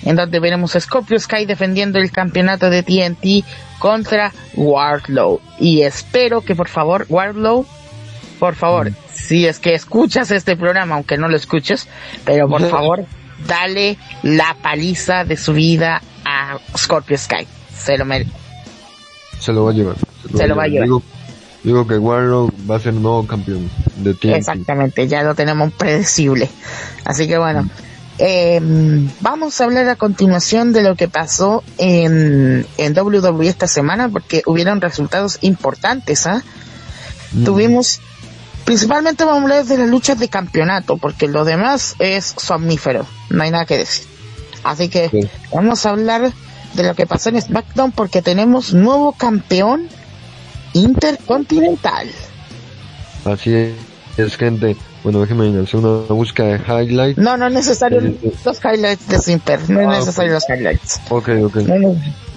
en 0.02 0.16
donde 0.16 0.40
veremos 0.40 0.76
a 0.76 0.80
Scorpio 0.80 1.18
Sky 1.18 1.46
defendiendo 1.46 1.98
el 1.98 2.10
campeonato 2.10 2.70
de 2.70 2.82
TNT 2.82 3.44
contra 3.78 4.32
Wardlow. 4.54 5.40
Y 5.58 5.82
espero 5.82 6.42
que 6.42 6.54
por 6.54 6.68
favor, 6.68 7.06
Wardlow, 7.08 7.66
por 8.38 8.54
favor, 8.54 8.92
si 9.12 9.46
es 9.46 9.58
que 9.58 9.74
escuchas 9.74 10.30
este 10.30 10.56
programa, 10.56 10.94
aunque 10.94 11.18
no 11.18 11.28
lo 11.28 11.36
escuches, 11.36 11.88
pero 12.24 12.48
por 12.48 12.62
favor, 12.70 13.04
dale 13.46 13.98
la 14.22 14.56
paliza 14.62 15.24
de 15.24 15.36
su 15.36 15.52
vida 15.52 16.02
a 16.24 16.58
Scorpio 16.76 17.18
Sky. 17.18 17.46
Se 17.74 17.98
lo 17.98 18.04
merece. 18.04 18.30
Se 19.38 19.52
lo 19.52 19.64
va 19.64 19.70
a 19.70 19.74
llevar. 19.74 19.96
Se 20.36 20.46
lo 20.46 20.54
va 20.54 20.64
a 20.64 20.68
llevar. 20.68 20.84
Digo, 20.84 21.02
digo 21.62 21.86
que 21.86 21.98
Warlock 21.98 22.52
va 22.70 22.76
a 22.76 22.80
ser 22.80 22.94
nuevo 22.94 23.26
campeón 23.26 23.70
de 23.96 24.14
TNT. 24.14 24.36
Exactamente, 24.36 25.08
ya 25.08 25.22
lo 25.22 25.34
tenemos 25.34 25.72
predecible. 25.72 26.48
Así 27.04 27.26
que 27.28 27.38
bueno, 27.38 27.68
eh, 28.18 28.60
vamos 29.20 29.60
a 29.60 29.64
hablar 29.64 29.88
a 29.88 29.96
continuación 29.96 30.72
de 30.72 30.82
lo 30.82 30.94
que 30.94 31.08
pasó 31.08 31.62
en, 31.78 32.66
en 32.76 32.98
WWE 32.98 33.48
esta 33.48 33.66
semana, 33.66 34.08
porque 34.08 34.42
hubieron 34.46 34.80
resultados 34.80 35.38
importantes. 35.40 36.26
Mm. 37.32 37.44
Tuvimos, 37.44 38.00
principalmente 38.64 39.24
vamos 39.24 39.40
a 39.40 39.42
hablar 39.44 39.64
de 39.64 39.78
las 39.78 39.88
luchas 39.88 40.18
de 40.18 40.28
campeonato, 40.28 40.98
porque 40.98 41.28
lo 41.28 41.44
demás 41.44 41.94
es 41.98 42.34
somnífero, 42.36 43.06
no 43.30 43.42
hay 43.42 43.50
nada 43.50 43.64
que 43.64 43.78
decir. 43.78 44.04
Así 44.64 44.88
que 44.88 45.08
Sí. 45.08 45.20
vamos 45.52 45.86
a 45.86 45.90
hablar 45.90 46.32
de 46.74 46.82
lo 46.82 46.94
que 46.94 47.06
pasó 47.06 47.30
en 47.30 47.40
SmackDown, 47.40 47.92
porque 47.92 48.20
tenemos 48.22 48.74
nuevo 48.74 49.12
campeón 49.12 49.88
intercontinental. 50.72 52.08
Así 53.24 53.54
es, 53.54 53.72
es, 54.16 54.36
gente. 54.36 54.76
Bueno, 55.02 55.20
déjenme 55.22 55.58
hacer 55.62 55.76
una 55.80 56.02
búsqueda 56.12 56.58
de 56.58 56.84
highlight. 56.84 57.16
No, 57.16 57.36
no 57.38 57.46
es 57.46 57.52
necesario 57.54 58.00
sí. 58.02 58.18
los 58.44 58.58
highlights 58.62 59.08
de 59.08 59.18
Simper, 59.18 59.70
no 59.70 59.80
es 59.80 59.86
Ah, 59.88 59.98
necesario 60.00 60.32
los 60.34 60.44
highlights. 60.48 61.00
Ok, 61.08 61.28
ok. 61.44 61.56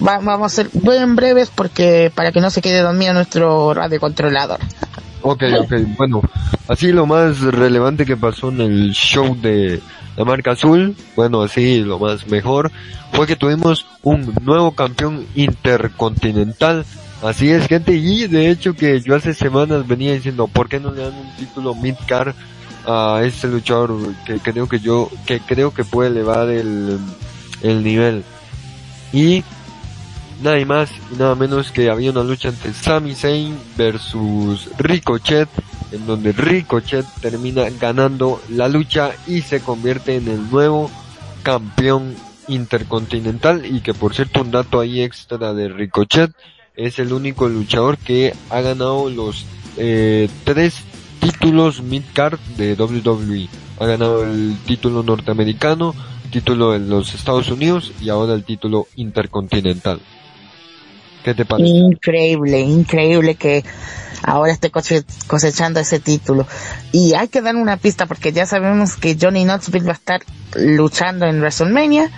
Va- 0.06 0.18
vamos 0.20 0.52
a 0.52 0.56
ser 0.56 0.70
bien 0.72 1.14
breves 1.14 1.50
porque 1.54 2.10
para 2.14 2.32
que 2.32 2.40
no 2.40 2.50
se 2.50 2.62
quede 2.62 2.80
dormido 2.80 3.12
nuestro 3.12 3.74
radiocontrolador. 3.74 4.60
Ok, 5.20 5.42
ok. 5.60 5.72
Bueno, 5.98 6.22
así 6.68 6.90
lo 6.92 7.04
más 7.06 7.40
relevante 7.40 8.06
que 8.06 8.16
pasó 8.16 8.48
en 8.48 8.60
el 8.62 8.92
show 8.92 9.36
de 9.40 9.80
la 10.16 10.24
marca 10.24 10.52
azul, 10.52 10.96
bueno, 11.16 11.42
así 11.42 11.80
lo 11.80 11.98
más 11.98 12.26
mejor, 12.28 12.70
fue 13.12 13.26
que 13.26 13.36
tuvimos 13.36 13.84
un 14.02 14.32
nuevo 14.42 14.72
campeón 14.72 15.26
intercontinental. 15.34 16.86
Así 17.24 17.50
es, 17.50 17.66
gente, 17.68 17.94
y 17.94 18.26
de 18.26 18.50
hecho 18.50 18.74
que 18.74 19.00
yo 19.00 19.16
hace 19.16 19.32
semanas 19.32 19.88
venía 19.88 20.12
diciendo, 20.12 20.46
¿por 20.46 20.68
qué 20.68 20.78
no 20.78 20.90
le 20.90 21.04
dan 21.04 21.14
un 21.14 21.34
título 21.36 21.74
mid-car 21.74 22.34
a 22.86 23.22
este 23.24 23.48
luchador 23.48 23.96
que 24.26 24.40
creo 24.40 24.68
que 24.68 24.78
yo, 24.78 25.08
que 25.24 25.40
creo 25.40 25.72
que 25.72 25.84
puede 25.84 26.10
elevar 26.10 26.50
el, 26.50 26.98
el 27.62 27.82
nivel? 27.82 28.24
Y 29.10 29.42
nada 30.42 30.62
más 30.66 30.90
y 31.10 31.16
nada 31.16 31.34
menos 31.34 31.72
que 31.72 31.88
había 31.88 32.10
una 32.10 32.22
lucha 32.22 32.50
entre 32.50 32.74
Sami 32.74 33.14
Zayn 33.14 33.58
versus 33.74 34.68
Ricochet, 34.76 35.48
en 35.92 36.06
donde 36.06 36.32
Ricochet 36.32 37.06
termina 37.22 37.70
ganando 37.80 38.42
la 38.50 38.68
lucha 38.68 39.12
y 39.26 39.40
se 39.40 39.60
convierte 39.60 40.16
en 40.16 40.28
el 40.28 40.50
nuevo 40.50 40.90
campeón 41.42 42.16
intercontinental 42.48 43.64
y 43.64 43.80
que 43.80 43.94
por 43.94 44.14
cierto 44.14 44.42
un 44.42 44.50
dato 44.50 44.78
ahí 44.78 45.00
extra 45.00 45.54
de 45.54 45.70
Ricochet 45.70 46.30
es 46.76 46.98
el 46.98 47.12
único 47.12 47.48
luchador 47.48 47.98
que 47.98 48.34
ha 48.50 48.60
ganado 48.60 49.08
los 49.10 49.44
eh, 49.76 50.28
tres 50.44 50.76
títulos 51.20 51.82
mid-card 51.82 52.38
de 52.56 52.74
WWE. 52.74 53.48
Ha 53.80 53.86
ganado 53.86 54.24
el 54.24 54.56
título 54.66 55.02
norteamericano, 55.02 55.94
título 56.30 56.72
de 56.72 56.80
los 56.80 57.14
Estados 57.14 57.48
Unidos 57.50 57.92
y 58.00 58.08
ahora 58.08 58.34
el 58.34 58.44
título 58.44 58.86
intercontinental. 58.96 60.00
¿Qué 61.24 61.34
te 61.34 61.44
parece? 61.44 61.70
Increíble, 61.70 62.60
increíble 62.60 63.34
que 63.36 63.64
ahora 64.22 64.52
esté 64.52 64.70
cose- 64.70 65.04
cosechando 65.26 65.80
ese 65.80 65.98
título. 66.00 66.46
Y 66.92 67.14
hay 67.14 67.28
que 67.28 67.40
dar 67.40 67.56
una 67.56 67.76
pista 67.78 68.06
porque 68.06 68.32
ya 68.32 68.46
sabemos 68.46 68.96
que 68.96 69.16
Johnny 69.20 69.44
Knoxville 69.44 69.86
va 69.86 69.92
a 69.92 69.94
estar 69.94 70.20
luchando 70.56 71.24
en 71.26 71.38
WrestleMania, 71.40 72.10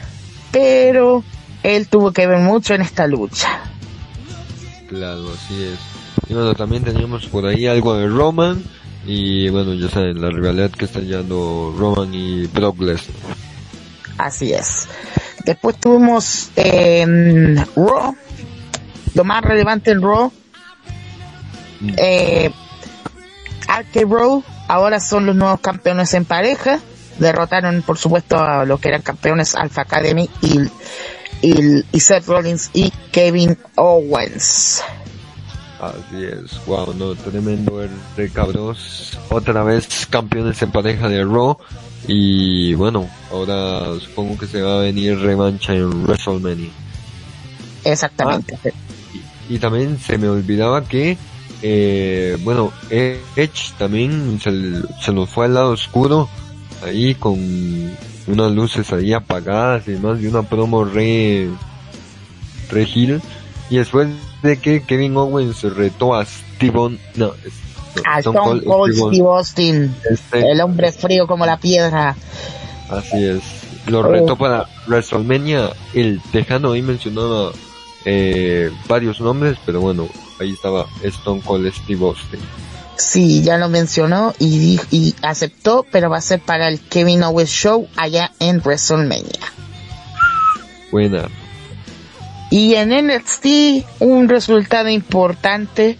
pero 0.50 1.22
él 1.62 1.86
tuvo 1.88 2.12
que 2.12 2.26
ver 2.26 2.38
mucho 2.40 2.74
en 2.74 2.82
esta 2.82 3.06
lucha. 3.06 3.60
Claro, 4.88 5.32
así 5.32 5.64
es. 5.64 5.78
Y 6.28 6.34
bueno, 6.34 6.54
también 6.54 6.84
teníamos 6.84 7.26
por 7.26 7.46
ahí 7.46 7.66
algo 7.66 7.94
de 7.96 8.08
Roman. 8.08 8.62
Y 9.06 9.48
bueno, 9.50 9.74
ya 9.74 9.88
saben, 9.88 10.20
la 10.20 10.30
rivalidad 10.30 10.70
que 10.70 10.86
están 10.86 11.06
llevando 11.06 11.74
Roman 11.76 12.12
y 12.12 12.46
Brock 12.46 12.80
Lesnar. 12.80 13.36
Así 14.18 14.52
es. 14.52 14.88
Después 15.44 15.76
tuvimos 15.78 16.50
en 16.56 17.56
Raw, 17.76 18.16
lo 19.14 19.24
más 19.24 19.42
relevante 19.42 19.92
en 19.92 20.02
Raw, 20.02 20.32
eh, 21.96 22.50
Arcade 23.68 24.06
Row 24.06 24.42
ahora 24.68 25.00
son 25.00 25.26
los 25.26 25.36
nuevos 25.36 25.60
campeones 25.60 26.14
en 26.14 26.24
pareja. 26.24 26.80
Derrotaron, 27.18 27.82
por 27.82 27.96
supuesto, 27.96 28.38
a 28.38 28.64
los 28.64 28.80
que 28.80 28.88
eran 28.88 29.02
campeones 29.02 29.54
Alpha 29.54 29.82
Academy 29.82 30.28
y, 30.42 30.60
y, 31.42 31.84
y 31.92 32.00
Seth 32.00 32.26
Rollins 32.26 32.70
y 32.72 32.92
Kevin 33.12 33.56
Owens. 33.76 34.82
Así 35.80 36.24
es, 36.24 36.64
wow, 36.66 36.94
no, 36.94 37.14
tremendo 37.14 37.76
ver 37.76 37.90
de 38.16 38.30
cabros. 38.30 39.18
Otra 39.28 39.62
vez 39.62 40.06
campeones 40.08 40.60
en 40.62 40.72
pareja 40.72 41.08
de 41.08 41.22
Raw. 41.22 41.58
Y 42.08 42.72
bueno, 42.74 43.08
ahora 43.30 43.98
supongo 44.00 44.38
que 44.38 44.46
se 44.46 44.62
va 44.62 44.78
a 44.78 44.82
venir 44.82 45.18
revancha 45.18 45.74
en 45.74 46.04
WrestleMania. 46.04 46.70
Exactamente. 47.84 48.56
Y, 49.48 49.56
y 49.56 49.58
también 49.58 49.98
se 49.98 50.16
me 50.16 50.28
olvidaba 50.28 50.86
que, 50.86 51.18
eh, 51.62 52.38
bueno, 52.42 52.72
Edge 52.90 53.72
también 53.76 54.40
se, 54.42 54.50
se 55.02 55.12
nos 55.12 55.28
fue 55.28 55.46
al 55.46 55.54
lado 55.54 55.70
oscuro, 55.72 56.28
ahí 56.84 57.14
con 57.16 57.90
unas 58.26 58.52
luces 58.52 58.92
ahí 58.92 59.12
apagadas 59.12 59.86
y 59.88 59.92
demás, 59.92 60.20
y 60.20 60.26
una 60.26 60.42
promo 60.42 60.84
re, 60.84 61.48
re 62.70 62.82
heel. 62.84 63.20
Y 63.70 63.76
después 63.78 64.08
de 64.42 64.58
que 64.58 64.82
Kevin 64.82 65.16
Owens 65.16 65.62
retó 65.62 66.14
a 66.14 66.24
Steven, 66.24 66.98
no, 67.16 67.26
no, 67.26 67.32
A 68.04 68.18
Stone 68.20 68.38
Cold 68.38 68.64
Cold 68.64 68.92
Steve 68.94 69.08
Steve 69.14 69.28
Austin, 69.28 69.94
Este, 70.10 70.50
el 70.50 70.60
hombre 70.60 70.92
frío 70.92 71.26
como 71.26 71.46
la 71.46 71.56
piedra. 71.58 72.16
Así 72.90 73.24
es. 73.24 73.42
Lo 73.86 74.00
Oh. 74.00 74.02
retó 74.02 74.36
para 74.36 74.66
WrestleMania. 74.86 75.70
El 75.94 76.20
Tejano 76.32 76.72
ahí 76.72 76.82
mencionaba 76.82 77.52
eh, 78.04 78.70
varios 78.88 79.20
nombres, 79.20 79.56
pero 79.64 79.80
bueno, 79.80 80.08
ahí 80.40 80.52
estaba 80.52 80.86
Stone 81.02 81.40
Cold 81.44 81.72
Steve 81.72 82.04
Austin. 82.04 82.40
Sí, 82.96 83.42
ya 83.42 83.58
lo 83.58 83.68
mencionó 83.68 84.34
y, 84.38 84.80
y 84.90 85.14
aceptó, 85.22 85.84
pero 85.90 86.08
va 86.08 86.18
a 86.18 86.22
ser 86.22 86.40
para 86.40 86.68
el 86.68 86.80
Kevin 86.80 87.22
Owens 87.22 87.50
Show 87.50 87.88
allá 87.96 88.32
en 88.40 88.60
WrestleMania. 88.60 89.52
Buena. 90.90 91.28
Y 92.50 92.74
en 92.74 92.90
NXT, 92.90 93.46
un 94.00 94.28
resultado 94.28 94.88
importante. 94.88 95.98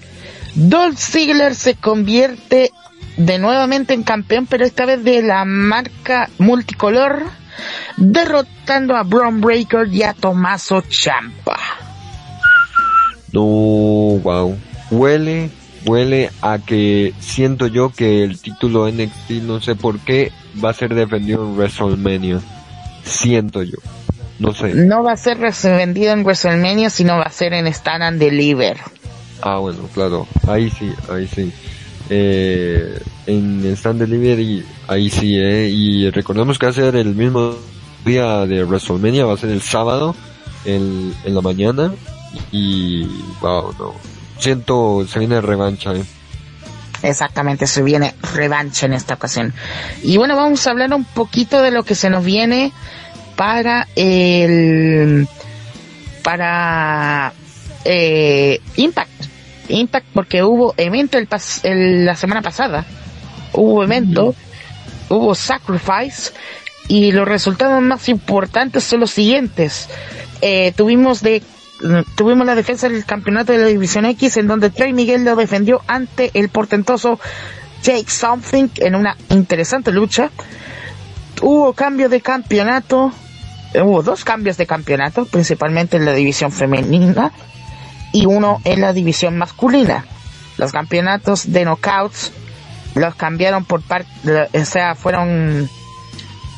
Dolph 0.54 0.98
Ziggler 0.98 1.54
se 1.54 1.74
convierte 1.74 2.72
de 3.16 3.38
nuevamente 3.38 3.94
en 3.94 4.02
campeón, 4.02 4.46
pero 4.46 4.64
esta 4.64 4.86
vez 4.86 5.02
de 5.02 5.22
la 5.22 5.44
marca 5.44 6.30
multicolor, 6.38 7.24
derrotando 7.96 8.96
a 8.96 9.02
Braun 9.02 9.40
Breaker 9.40 9.88
y 9.92 10.02
a 10.02 10.12
Tommaso 10.12 10.82
Ciampa. 10.82 11.58
No, 13.32 13.42
wow. 13.42 14.56
Huele, 14.90 15.50
huele 15.86 16.30
a 16.42 16.58
que 16.58 17.14
siento 17.20 17.68
yo 17.68 17.90
que 17.90 18.24
el 18.24 18.40
título 18.40 18.90
NXT, 18.90 19.30
no 19.42 19.60
sé 19.60 19.74
por 19.76 19.98
qué, 20.00 20.32
va 20.62 20.70
a 20.70 20.74
ser 20.74 20.94
defendido 20.94 21.44
en 21.44 21.56
WrestleMania. 21.56 22.40
Siento 23.04 23.62
yo. 23.62 23.78
No 24.38 24.52
sé. 24.52 24.74
No 24.74 25.02
va 25.02 25.12
a 25.12 25.16
ser 25.16 25.38
vendido 25.38 26.12
en 26.12 26.22
WrestleMania, 26.22 26.90
sino 26.90 27.16
va 27.16 27.24
a 27.24 27.30
ser 27.30 27.54
en 27.54 27.66
Stand 27.68 28.02
and 28.02 28.18
Deliver. 28.18 28.78
Ah, 29.40 29.58
bueno, 29.58 29.88
claro. 29.94 30.26
Ahí 30.46 30.70
sí, 30.70 30.92
ahí 31.10 31.26
sí. 31.26 31.52
Eh, 32.10 33.00
en 33.26 33.64
Stand 33.76 34.00
Delivery, 34.00 34.64
ahí 34.88 35.08
sí, 35.08 35.36
eh. 35.38 35.68
Y 35.72 36.10
recordemos 36.10 36.58
que 36.58 36.66
va 36.66 36.70
a 36.70 36.74
ser 36.74 36.96
el 36.96 37.14
mismo 37.14 37.54
día 38.04 38.46
de 38.46 38.64
WrestleMania, 38.64 39.24
va 39.24 39.34
a 39.34 39.38
ser 39.38 39.50
el 39.50 39.62
sábado, 39.62 40.14
el, 40.64 41.14
en 41.24 41.34
la 41.34 41.40
mañana. 41.40 41.92
Y, 42.52 43.06
wow, 43.40 43.72
no. 43.78 44.15
Siento, 44.38 45.06
se 45.08 45.18
viene 45.18 45.40
revancha, 45.40 45.92
eh. 45.94 46.04
Exactamente, 47.02 47.66
se 47.66 47.82
viene 47.82 48.14
revancha 48.34 48.86
en 48.86 48.94
esta 48.94 49.14
ocasión. 49.14 49.52
Y 50.02 50.16
bueno, 50.16 50.34
vamos 50.36 50.66
a 50.66 50.70
hablar 50.70 50.92
un 50.94 51.04
poquito 51.04 51.60
de 51.62 51.70
lo 51.70 51.82
que 51.84 51.94
se 51.94 52.10
nos 52.10 52.24
viene 52.24 52.72
para 53.36 53.86
el 53.96 55.28
para 56.22 57.32
eh, 57.84 58.60
Impact. 58.76 59.10
Impact 59.68 60.06
porque 60.12 60.42
hubo 60.42 60.74
evento 60.76 61.18
el 61.18 61.28
pas- 61.28 61.60
el- 61.64 62.04
la 62.04 62.16
semana 62.16 62.42
pasada. 62.42 62.84
Hubo 63.52 63.84
evento, 63.84 64.34
hubo 65.08 65.34
sacrifice 65.34 66.32
y 66.88 67.12
los 67.12 67.28
resultados 67.28 67.80
más 67.82 68.08
importantes 68.08 68.84
son 68.84 69.00
los 69.00 69.10
siguientes. 69.10 69.88
Eh, 70.40 70.72
tuvimos 70.76 71.20
de 71.22 71.42
tuvimos 72.16 72.46
la 72.46 72.54
defensa 72.54 72.88
del 72.88 73.04
campeonato 73.04 73.52
de 73.52 73.58
la 73.58 73.66
división 73.66 74.04
X 74.06 74.36
en 74.38 74.46
donde 74.46 74.70
Trey 74.70 74.92
Miguel 74.92 75.24
lo 75.24 75.36
defendió 75.36 75.82
ante 75.86 76.30
el 76.34 76.48
portentoso 76.48 77.20
Jake 77.82 78.10
Something 78.10 78.68
en 78.76 78.94
una 78.94 79.16
interesante 79.30 79.92
lucha. 79.92 80.30
Hubo 81.42 81.72
cambio 81.74 82.08
de 82.08 82.20
campeonato, 82.22 83.12
eh, 83.74 83.82
hubo 83.82 84.02
dos 84.02 84.24
cambios 84.24 84.56
de 84.56 84.66
campeonato, 84.66 85.26
principalmente 85.26 85.98
en 85.98 86.06
la 86.06 86.12
división 86.12 86.50
femenina 86.50 87.32
y 88.12 88.24
uno 88.26 88.60
en 88.64 88.80
la 88.80 88.92
división 88.94 89.36
masculina. 89.36 90.06
Los 90.56 90.72
campeonatos 90.72 91.52
de 91.52 91.64
knockouts 91.64 92.32
los 92.94 93.14
cambiaron 93.14 93.66
por 93.66 93.82
parte, 93.82 94.08
o 94.58 94.64
sea, 94.64 94.94
fueron 94.94 95.68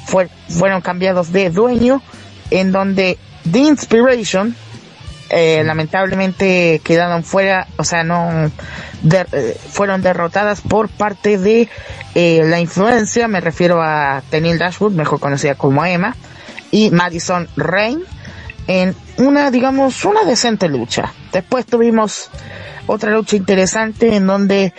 fue- 0.07 0.31
fueron 0.49 0.81
cambiados 0.81 1.33
de 1.33 1.51
dueño, 1.51 2.01
en 2.53 2.71
donde 2.71 3.19
The 3.51 3.59
Inspiration 3.59 4.55
eh, 5.31 5.63
lamentablemente 5.65 6.81
quedaron 6.85 7.23
fuera, 7.25 7.67
o 7.77 7.85
sea, 7.85 8.03
no 8.05 8.51
de- 9.03 9.27
eh, 9.33 9.57
fueron 9.71 10.03
derrotadas 10.03 10.61
por 10.61 10.89
parte 10.89 11.39
de 11.39 11.69
eh, 12.15 12.43
la 12.45 12.61
influencia, 12.61 13.29
me 13.29 13.41
refiero 13.41 13.83
a 13.83 14.23
Tenil 14.31 14.59
Dashwood, 14.59 14.93
mejor 14.93 15.21
conocida 15.21 15.55
como 15.55 15.85
Emma, 15.85 16.17
y 16.71 16.91
Madison 16.91 17.49
Rain 17.57 18.03
en 18.67 18.95
una, 19.17 19.51
digamos, 19.51 20.05
una 20.05 20.25
decente 20.25 20.69
lucha. 20.69 21.13
Después 21.33 21.65
tuvimos 21.67 22.31
otra 22.87 23.11
lucha 23.11 23.37
interesante 23.37 24.15
en 24.17 24.27
donde 24.27 24.73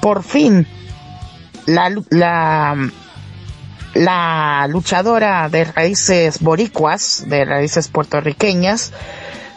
por 0.00 0.22
fin 0.22 0.66
la, 1.66 1.90
la 3.94 4.66
luchadora 4.68 5.48
de 5.48 5.64
raíces 5.64 6.40
boricuas, 6.40 7.24
de 7.26 7.44
raíces 7.44 7.88
puertorriqueñas, 7.88 8.92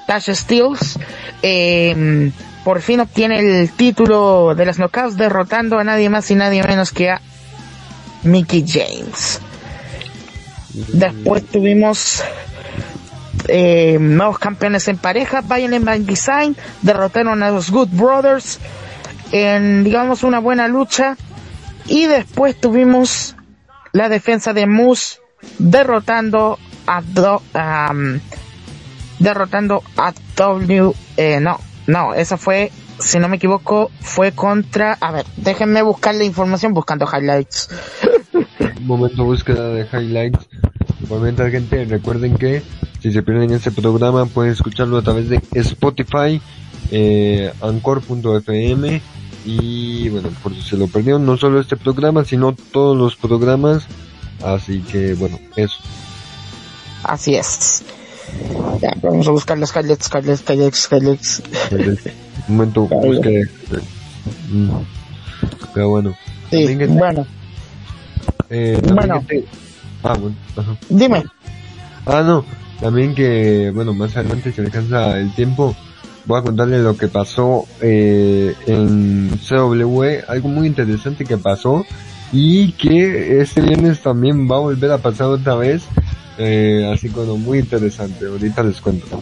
Tasha 0.07 0.33
Steels, 0.33 0.97
eh, 1.43 2.31
por 2.63 2.81
fin 2.81 3.01
obtiene 3.01 3.39
el 3.39 3.71
título 3.71 4.55
de 4.55 4.65
las 4.65 4.77
knockouts 4.77 5.17
derrotando 5.17 5.77
a 5.77 5.83
nadie 5.83 6.09
más 6.09 6.31
y 6.31 6.35
nadie 6.35 6.63
menos 6.63 6.91
que 6.91 7.11
a 7.11 7.21
Mickey 8.23 8.65
James. 8.67 9.39
Después 10.73 11.45
tuvimos 11.45 12.23
eh, 13.47 13.97
nuevos 13.99 14.39
campeones 14.39 14.87
en 14.87 14.97
pareja, 14.97 15.41
Violent 15.41 15.85
by 15.85 15.99
Design, 15.99 16.55
derrotaron 16.81 17.43
a 17.43 17.51
los 17.51 17.69
Good 17.69 17.89
Brothers 17.91 18.59
en, 19.31 19.83
digamos, 19.83 20.23
una 20.23 20.39
buena 20.39 20.67
lucha. 20.67 21.17
Y 21.85 22.05
después 22.05 22.59
tuvimos 22.59 23.35
la 23.93 24.09
defensa 24.09 24.53
de 24.53 24.67
Moose 24.67 25.19
derrotando 25.57 26.59
a, 26.85 27.01
derrotando 29.19 29.83
a 29.97 30.13
W, 30.35 30.93
eh, 31.17 31.39
no, 31.39 31.59
no, 31.87 32.13
esa 32.13 32.37
fue, 32.37 32.71
si 32.99 33.19
no 33.19 33.29
me 33.29 33.37
equivoco, 33.37 33.91
fue 34.01 34.31
contra, 34.31 34.93
a 34.93 35.11
ver, 35.11 35.25
déjenme 35.37 35.81
buscar 35.81 36.15
la 36.15 36.23
información 36.23 36.73
buscando 36.73 37.07
highlights. 37.11 37.69
Un 38.79 38.87
momento 38.87 39.23
búsqueda 39.23 39.69
de 39.69 39.87
highlights. 39.91 40.47
Igualmente, 41.01 41.49
gente, 41.51 41.85
recuerden 41.85 42.35
que 42.35 42.63
si 43.01 43.11
se 43.11 43.23
pierden 43.23 43.51
este 43.51 43.71
programa 43.71 44.25
pueden 44.25 44.51
escucharlo 44.51 44.97
a 44.97 45.01
través 45.01 45.29
de 45.29 45.41
Spotify, 45.53 46.41
eh, 46.91 47.53
Anchor.fm 47.61 49.01
y 49.45 50.09
bueno, 50.09 50.29
por 50.43 50.53
si 50.53 50.61
se 50.61 50.77
lo 50.77 50.87
perdieron, 50.87 51.25
no 51.25 51.37
solo 51.37 51.61
este 51.61 51.77
programa, 51.77 52.25
sino 52.25 52.53
todos 52.53 52.97
los 52.97 53.15
programas. 53.15 53.85
Así 54.43 54.81
que 54.81 55.13
bueno, 55.13 55.39
eso. 55.55 55.77
Así 57.03 57.35
es. 57.35 57.83
Ya, 58.81 58.93
vamos 59.01 59.27
a 59.27 59.31
buscar 59.31 59.57
las 59.57 59.75
highlights, 59.75 60.09
highlights, 60.13 60.43
highlights, 60.49 60.89
highlights. 60.91 61.43
Un 62.47 62.55
momento. 62.57 62.87
Mm. 64.51 64.69
Pero 65.73 65.89
bueno. 65.89 66.15
Sí, 66.49 66.65
También 66.65 66.79
que 66.79 66.87
te- 66.87 66.93
bueno, 66.93 67.27
eh, 68.49 68.81
bueno. 68.93 69.23
que 69.27 69.41
te- 69.41 69.47
Ah, 70.03 70.13
bueno. 70.19 70.35
Ajá. 70.55 70.77
dime. 70.89 71.23
Ah, 72.05 72.21
no. 72.25 72.45
También 72.79 73.15
que, 73.15 73.71
bueno, 73.73 73.93
más 73.93 74.15
adelante 74.15 74.51
si 74.51 74.61
alcanza 74.61 75.17
el 75.19 75.33
tiempo, 75.33 75.75
voy 76.25 76.39
a 76.39 76.43
contarle 76.43 76.79
lo 76.81 76.95
que 76.95 77.07
pasó 77.07 77.65
eh, 77.81 78.53
en 78.67 79.31
CW, 79.39 80.03
algo 80.27 80.47
muy 80.49 80.67
interesante 80.67 81.25
que 81.25 81.37
pasó 81.37 81.85
y 82.31 82.73
que 82.73 83.41
este 83.41 83.61
viernes 83.61 84.01
también 84.01 84.49
va 84.49 84.57
a 84.57 84.59
volver 84.59 84.91
a 84.91 84.99
pasar 84.99 85.27
otra 85.27 85.55
vez, 85.55 85.83
eh, 86.37 86.89
así 86.93 87.09
como 87.09 87.37
muy 87.37 87.59
interesante. 87.59 88.25
Ahorita 88.25 88.63
les 88.63 88.81
cuento. 88.81 89.21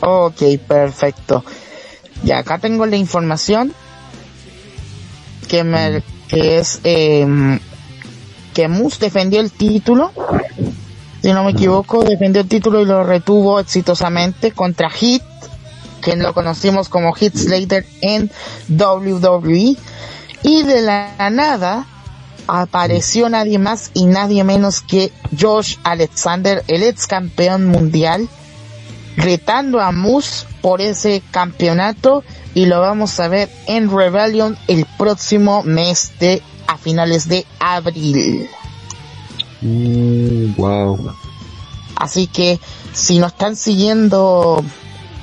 Ok, 0.00 0.42
perfecto. 0.66 1.44
Y 2.24 2.32
acá 2.32 2.58
tengo 2.58 2.86
la 2.86 2.96
información 2.96 3.72
que 5.48 5.64
me 5.64 6.02
que 6.28 6.58
es 6.58 6.80
eh, 6.84 7.26
que 8.54 8.68
Moose 8.68 8.98
defendió 9.00 9.40
el 9.40 9.50
título. 9.50 10.12
Si 11.22 11.32
no 11.32 11.44
me 11.44 11.52
equivoco, 11.52 12.04
defendió 12.04 12.42
el 12.42 12.48
título 12.48 12.80
y 12.80 12.84
lo 12.84 13.02
retuvo 13.02 13.58
exitosamente 13.60 14.52
contra 14.52 14.90
Hit, 14.90 15.22
que 16.02 16.16
lo 16.16 16.34
conocimos 16.34 16.88
como 16.88 17.12
Hit 17.12 17.34
Slater 17.34 17.86
en 18.00 18.30
WWE. 18.68 19.76
Y 20.42 20.62
de 20.62 20.82
la 20.82 21.30
nada 21.30 21.86
apareció 22.46 23.28
nadie 23.28 23.58
más 23.58 23.90
y 23.94 24.06
nadie 24.06 24.44
menos 24.44 24.80
que 24.80 25.12
Josh 25.38 25.76
Alexander, 25.84 26.62
el 26.68 26.82
ex 26.82 27.06
campeón 27.06 27.66
mundial, 27.66 28.28
retando 29.16 29.80
a 29.80 29.92
Moose 29.92 30.46
por 30.60 30.80
ese 30.80 31.22
campeonato 31.30 32.24
y 32.54 32.66
lo 32.66 32.80
vamos 32.80 33.18
a 33.20 33.28
ver 33.28 33.50
en 33.66 33.90
Rebellion 33.90 34.56
el 34.68 34.86
próximo 34.98 35.62
mes 35.62 36.12
de 36.20 36.42
a 36.66 36.78
finales 36.78 37.28
de 37.28 37.46
abril. 37.58 38.48
Mm, 39.60 40.54
wow. 40.56 41.14
Así 41.96 42.26
que 42.26 42.58
si 42.92 43.18
no 43.18 43.26
están 43.26 43.56
siguiendo 43.56 44.64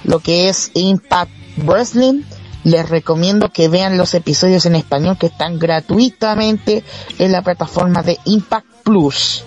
lo 0.03 0.19
que 0.19 0.49
es 0.49 0.71
Impact 0.73 1.31
Wrestling, 1.57 2.23
les 2.63 2.87
recomiendo 2.89 3.49
que 3.49 3.67
vean 3.67 3.97
los 3.97 4.13
episodios 4.13 4.65
en 4.65 4.75
español 4.75 5.17
que 5.17 5.27
están 5.27 5.57
gratuitamente 5.59 6.83
en 7.19 7.31
la 7.31 7.41
plataforma 7.41 8.03
de 8.03 8.17
Impact 8.25 8.65
Plus. 8.83 9.43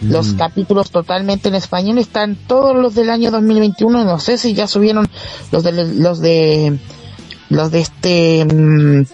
Los 0.00 0.28
Mm. 0.28 0.36
capítulos 0.38 0.90
totalmente 0.90 1.48
en 1.48 1.54
español 1.56 1.98
están 1.98 2.34
todos 2.36 2.74
los 2.74 2.94
del 2.94 3.10
año 3.10 3.30
2021. 3.30 4.04
No 4.04 4.18
sé 4.18 4.38
si 4.38 4.54
ya 4.54 4.66
subieron 4.66 5.08
los 5.52 5.62
de 5.62 5.72
los 5.72 6.20
de 6.20 6.78
los 7.50 7.70
de 7.70 7.80
este 7.80 8.44
mm, 8.46 9.04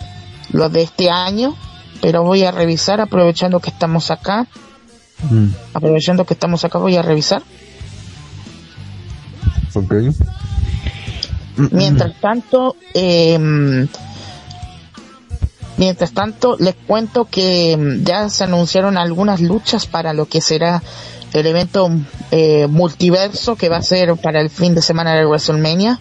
los 0.52 0.72
de 0.72 0.82
este 0.82 1.10
año, 1.10 1.56
pero 2.00 2.22
voy 2.22 2.44
a 2.44 2.52
revisar 2.52 3.00
aprovechando 3.00 3.58
que 3.60 3.70
estamos 3.70 4.10
acá. 4.12 4.46
Mm, 5.28 5.46
Aprovechando 5.74 6.24
que 6.24 6.34
estamos 6.34 6.64
acá 6.64 6.78
voy 6.78 6.94
a 6.96 7.02
revisar. 7.02 7.42
ok. 9.74 9.94
Mientras 11.57 12.14
tanto, 12.20 12.76
eh, 12.94 13.38
mientras 15.76 16.12
tanto, 16.12 16.57
les 16.59 16.74
cuento 16.74 17.26
que 17.26 17.76
mm, 17.76 18.04
ya 18.04 18.28
se 18.28 18.44
anunciaron 18.44 18.98
algunas 18.98 19.40
luchas 19.40 19.86
para 19.86 20.12
lo 20.12 20.26
que 20.26 20.40
será 20.40 20.82
el 21.32 21.46
evento 21.46 21.90
eh, 22.30 22.66
multiverso 22.66 23.57
que 23.57 23.68
va 23.68 23.78
a 23.78 23.82
ser 23.82 24.16
para 24.16 24.40
el 24.40 24.50
fin 24.50 24.74
de 24.74 24.82
semana 24.82 25.14
de 25.14 25.26
WrestleMania. 25.26 25.98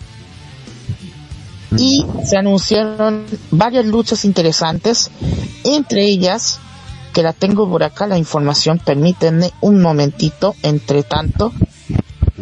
Y 1.78 2.06
se 2.24 2.38
anunciaron 2.38 3.26
varias 3.52 3.86
luchas 3.86 4.24
interesantes, 4.24 5.12
entre 5.66 6.06
ellas, 6.06 6.60
que 7.12 7.22
la 7.22 7.34
tengo 7.34 7.70
por 7.70 7.84
acá 7.84 8.08
la 8.08 8.18
información, 8.18 8.80
permítanme 8.80 9.52
un 9.60 9.82
momentito, 9.82 10.56
entre 10.64 11.04
tanto, 11.04 11.52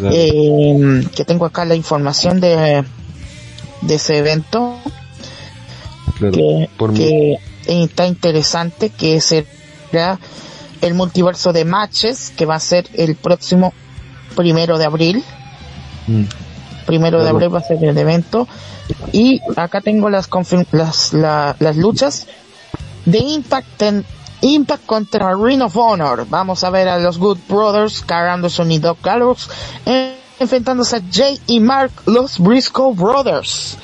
eh, 0.04 1.08
que 1.16 1.26
tengo 1.26 1.46
acá 1.46 1.66
la 1.66 1.74
información 1.74 2.40
de, 2.40 2.84
de 3.88 3.96
ese 3.96 4.18
evento 4.18 4.78
claro. 6.18 6.34
que, 6.34 6.70
Por 6.78 6.94
que 6.94 7.38
está 7.68 8.08
interesante 8.08 8.90
que 8.90 9.20
será 9.22 10.20
el 10.82 10.94
multiverso 10.94 11.54
de 11.54 11.66
matches 11.66 12.32
que 12.36 12.46
va 12.46 12.56
a 12.56 12.60
ser 12.60 12.90
el 12.94 13.16
próximo 13.16 13.74
primero 14.36 14.78
de 14.78 14.86
abril. 14.86 15.24
Mm, 16.08 16.24
primero 16.86 17.24
de 17.24 17.30
abril 17.30 17.54
va 17.54 17.60
a 17.60 17.64
ser 17.64 17.84
el 17.84 17.98
evento. 17.98 18.48
Y 19.14 19.40
acá 19.56 19.80
tengo 19.80 20.10
las 20.10 20.30
las, 20.72 21.14
la- 21.14 21.56
las 21.60 21.78
luchas 21.78 22.28
de 23.06 23.20
Impact 23.20 23.82
en 23.82 24.06
Impact 24.42 24.86
contra 24.86 25.34
Ring 25.36 25.62
of 25.62 25.78
Honor. 25.78 26.28
Vamos 26.30 26.66
a 26.66 26.70
ver 26.70 26.90
a 26.90 27.00
los 27.00 27.18
Good 27.18 27.38
Brothers 27.48 28.02
Carl 28.02 28.30
Anderson 28.30 28.70
y 28.74 28.80
Doc 28.80 28.98
Gallows 29.02 29.50
enfrentándose 30.40 30.98
a 30.98 31.02
Jay 31.12 31.40
y 31.48 31.60
Mark 31.60 31.92
los 32.06 32.40
Briscoe 32.40 32.94
Brothers. 32.94 33.78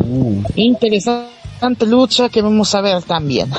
Uh, 0.00 0.42
interesante 0.54 1.86
lucha 1.86 2.28
que 2.28 2.42
vamos 2.42 2.74
a 2.74 2.80
ver 2.80 3.02
también. 3.02 3.50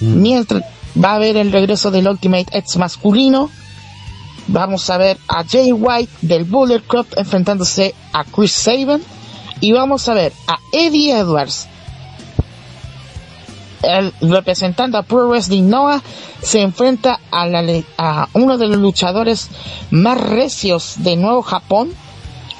Mm, 0.00 0.22
mientras 0.22 0.62
va 1.02 1.12
a 1.12 1.14
haber 1.16 1.36
el 1.36 1.52
regreso 1.52 1.90
del 1.90 2.08
Ultimate 2.08 2.46
X 2.58 2.76
masculino 2.76 3.50
vamos 4.48 4.88
a 4.90 4.98
ver 4.98 5.18
a 5.28 5.44
Jay 5.44 5.72
White 5.72 6.12
del 6.22 6.44
Bullet 6.44 6.80
Club 6.80 7.06
enfrentándose 7.16 7.94
a 8.12 8.24
Chris 8.24 8.52
Sabin 8.52 9.02
y 9.60 9.72
vamos 9.72 10.08
a 10.08 10.14
ver 10.14 10.32
a 10.46 10.58
Eddie 10.72 11.18
Edwards 11.18 11.68
el 13.86 14.12
representando 14.20 14.98
a 14.98 15.02
Pro 15.02 15.28
Wrestling 15.28 15.68
Noah 15.68 16.02
se 16.42 16.60
enfrenta 16.60 17.20
a, 17.30 17.46
la 17.46 17.62
a 17.98 18.28
uno 18.34 18.58
de 18.58 18.68
los 18.68 18.78
luchadores 18.78 19.48
más 19.90 20.20
recios 20.20 20.94
de 20.98 21.16
Nuevo 21.16 21.42
Japón 21.42 21.92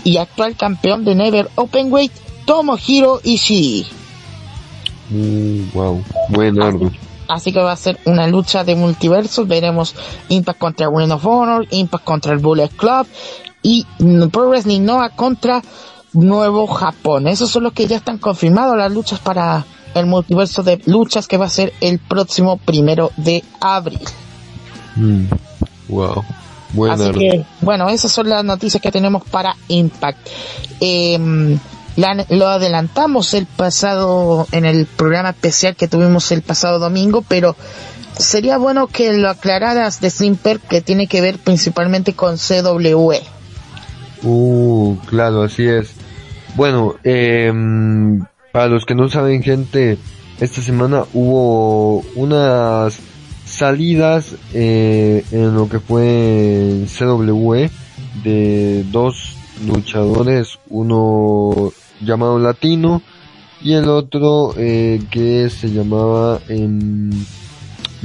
y 0.05 0.19
actual 0.19 0.57
campeón 0.57 1.05
de 1.05 1.15
Never 1.15 1.51
Openweight 1.57 2.13
Tomohiro 2.45 3.21
Ishii 3.23 3.87
uh, 5.11 5.65
wow. 5.75 6.05
Buen 6.29 6.63
árbol. 6.63 6.93
Así 7.29 7.53
que 7.53 7.61
va 7.61 7.73
a 7.73 7.77
ser 7.77 7.99
una 8.05 8.29
lucha 8.29 8.63
de 8.63 8.77
multiversos. 8.77 9.49
Veremos 9.49 9.95
Impact 10.29 10.59
contra 10.59 10.89
Ring 10.89 11.11
of 11.11 11.27
Honor, 11.27 11.67
Impact 11.71 12.05
contra 12.05 12.33
el 12.33 12.39
Bullet 12.39 12.69
Club 12.69 13.07
y 13.63 13.85
mm, 13.99 14.29
Pro 14.29 14.49
Wrestling 14.49 14.83
Noah 14.83 15.11
contra 15.11 15.63
Nuevo 16.13 16.67
Japón. 16.67 17.27
Esos 17.27 17.51
son 17.51 17.65
los 17.65 17.73
que 17.73 17.87
ya 17.87 17.97
están 17.97 18.19
confirmados 18.19 18.77
las 18.77 18.93
luchas 18.93 19.19
para 19.19 19.65
el 20.01 20.07
multiverso 20.07 20.63
de 20.63 20.81
luchas 20.87 21.27
que 21.29 21.37
va 21.37 21.47
a 21.47 21.51
ser 21.51 21.73
el 21.81 21.99
próximo 21.99 22.57
primero 22.59 23.11
de 23.17 23.43
abril. 23.61 24.01
Mm, 24.97 25.25
wow. 25.89 26.25
Así 26.91 27.11
que, 27.13 27.45
bueno, 27.61 27.89
esas 27.89 28.13
son 28.13 28.29
las 28.29 28.45
noticias 28.45 28.83
que 28.83 28.91
tenemos 28.91 29.23
para 29.31 29.57
Impact. 29.69 30.19
Em, 30.81 31.59
la- 31.97 32.27
lo 32.29 32.49
adelantamos 32.49 33.33
el 33.35 33.47
pasado, 33.47 34.47
en 34.53 34.65
el 34.65 34.85
programa 34.87 35.31
especial 35.31 35.77
que 35.77 35.89
tuvimos 35.89 36.31
el 36.33 36.43
pasado 36.43 36.79
domingo, 36.79 37.23
pero 37.27 37.57
sería 38.19 38.59
bueno 38.59 38.89
que 38.89 39.13
lo 39.15 39.31
aclararas 39.31 40.01
de 40.01 40.11
Simper 40.11 40.59
que 40.61 40.81
tiene 40.83 41.07
que 41.07 41.21
ver 41.21 41.39
principalmente 41.39 42.13
con 42.15 42.37
CWE. 42.37 43.23
Uh, 44.23 44.97
claro, 45.07 45.43
así 45.45 45.67
es. 45.67 45.91
Bueno, 46.57 46.95
em, 47.05 48.21
para 48.57 48.69
los 48.69 48.87
que 48.87 48.95
no 48.95 49.11
saben, 49.11 49.43
gente, 49.43 49.99
esta 50.41 50.63
semana 50.63 51.05
hubo 51.13 52.01
unas 52.15 52.99
salidas 53.45 54.35
eh, 54.55 55.23
en 55.31 55.55
lo 55.55 55.69
que 55.69 55.79
fue 55.79 56.87
CWE 56.87 57.71
de 58.25 58.83
dos 58.91 59.37
luchadores, 59.67 60.59
uno 60.71 61.71
llamado 62.01 62.39
Latino 62.39 63.03
y 63.61 63.75
el 63.75 63.91
otro 63.91 64.55
eh, 64.57 65.03
que 65.11 65.51
se 65.51 65.69
llamaba, 65.69 66.41
em, 66.49 67.11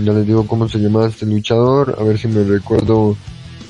ya 0.03 0.11
les 0.11 0.27
digo 0.27 0.45
cómo 0.47 0.67
se 0.67 0.79
llamaba 0.79 1.07
este 1.07 1.25
luchador, 1.27 1.95
a 1.97 2.03
ver 2.03 2.17
si 2.17 2.27
me 2.27 2.43
recuerdo 2.43 3.15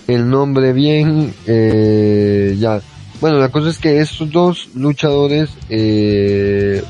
el 0.08 0.28
nombre 0.28 0.74
bien, 0.74 1.32
eh, 1.46 2.58
ya. 2.60 2.82
Bueno, 3.22 3.38
la 3.38 3.50
cosa 3.50 3.70
es 3.70 3.78
que 3.78 4.02
estos 4.02 4.32
dos 4.32 4.70
luchadores 4.74 5.52
eh, 5.70 6.84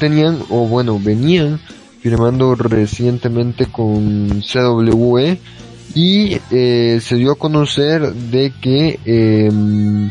tenían, 0.00 0.40
o 0.50 0.66
bueno, 0.66 0.98
venían 0.98 1.60
firmando 2.00 2.56
recientemente 2.56 3.66
con 3.66 4.42
CWE 4.42 5.38
y 5.94 6.38
eh, 6.50 7.00
se 7.00 7.14
dio 7.14 7.32
a 7.32 7.38
conocer 7.38 8.12
de 8.12 8.52
que 8.60 8.98
em, 9.04 10.10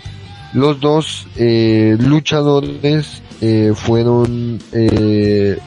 los 0.54 0.80
dos 0.80 1.28
eh, 1.36 1.98
luchadores 2.00 3.22
eh, 3.42 3.74
fueron 3.76 4.60
eh, 4.72 5.58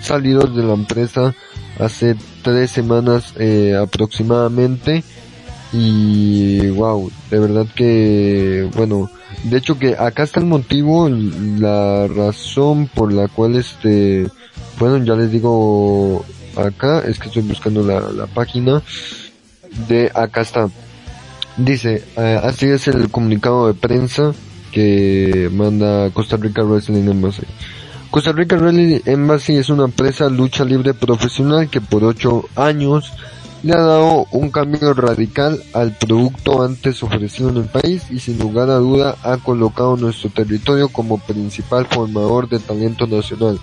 salidos 0.00 0.56
de 0.56 0.62
la 0.62 0.72
empresa 0.72 1.34
hace 1.78 2.16
tres 2.42 2.70
semanas 2.70 3.34
eh, 3.38 3.76
aproximadamente 3.76 5.04
y 5.72 6.68
wow, 6.70 7.10
de 7.30 7.38
verdad 7.38 7.66
que, 7.74 8.68
bueno, 8.76 9.10
de 9.44 9.56
hecho 9.56 9.78
que 9.78 9.96
acá 9.96 10.24
está 10.24 10.40
el 10.40 10.46
motivo, 10.46 11.08
la 11.08 12.08
razón 12.08 12.88
por 12.88 13.12
la 13.12 13.28
cual 13.28 13.56
este, 13.56 14.26
bueno, 14.78 15.04
ya 15.04 15.14
les 15.14 15.30
digo 15.30 16.24
acá, 16.56 17.00
es 17.06 17.18
que 17.18 17.28
estoy 17.28 17.42
buscando 17.42 17.82
la, 17.82 18.00
la 18.12 18.26
página 18.26 18.82
de 19.88 20.10
acá 20.14 20.40
está. 20.40 20.68
Dice, 21.56 22.02
eh, 22.16 22.40
así 22.42 22.66
es 22.66 22.88
el 22.88 23.10
comunicado 23.10 23.66
de 23.66 23.74
prensa 23.74 24.32
que 24.72 25.50
manda 25.52 26.10
Costa 26.10 26.36
Rica 26.36 26.62
Wrestling 26.62 27.08
Embassy. 27.08 27.42
Costa 28.10 28.32
Rica 28.32 28.56
Wrestling 28.56 29.00
Embassy 29.04 29.56
es 29.56 29.68
una 29.68 29.84
empresa 29.84 30.28
lucha 30.28 30.64
libre 30.64 30.94
profesional 30.94 31.68
que 31.68 31.80
por 31.80 32.04
ocho 32.04 32.48
años 32.56 33.12
le 33.62 33.74
ha 33.74 33.80
dado 33.80 34.26
un 34.30 34.50
cambio 34.50 34.94
radical 34.94 35.62
al 35.74 35.94
producto 35.96 36.62
antes 36.62 37.02
ofrecido 37.02 37.50
en 37.50 37.58
el 37.58 37.64
país 37.64 38.04
y 38.10 38.18
sin 38.18 38.38
lugar 38.38 38.70
a 38.70 38.76
duda 38.76 39.16
ha 39.22 39.36
colocado 39.36 39.96
nuestro 39.96 40.30
territorio 40.30 40.88
como 40.88 41.18
principal 41.18 41.86
formador 41.86 42.48
de 42.48 42.58
talento 42.58 43.06
nacional. 43.06 43.58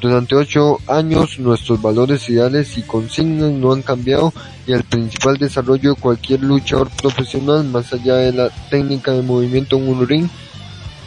Durante 0.00 0.34
ocho 0.34 0.78
años 0.86 1.38
nuestros 1.38 1.82
valores 1.82 2.28
ideales 2.30 2.78
y 2.78 2.82
consignas 2.82 3.52
no 3.52 3.72
han 3.72 3.82
cambiado 3.82 4.32
y 4.66 4.72
el 4.72 4.84
principal 4.84 5.36
desarrollo 5.36 5.94
de 5.94 6.00
cualquier 6.00 6.42
luchador 6.42 6.88
profesional 6.90 7.64
más 7.64 7.92
allá 7.92 8.16
de 8.16 8.32
la 8.32 8.48
técnica 8.70 9.12
de 9.12 9.22
movimiento 9.22 9.76
en 9.76 9.88
un 9.88 10.08
ring 10.08 10.28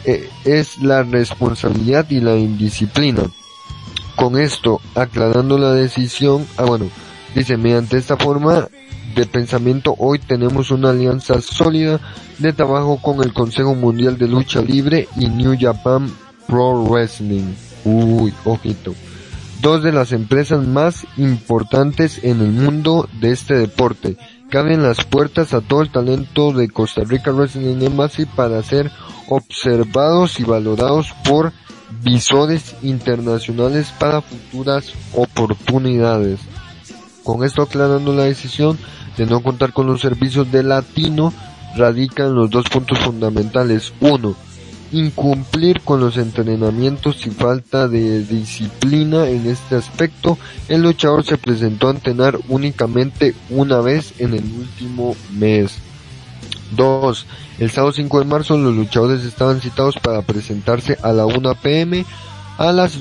eh, 0.04 0.30
es 0.44 0.78
la 0.78 1.02
responsabilidad 1.02 2.06
y 2.10 2.20
la 2.20 2.36
indisciplina. 2.36 3.22
Con 4.14 4.38
esto, 4.38 4.80
aclarando 4.94 5.58
la 5.58 5.72
decisión, 5.72 6.46
ah 6.56 6.64
bueno, 6.64 6.86
Dice, 7.36 7.58
mediante 7.58 7.98
esta 7.98 8.16
forma 8.16 8.66
de 9.14 9.26
pensamiento 9.26 9.94
hoy 9.98 10.18
tenemos 10.18 10.70
una 10.70 10.88
alianza 10.88 11.42
sólida 11.42 12.00
de 12.38 12.54
trabajo 12.54 12.96
con 12.96 13.22
el 13.22 13.34
Consejo 13.34 13.74
Mundial 13.74 14.16
de 14.16 14.26
Lucha 14.26 14.62
Libre 14.62 15.06
y 15.16 15.28
New 15.28 15.54
Japan 15.60 16.10
Pro 16.46 16.82
Wrestling. 16.84 17.52
Uy, 17.84 18.32
ojito. 18.46 18.94
Dos 19.60 19.82
de 19.82 19.92
las 19.92 20.12
empresas 20.12 20.66
más 20.66 21.06
importantes 21.18 22.24
en 22.24 22.40
el 22.40 22.52
mundo 22.52 23.06
de 23.20 23.32
este 23.32 23.54
deporte 23.54 24.16
que 24.50 24.56
abren 24.56 24.82
las 24.82 25.04
puertas 25.04 25.52
a 25.52 25.60
todo 25.60 25.82
el 25.82 25.92
talento 25.92 26.52
de 26.52 26.70
Costa 26.70 27.02
Rica 27.04 27.32
Wrestling 27.32 27.82
Embassy 27.82 28.24
para 28.24 28.62
ser 28.62 28.90
observados 29.28 30.40
y 30.40 30.44
valorados 30.44 31.12
por 31.22 31.52
visores 32.02 32.76
internacionales 32.80 33.92
para 33.98 34.22
futuras 34.22 34.90
oportunidades. 35.14 36.40
Con 37.26 37.42
esto 37.42 37.62
aclarando 37.62 38.14
la 38.14 38.22
decisión 38.22 38.78
de 39.16 39.26
no 39.26 39.42
contar 39.42 39.72
con 39.72 39.88
los 39.88 40.00
servicios 40.00 40.52
de 40.52 40.62
latino, 40.62 41.32
radican 41.76 42.36
los 42.36 42.50
dos 42.50 42.66
puntos 42.66 43.00
fundamentales. 43.00 43.92
Uno, 43.98 44.36
incumplir 44.92 45.80
con 45.80 45.98
los 45.98 46.18
entrenamientos 46.18 47.26
y 47.26 47.30
falta 47.30 47.88
de 47.88 48.22
disciplina 48.22 49.28
en 49.28 49.48
este 49.48 49.74
aspecto. 49.74 50.38
El 50.68 50.82
luchador 50.82 51.24
se 51.24 51.36
presentó 51.36 51.88
a 51.88 51.94
entrenar 51.94 52.38
únicamente 52.46 53.34
una 53.50 53.80
vez 53.80 54.14
en 54.20 54.34
el 54.34 54.44
último 54.44 55.16
mes. 55.32 55.78
2. 56.76 57.26
El 57.58 57.72
sábado 57.72 57.92
5 57.92 58.20
de 58.20 58.24
marzo 58.24 58.56
los 58.56 58.76
luchadores 58.76 59.24
estaban 59.24 59.60
citados 59.60 59.96
para 59.96 60.22
presentarse 60.22 60.96
a 61.02 61.12
la 61.12 61.26
1 61.26 61.56
pm. 61.56 62.06
A 62.56 62.70
las 62.70 62.92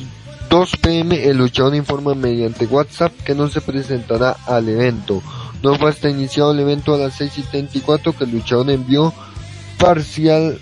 2 0.49 0.77
pm 0.77 1.27
el 1.27 1.37
luchador 1.37 1.75
informa 1.75 2.13
mediante 2.15 2.65
WhatsApp 2.65 3.11
que 3.23 3.35
no 3.35 3.49
se 3.49 3.61
presentará 3.61 4.37
al 4.45 4.69
evento. 4.69 5.21
No 5.63 5.75
fue 5.75 5.89
hasta 5.89 6.09
iniciado 6.09 6.51
el 6.51 6.59
evento 6.59 6.93
a 6.93 6.97
las 6.97 7.15
6 7.15 7.37
y 7.39 7.41
34 7.43 8.13
que 8.13 8.23
el 8.25 8.31
luchador 8.31 8.69
envió 8.69 9.13
parcial, 9.79 10.59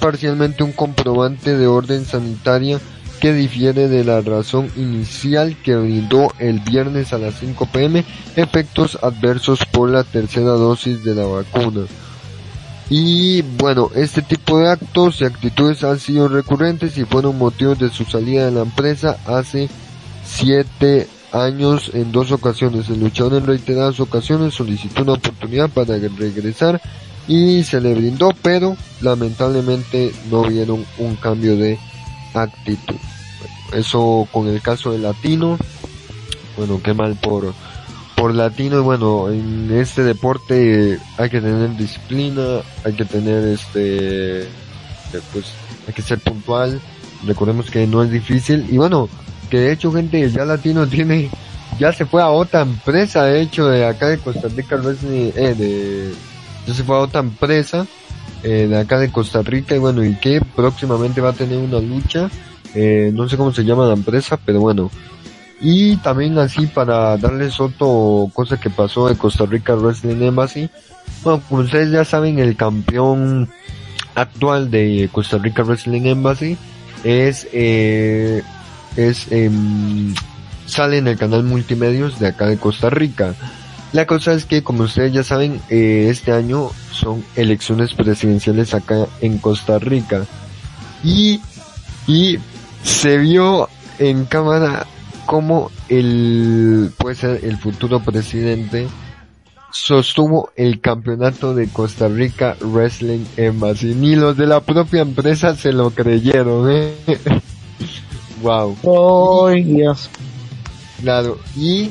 parcialmente 0.00 0.62
un 0.62 0.72
comprobante 0.72 1.56
de 1.56 1.66
orden 1.66 2.04
sanitaria 2.04 2.80
que 3.20 3.32
difiere 3.32 3.88
de 3.88 4.04
la 4.04 4.20
razón 4.20 4.70
inicial 4.76 5.56
que 5.62 5.76
brindó 5.76 6.32
el 6.38 6.60
viernes 6.60 7.12
a 7.12 7.18
las 7.18 7.34
5 7.40 7.66
pm 7.72 8.04
efectos 8.36 8.98
adversos 9.02 9.60
por 9.72 9.90
la 9.90 10.04
tercera 10.04 10.50
dosis 10.50 11.04
de 11.04 11.14
la 11.14 11.24
vacuna. 11.24 11.86
Y 12.90 13.42
bueno, 13.42 13.90
este 13.94 14.22
tipo 14.22 14.58
de 14.58 14.70
actos 14.70 15.20
y 15.20 15.24
actitudes 15.24 15.84
han 15.84 15.98
sido 15.98 16.28
recurrentes 16.28 16.98
y 16.98 17.04
fueron 17.04 17.38
motivos 17.38 17.78
de 17.78 17.88
su 17.88 18.04
salida 18.04 18.44
de 18.44 18.52
la 18.52 18.62
empresa 18.62 19.16
hace 19.26 19.68
siete 20.24 21.08
años 21.32 21.90
en 21.94 22.12
dos 22.12 22.30
ocasiones. 22.30 22.88
El 22.88 23.00
luchador 23.00 23.34
en 23.34 23.46
reiteradas 23.46 24.00
ocasiones 24.00 24.54
solicitó 24.54 25.02
una 25.02 25.14
oportunidad 25.14 25.70
para 25.70 25.96
regresar 25.96 26.80
y 27.26 27.64
se 27.64 27.80
le 27.80 27.94
brindó, 27.94 28.30
pero 28.42 28.76
lamentablemente 29.00 30.12
no 30.30 30.42
vieron 30.42 30.84
un 30.98 31.16
cambio 31.16 31.56
de 31.56 31.78
actitud. 32.34 32.96
eso 33.72 34.28
con 34.30 34.46
el 34.48 34.60
caso 34.60 34.92
de 34.92 34.98
Latino, 34.98 35.58
bueno, 36.56 36.80
qué 36.82 36.92
mal 36.92 37.16
por 37.16 37.54
por 38.24 38.34
latino 38.34 38.78
y 38.78 38.82
bueno 38.82 39.28
en 39.28 39.70
este 39.70 40.02
deporte 40.02 40.98
hay 41.18 41.28
que 41.28 41.42
tener 41.42 41.76
disciplina 41.76 42.62
hay 42.82 42.94
que 42.94 43.04
tener 43.04 43.48
este 43.48 44.44
eh, 44.44 45.20
pues 45.30 45.52
hay 45.86 45.92
que 45.92 46.00
ser 46.00 46.20
puntual. 46.20 46.80
Recordemos 47.26 47.70
que 47.70 47.86
no 47.86 48.02
es 48.02 48.10
difícil 48.10 48.66
y 48.70 48.78
bueno 48.78 49.10
que 49.50 49.58
de 49.58 49.72
hecho 49.72 49.92
gente 49.92 50.30
ya 50.30 50.46
latino 50.46 50.86
tiene 50.88 51.28
ya 51.78 51.92
se 51.92 52.06
fue 52.06 52.22
a 52.22 52.30
otra 52.30 52.62
empresa 52.62 53.24
de 53.24 53.42
hecho 53.42 53.66
de 53.66 53.84
acá 53.84 54.08
de 54.08 54.16
Costa 54.16 54.48
Rica 54.48 54.80
eh, 54.82 55.54
de 55.54 56.14
ya 56.66 56.72
se 56.72 56.82
fue 56.82 56.96
a 56.96 57.00
otra 57.00 57.20
empresa 57.20 57.86
eh, 58.42 58.68
de 58.70 58.78
acá 58.78 58.98
de 59.00 59.12
Costa 59.12 59.42
Rica 59.42 59.76
y 59.76 59.80
bueno 59.80 60.02
y 60.02 60.14
que 60.14 60.40
próximamente 60.56 61.20
va 61.20 61.28
a 61.28 61.34
tener 61.34 61.58
una 61.58 61.78
lucha 61.78 62.30
eh, 62.74 63.10
no 63.12 63.28
sé 63.28 63.36
cómo 63.36 63.52
se 63.52 63.66
llama 63.66 63.86
la 63.86 63.92
empresa 63.92 64.38
pero 64.42 64.60
bueno 64.60 64.90
y 65.60 65.96
también 65.98 66.38
así 66.38 66.66
para 66.66 67.16
darles 67.16 67.60
otro 67.60 68.30
cosa 68.32 68.58
que 68.58 68.70
pasó 68.70 69.08
de 69.08 69.16
Costa 69.16 69.46
Rica 69.46 69.74
Wrestling 69.74 70.22
Embassy. 70.22 70.68
Bueno, 71.22 71.42
como 71.48 71.62
ustedes 71.62 71.90
ya 71.90 72.04
saben, 72.04 72.38
el 72.38 72.56
campeón 72.56 73.48
actual 74.14 74.70
de 74.70 75.08
Costa 75.12 75.38
Rica 75.38 75.62
Wrestling 75.62 76.06
Embassy 76.06 76.56
es, 77.02 77.48
eh, 77.52 78.42
es, 78.96 79.30
em, 79.30 80.14
sale 80.66 80.98
en 80.98 81.08
el 81.08 81.18
canal 81.18 81.44
multimedios 81.44 82.18
de 82.18 82.28
acá 82.28 82.46
de 82.46 82.58
Costa 82.58 82.90
Rica. 82.90 83.34
La 83.92 84.06
cosa 84.06 84.32
es 84.32 84.44
que, 84.44 84.64
como 84.64 84.84
ustedes 84.84 85.12
ya 85.12 85.22
saben, 85.22 85.60
eh, 85.70 86.08
este 86.10 86.32
año 86.32 86.70
son 86.90 87.24
elecciones 87.36 87.94
presidenciales 87.94 88.74
acá 88.74 89.06
en 89.20 89.38
Costa 89.38 89.78
Rica. 89.78 90.24
Y, 91.04 91.40
y 92.06 92.38
se 92.82 93.18
vio 93.18 93.68
en 93.98 94.24
cámara 94.24 94.86
como 95.26 95.70
el, 95.88 96.90
puede 96.98 97.14
ser 97.14 97.44
el 97.44 97.56
futuro 97.56 98.00
presidente, 98.00 98.86
sostuvo 99.72 100.50
el 100.56 100.80
campeonato 100.80 101.54
de 101.54 101.68
Costa 101.68 102.08
Rica 102.08 102.56
Wrestling 102.60 103.24
Embassy. 103.36 103.94
Ni 103.94 104.14
los 104.14 104.36
de 104.36 104.46
la 104.46 104.60
propia 104.60 105.02
empresa 105.02 105.56
se 105.56 105.72
lo 105.72 105.90
creyeron, 105.90 106.70
¿eh? 106.70 106.94
wow. 108.42 108.76
Oh, 108.84 109.50
Dios. 109.50 110.08
Claro, 111.00 111.38
y 111.56 111.90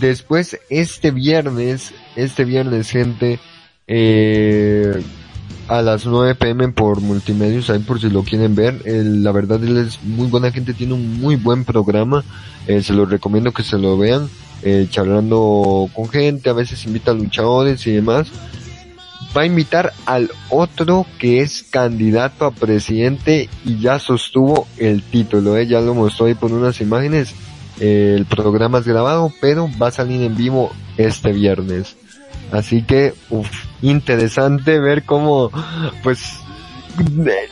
después 0.00 0.58
este 0.68 1.12
viernes, 1.12 1.94
este 2.16 2.44
viernes 2.44 2.90
gente, 2.90 3.38
eh, 3.86 5.02
a 5.70 5.82
las 5.82 6.04
9 6.04 6.34
pm 6.34 6.72
por 6.72 7.00
Multimedios, 7.00 7.70
ahí 7.70 7.78
por 7.78 8.00
si 8.00 8.10
lo 8.10 8.24
quieren 8.24 8.56
ver. 8.56 8.82
la 8.84 9.30
verdad 9.30 9.62
él 9.62 9.76
es 9.76 10.02
muy 10.02 10.26
buena 10.26 10.50
gente, 10.50 10.74
tiene 10.74 10.94
un 10.94 11.20
muy 11.20 11.36
buen 11.36 11.64
programa. 11.64 12.24
Eh, 12.66 12.82
se 12.82 12.92
lo 12.92 13.06
recomiendo 13.06 13.52
que 13.52 13.62
se 13.62 13.78
lo 13.78 13.96
vean. 13.96 14.28
Eh, 14.62 14.88
charlando 14.90 15.88
con 15.94 16.08
gente, 16.08 16.50
a 16.50 16.54
veces 16.54 16.84
invita 16.86 17.12
a 17.12 17.14
luchadores 17.14 17.86
y 17.86 17.92
demás. 17.92 18.26
Va 19.34 19.42
a 19.42 19.46
invitar 19.46 19.92
al 20.06 20.32
otro 20.48 21.06
que 21.20 21.40
es 21.40 21.62
candidato 21.62 22.46
a 22.46 22.50
presidente 22.50 23.48
y 23.64 23.78
ya 23.78 24.00
sostuvo 24.00 24.66
el 24.76 25.04
título. 25.04 25.56
Eh, 25.56 25.68
ya 25.68 25.80
lo 25.80 25.94
mostró 25.94 26.26
ahí 26.26 26.34
por 26.34 26.50
unas 26.50 26.80
imágenes. 26.80 27.32
Eh, 27.78 28.16
el 28.18 28.26
programa 28.26 28.78
es 28.78 28.88
grabado, 28.88 29.32
pero 29.40 29.70
va 29.80 29.86
a 29.86 29.92
salir 29.92 30.20
en 30.22 30.36
vivo 30.36 30.72
este 30.96 31.32
viernes. 31.32 31.96
Así 32.52 32.82
que, 32.82 33.14
uf, 33.30 33.48
interesante 33.82 34.78
ver 34.80 35.04
cómo, 35.04 35.50
pues, 36.02 36.40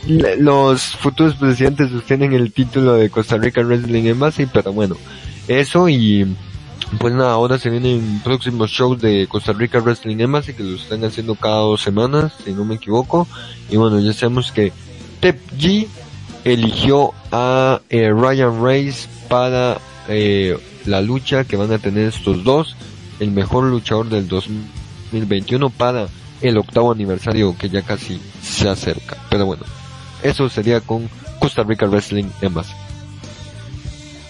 los 0.09 0.83
futuros 0.97 1.37
presidentes 1.37 1.91
sostienen 1.91 2.33
el 2.33 2.53
título 2.53 2.95
de 2.95 3.11
Costa 3.11 3.37
Rica 3.37 3.63
Wrestling 3.63 4.05
Embassy, 4.05 4.47
pero 4.47 4.73
bueno, 4.73 4.97
eso 5.47 5.89
y 5.89 6.37
pues 6.99 7.15
nada, 7.15 7.33
ahora 7.33 7.59
se 7.59 7.71
vienen 7.71 8.21
próximos 8.25 8.71
shows 8.71 9.01
de 9.01 9.27
Costa 9.29 9.53
Rica 9.53 9.79
Wrestling 9.79 10.19
Embassy 10.21 10.55
que 10.55 10.63
lo 10.63 10.77
están 10.77 11.05
haciendo 11.05 11.35
cada 11.35 11.59
dos 11.59 11.83
semanas, 11.83 12.33
si 12.45 12.53
no 12.53 12.65
me 12.65 12.77
equivoco, 12.77 13.29
y 13.71 13.77
bueno, 13.77 14.01
ya 14.01 14.13
sabemos 14.13 14.53
que 14.53 14.73
Tep 15.21 15.39
G 15.59 15.87
eligió 16.45 17.13
a 17.31 17.81
eh, 17.91 18.11
Ryan 18.11 18.63
Reis 18.63 19.09
para 19.29 19.79
eh, 20.09 20.59
la 20.87 21.03
lucha 21.03 21.45
que 21.45 21.57
van 21.57 21.73
a 21.73 21.79
tener 21.79 22.09
estos 22.09 22.43
dos, 22.43 22.75
el 23.21 23.31
mejor 23.33 23.65
luchador 23.65 24.09
del 24.09 24.27
2000 24.27 24.78
2021 25.11 25.71
para 25.71 26.09
el 26.41 26.59
octavo 26.59 26.93
aniversario 26.93 27.57
que 27.59 27.69
ya 27.69 27.83
casi 27.83 28.21
se 28.43 28.69
acerca. 28.69 29.17
Pero 29.31 29.47
bueno, 29.47 29.65
eso 30.23 30.49
sería 30.49 30.81
con 30.81 31.09
Costa 31.41 31.63
Rica 31.63 31.87
Wrestling 31.87 32.27
en 32.41 32.55
base. 32.55 32.73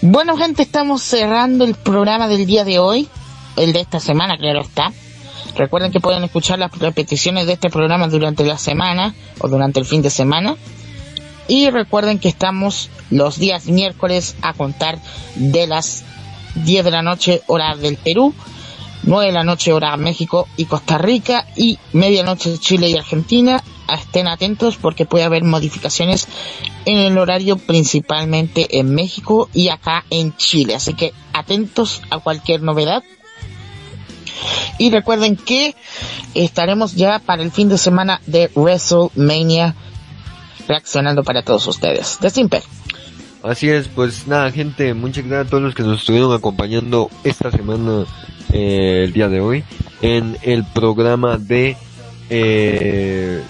Bueno, 0.01 0.37
gente, 0.37 0.63
estamos 0.63 1.03
cerrando 1.03 1.65
el 1.65 1.75
programa 1.75 2.29
del 2.29 2.47
día 2.47 2.65
de 2.65 2.79
hoy, 2.79 3.09
el 3.57 3.73
de 3.73 3.81
esta 3.81 3.99
semana, 3.99 4.37
claro 4.39 4.61
está. 4.61 4.93
Recuerden 5.57 5.91
que 5.91 6.01
pueden 6.01 6.23
escuchar 6.23 6.59
las 6.59 6.71
repeticiones 6.79 7.47
de 7.47 7.55
este 7.55 7.69
programa 7.69 8.07
durante 8.07 8.45
la 8.45 8.59
semana 8.59 9.15
o 9.41 9.49
durante 9.49 9.81
el 9.81 9.87
fin 9.87 10.03
de 10.03 10.11
semana. 10.11 10.57
Y 11.49 11.71
recuerden 11.71 12.19
que 12.19 12.29
estamos 12.29 12.91
los 13.11 13.39
días 13.39 13.67
miércoles 13.67 14.37
a 14.43 14.53
contar 14.53 14.99
de 15.35 15.67
las 15.67 16.05
10 16.55 16.85
de 16.85 16.91
la 16.91 17.03
noche 17.03 17.43
hora 17.47 17.75
del 17.75 17.97
Perú, 17.97 18.35
9 19.03 19.27
de 19.27 19.33
la 19.33 19.45
noche 19.45 19.73
hora 19.73 19.97
México 19.97 20.49
y 20.57 20.67
Costa 20.67 20.99
Rica 20.99 21.47
y 21.57 21.79
medianoche 21.93 22.59
Chile 22.59 22.89
y 22.89 22.97
Argentina. 22.97 23.63
Estén 23.93 24.29
atentos 24.29 24.77
porque 24.77 25.07
puede 25.07 25.25
haber 25.25 25.45
modificaciones 25.45 26.29
en 26.85 26.99
el 26.99 27.17
horario 27.17 27.57
principalmente 27.57 28.79
en 28.79 28.95
México 28.95 29.49
y 29.55 29.69
acá 29.69 30.05
en 30.11 30.37
Chile. 30.37 30.75
Así 30.75 30.95
que 30.95 31.13
atentos 31.33 32.03
a 32.11 32.19
cualquier 32.19 32.63
novedad. 32.63 33.03
Y 34.79 34.91
recuerden 34.91 35.37
que 35.37 35.75
estaremos 36.35 36.95
ya 36.95 37.19
para 37.19 37.43
el 37.43 37.51
fin 37.51 37.69
de 37.69 37.79
semana 37.79 38.21
de 38.27 38.51
WrestleMania 38.55 39.75
reaccionando 40.69 41.25
para 41.25 41.43
todos 41.43 41.67
ustedes. 41.67 42.19
De 42.21 42.31
Simper. 42.31 42.63
Así 43.43 43.69
es, 43.69 43.89
pues 43.89 44.27
nada, 44.27 44.51
gente, 44.51 44.95
muchas 44.95 45.25
gracias 45.25 45.47
a 45.47 45.51
todos 45.51 45.63
los 45.63 45.75
que 45.75 45.83
nos 45.83 46.01
estuvieron 46.01 46.33
acompañando 46.33 47.09
esta 47.25 47.51
semana, 47.51 48.05
eh, 48.53 49.03
el 49.05 49.13
día 49.13 49.29
de 49.29 49.41
hoy, 49.41 49.65
en 50.03 50.37
el 50.43 50.65
programa 50.65 51.39
de 51.39 51.77
eh, 52.31 53.43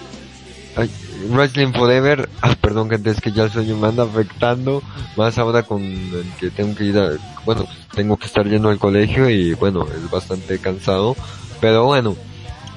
Wrestling 1.29 1.73
Forever. 1.73 2.29
Ah, 2.41 2.55
perdón, 2.59 2.89
gente, 2.89 3.11
es 3.11 3.21
que 3.21 3.31
ya 3.31 3.43
el 3.43 3.51
sueño 3.51 3.77
me 3.77 3.87
anda 3.87 4.03
afectando, 4.03 4.81
más 5.17 5.37
ahora 5.37 5.63
con 5.63 5.81
el 5.81 6.25
que 6.39 6.49
tengo 6.49 6.75
que 6.75 6.85
ir 6.85 6.97
a, 6.97 7.11
bueno, 7.45 7.65
tengo 7.93 8.17
que 8.17 8.25
estar 8.25 8.47
yendo 8.47 8.69
al 8.69 8.79
colegio 8.79 9.29
y 9.29 9.53
bueno, 9.53 9.85
es 9.87 10.09
bastante 10.09 10.59
cansado, 10.59 11.15
pero 11.59 11.85
bueno, 11.85 12.15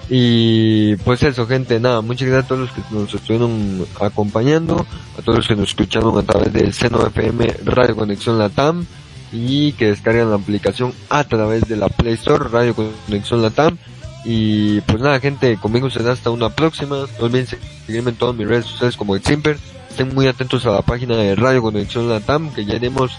y 0.08 0.96
pues 0.96 1.22
eso, 1.22 1.46
gente, 1.46 1.78
nada, 1.80 2.00
muchas 2.00 2.28
gracias 2.28 2.44
a 2.44 2.48
todos 2.48 2.60
los 2.62 2.72
que 2.72 2.94
nos 2.94 3.14
estuvieron 3.14 3.86
acompañando, 4.00 4.84
a 5.18 5.22
todos 5.22 5.38
los 5.38 5.48
que 5.48 5.56
nos 5.56 5.68
escucharon 5.68 6.18
a 6.18 6.22
través 6.22 6.52
del 6.52 6.72
Seno 6.72 7.06
FM 7.06 7.46
Radio 7.64 7.96
Conexión 7.96 8.38
Latam 8.38 8.84
y 9.32 9.72
que 9.72 9.88
descargan 9.88 10.30
la 10.30 10.36
aplicación 10.36 10.92
a 11.08 11.24
través 11.24 11.66
de 11.68 11.76
la 11.76 11.88
Play 11.88 12.14
Store 12.14 12.48
Radio 12.50 12.74
Conexión 12.74 13.42
Latam. 13.42 13.78
Y 14.24 14.80
pues 14.82 15.00
nada, 15.00 15.18
gente, 15.18 15.56
conmigo 15.56 15.90
será 15.90 16.12
hasta 16.12 16.30
una 16.30 16.50
próxima. 16.50 17.06
No 17.18 17.24
olviden 17.24 17.46
seguirme 17.86 18.10
en 18.10 18.16
todas 18.16 18.36
mis 18.36 18.46
redes 18.46 18.66
sociales 18.66 18.96
como 18.96 19.16
el 19.16 19.24
Simper. 19.24 19.58
Estén 19.90 20.14
muy 20.14 20.26
atentos 20.26 20.64
a 20.66 20.70
la 20.70 20.82
página 20.82 21.16
de 21.16 21.34
Radio 21.34 21.62
Conexión 21.62 22.08
Latam, 22.08 22.52
que 22.54 22.64
ya 22.64 22.74
iremos 22.76 23.12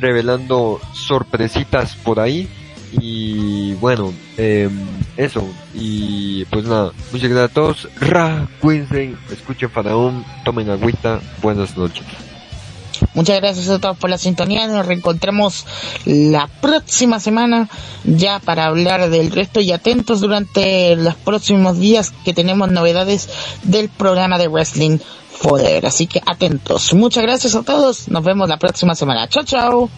revelando 0.00 0.80
sorpresitas 0.92 1.94
por 1.96 2.20
ahí. 2.20 2.48
Y 2.92 3.74
bueno, 3.74 4.12
eh, 4.36 4.68
eso. 5.16 5.46
Y 5.74 6.44
pues 6.46 6.64
nada, 6.64 6.92
muchas 7.12 7.30
gracias 7.30 7.50
a 7.50 7.54
todos. 7.54 7.88
Ra, 8.00 8.48
cuídense, 8.60 9.14
escuchen 9.30 9.70
Faraón, 9.70 10.24
tomen 10.44 10.70
agüita. 10.70 11.20
Buenas 11.42 11.76
noches. 11.76 12.04
Muchas 13.14 13.40
gracias 13.40 13.68
a 13.68 13.78
todos 13.78 13.96
por 13.98 14.10
la 14.10 14.18
sintonía. 14.18 14.66
Nos 14.66 14.86
reencontramos 14.86 15.66
la 16.04 16.46
próxima 16.60 17.20
semana 17.20 17.68
ya 18.04 18.38
para 18.38 18.66
hablar 18.66 19.10
del 19.10 19.30
resto 19.30 19.60
y 19.60 19.72
atentos 19.72 20.20
durante 20.20 20.94
los 20.96 21.14
próximos 21.16 21.78
días 21.78 22.12
que 22.24 22.34
tenemos 22.34 22.70
novedades 22.70 23.28
del 23.64 23.88
programa 23.88 24.38
de 24.38 24.48
Wrestling 24.48 24.98
Forever. 25.30 25.86
Así 25.86 26.06
que 26.06 26.20
atentos. 26.26 26.92
Muchas 26.94 27.22
gracias 27.22 27.54
a 27.54 27.62
todos. 27.62 28.08
Nos 28.08 28.24
vemos 28.24 28.48
la 28.48 28.56
próxima 28.58 28.94
semana. 28.94 29.28
Chao, 29.28 29.44
chao. 29.44 29.90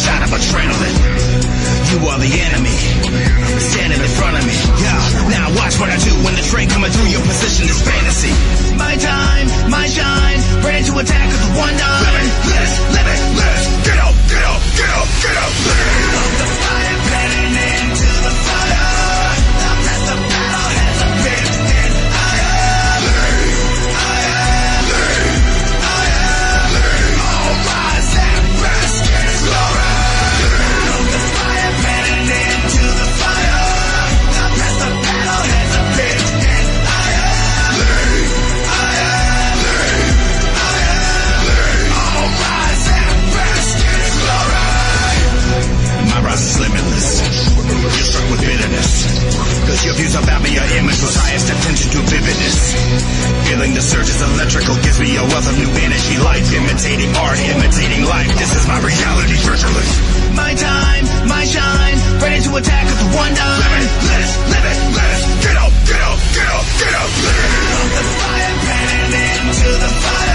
Shot 0.00 0.22
of 0.24 0.30
adrenaline. 0.32 0.96
You 1.92 1.98
are 2.08 2.18
the 2.18 2.32
enemy, 2.48 2.76
standing 3.60 4.00
in 4.00 4.12
front 4.16 4.38
of 4.38 4.44
me. 4.48 4.56
Yeah, 4.80 4.96
now 5.28 5.46
watch 5.60 5.76
what 5.76 5.90
I 5.90 5.98
do 6.00 6.12
when 6.24 6.34
the 6.36 6.42
train 6.42 6.68
coming 6.70 6.90
through. 6.90 7.10
Your 7.12 7.22
position 7.22 7.68
is 7.68 7.78
fantasy. 7.84 8.32
My 8.76 8.96
time, 8.96 9.46
my 9.68 9.86
shine, 9.86 10.40
ready 10.64 10.84
to 10.88 10.98
attack 10.98 11.26
with 11.28 11.58
one 11.58 11.76
nine. 11.76 12.09
Views 50.00 50.16
about 50.16 50.40
me 50.40 50.56
are 50.56 50.70
image 50.80 50.96
was 51.04 51.12
highest 51.12 51.52
attention 51.52 51.92
to 51.92 52.00
vividness. 52.08 52.72
Feeling 53.44 53.76
the 53.76 53.84
surge 53.84 54.08
is 54.08 54.20
electrical 54.32 54.72
gives 54.80 54.96
me 54.96 55.12
a 55.20 55.24
wealth 55.28 55.44
of 55.44 55.56
new 55.60 55.68
energy. 55.76 56.16
Life 56.16 56.48
imitating 56.56 57.12
art, 57.20 57.36
imitating 57.36 58.08
life. 58.08 58.32
This 58.40 58.56
is 58.56 58.64
my 58.64 58.80
reality 58.80 59.36
virtually. 59.44 59.84
My 60.32 60.56
time, 60.56 61.04
my 61.28 61.44
shine, 61.44 61.96
ready 62.24 62.40
to 62.40 62.50
attack 62.56 62.88
with 62.88 63.12
one 63.12 63.32
dime. 63.36 63.60
Limitless, 63.60 64.30
limitless. 64.48 65.20
Get 65.44 65.56
up, 65.60 65.72
get 65.84 66.00
up, 66.00 66.20
get 66.32 66.48
up, 66.48 66.64
get 66.80 66.92
up. 66.96 67.10
The 67.92 68.04
fire 68.16 68.56
planning 68.64 70.29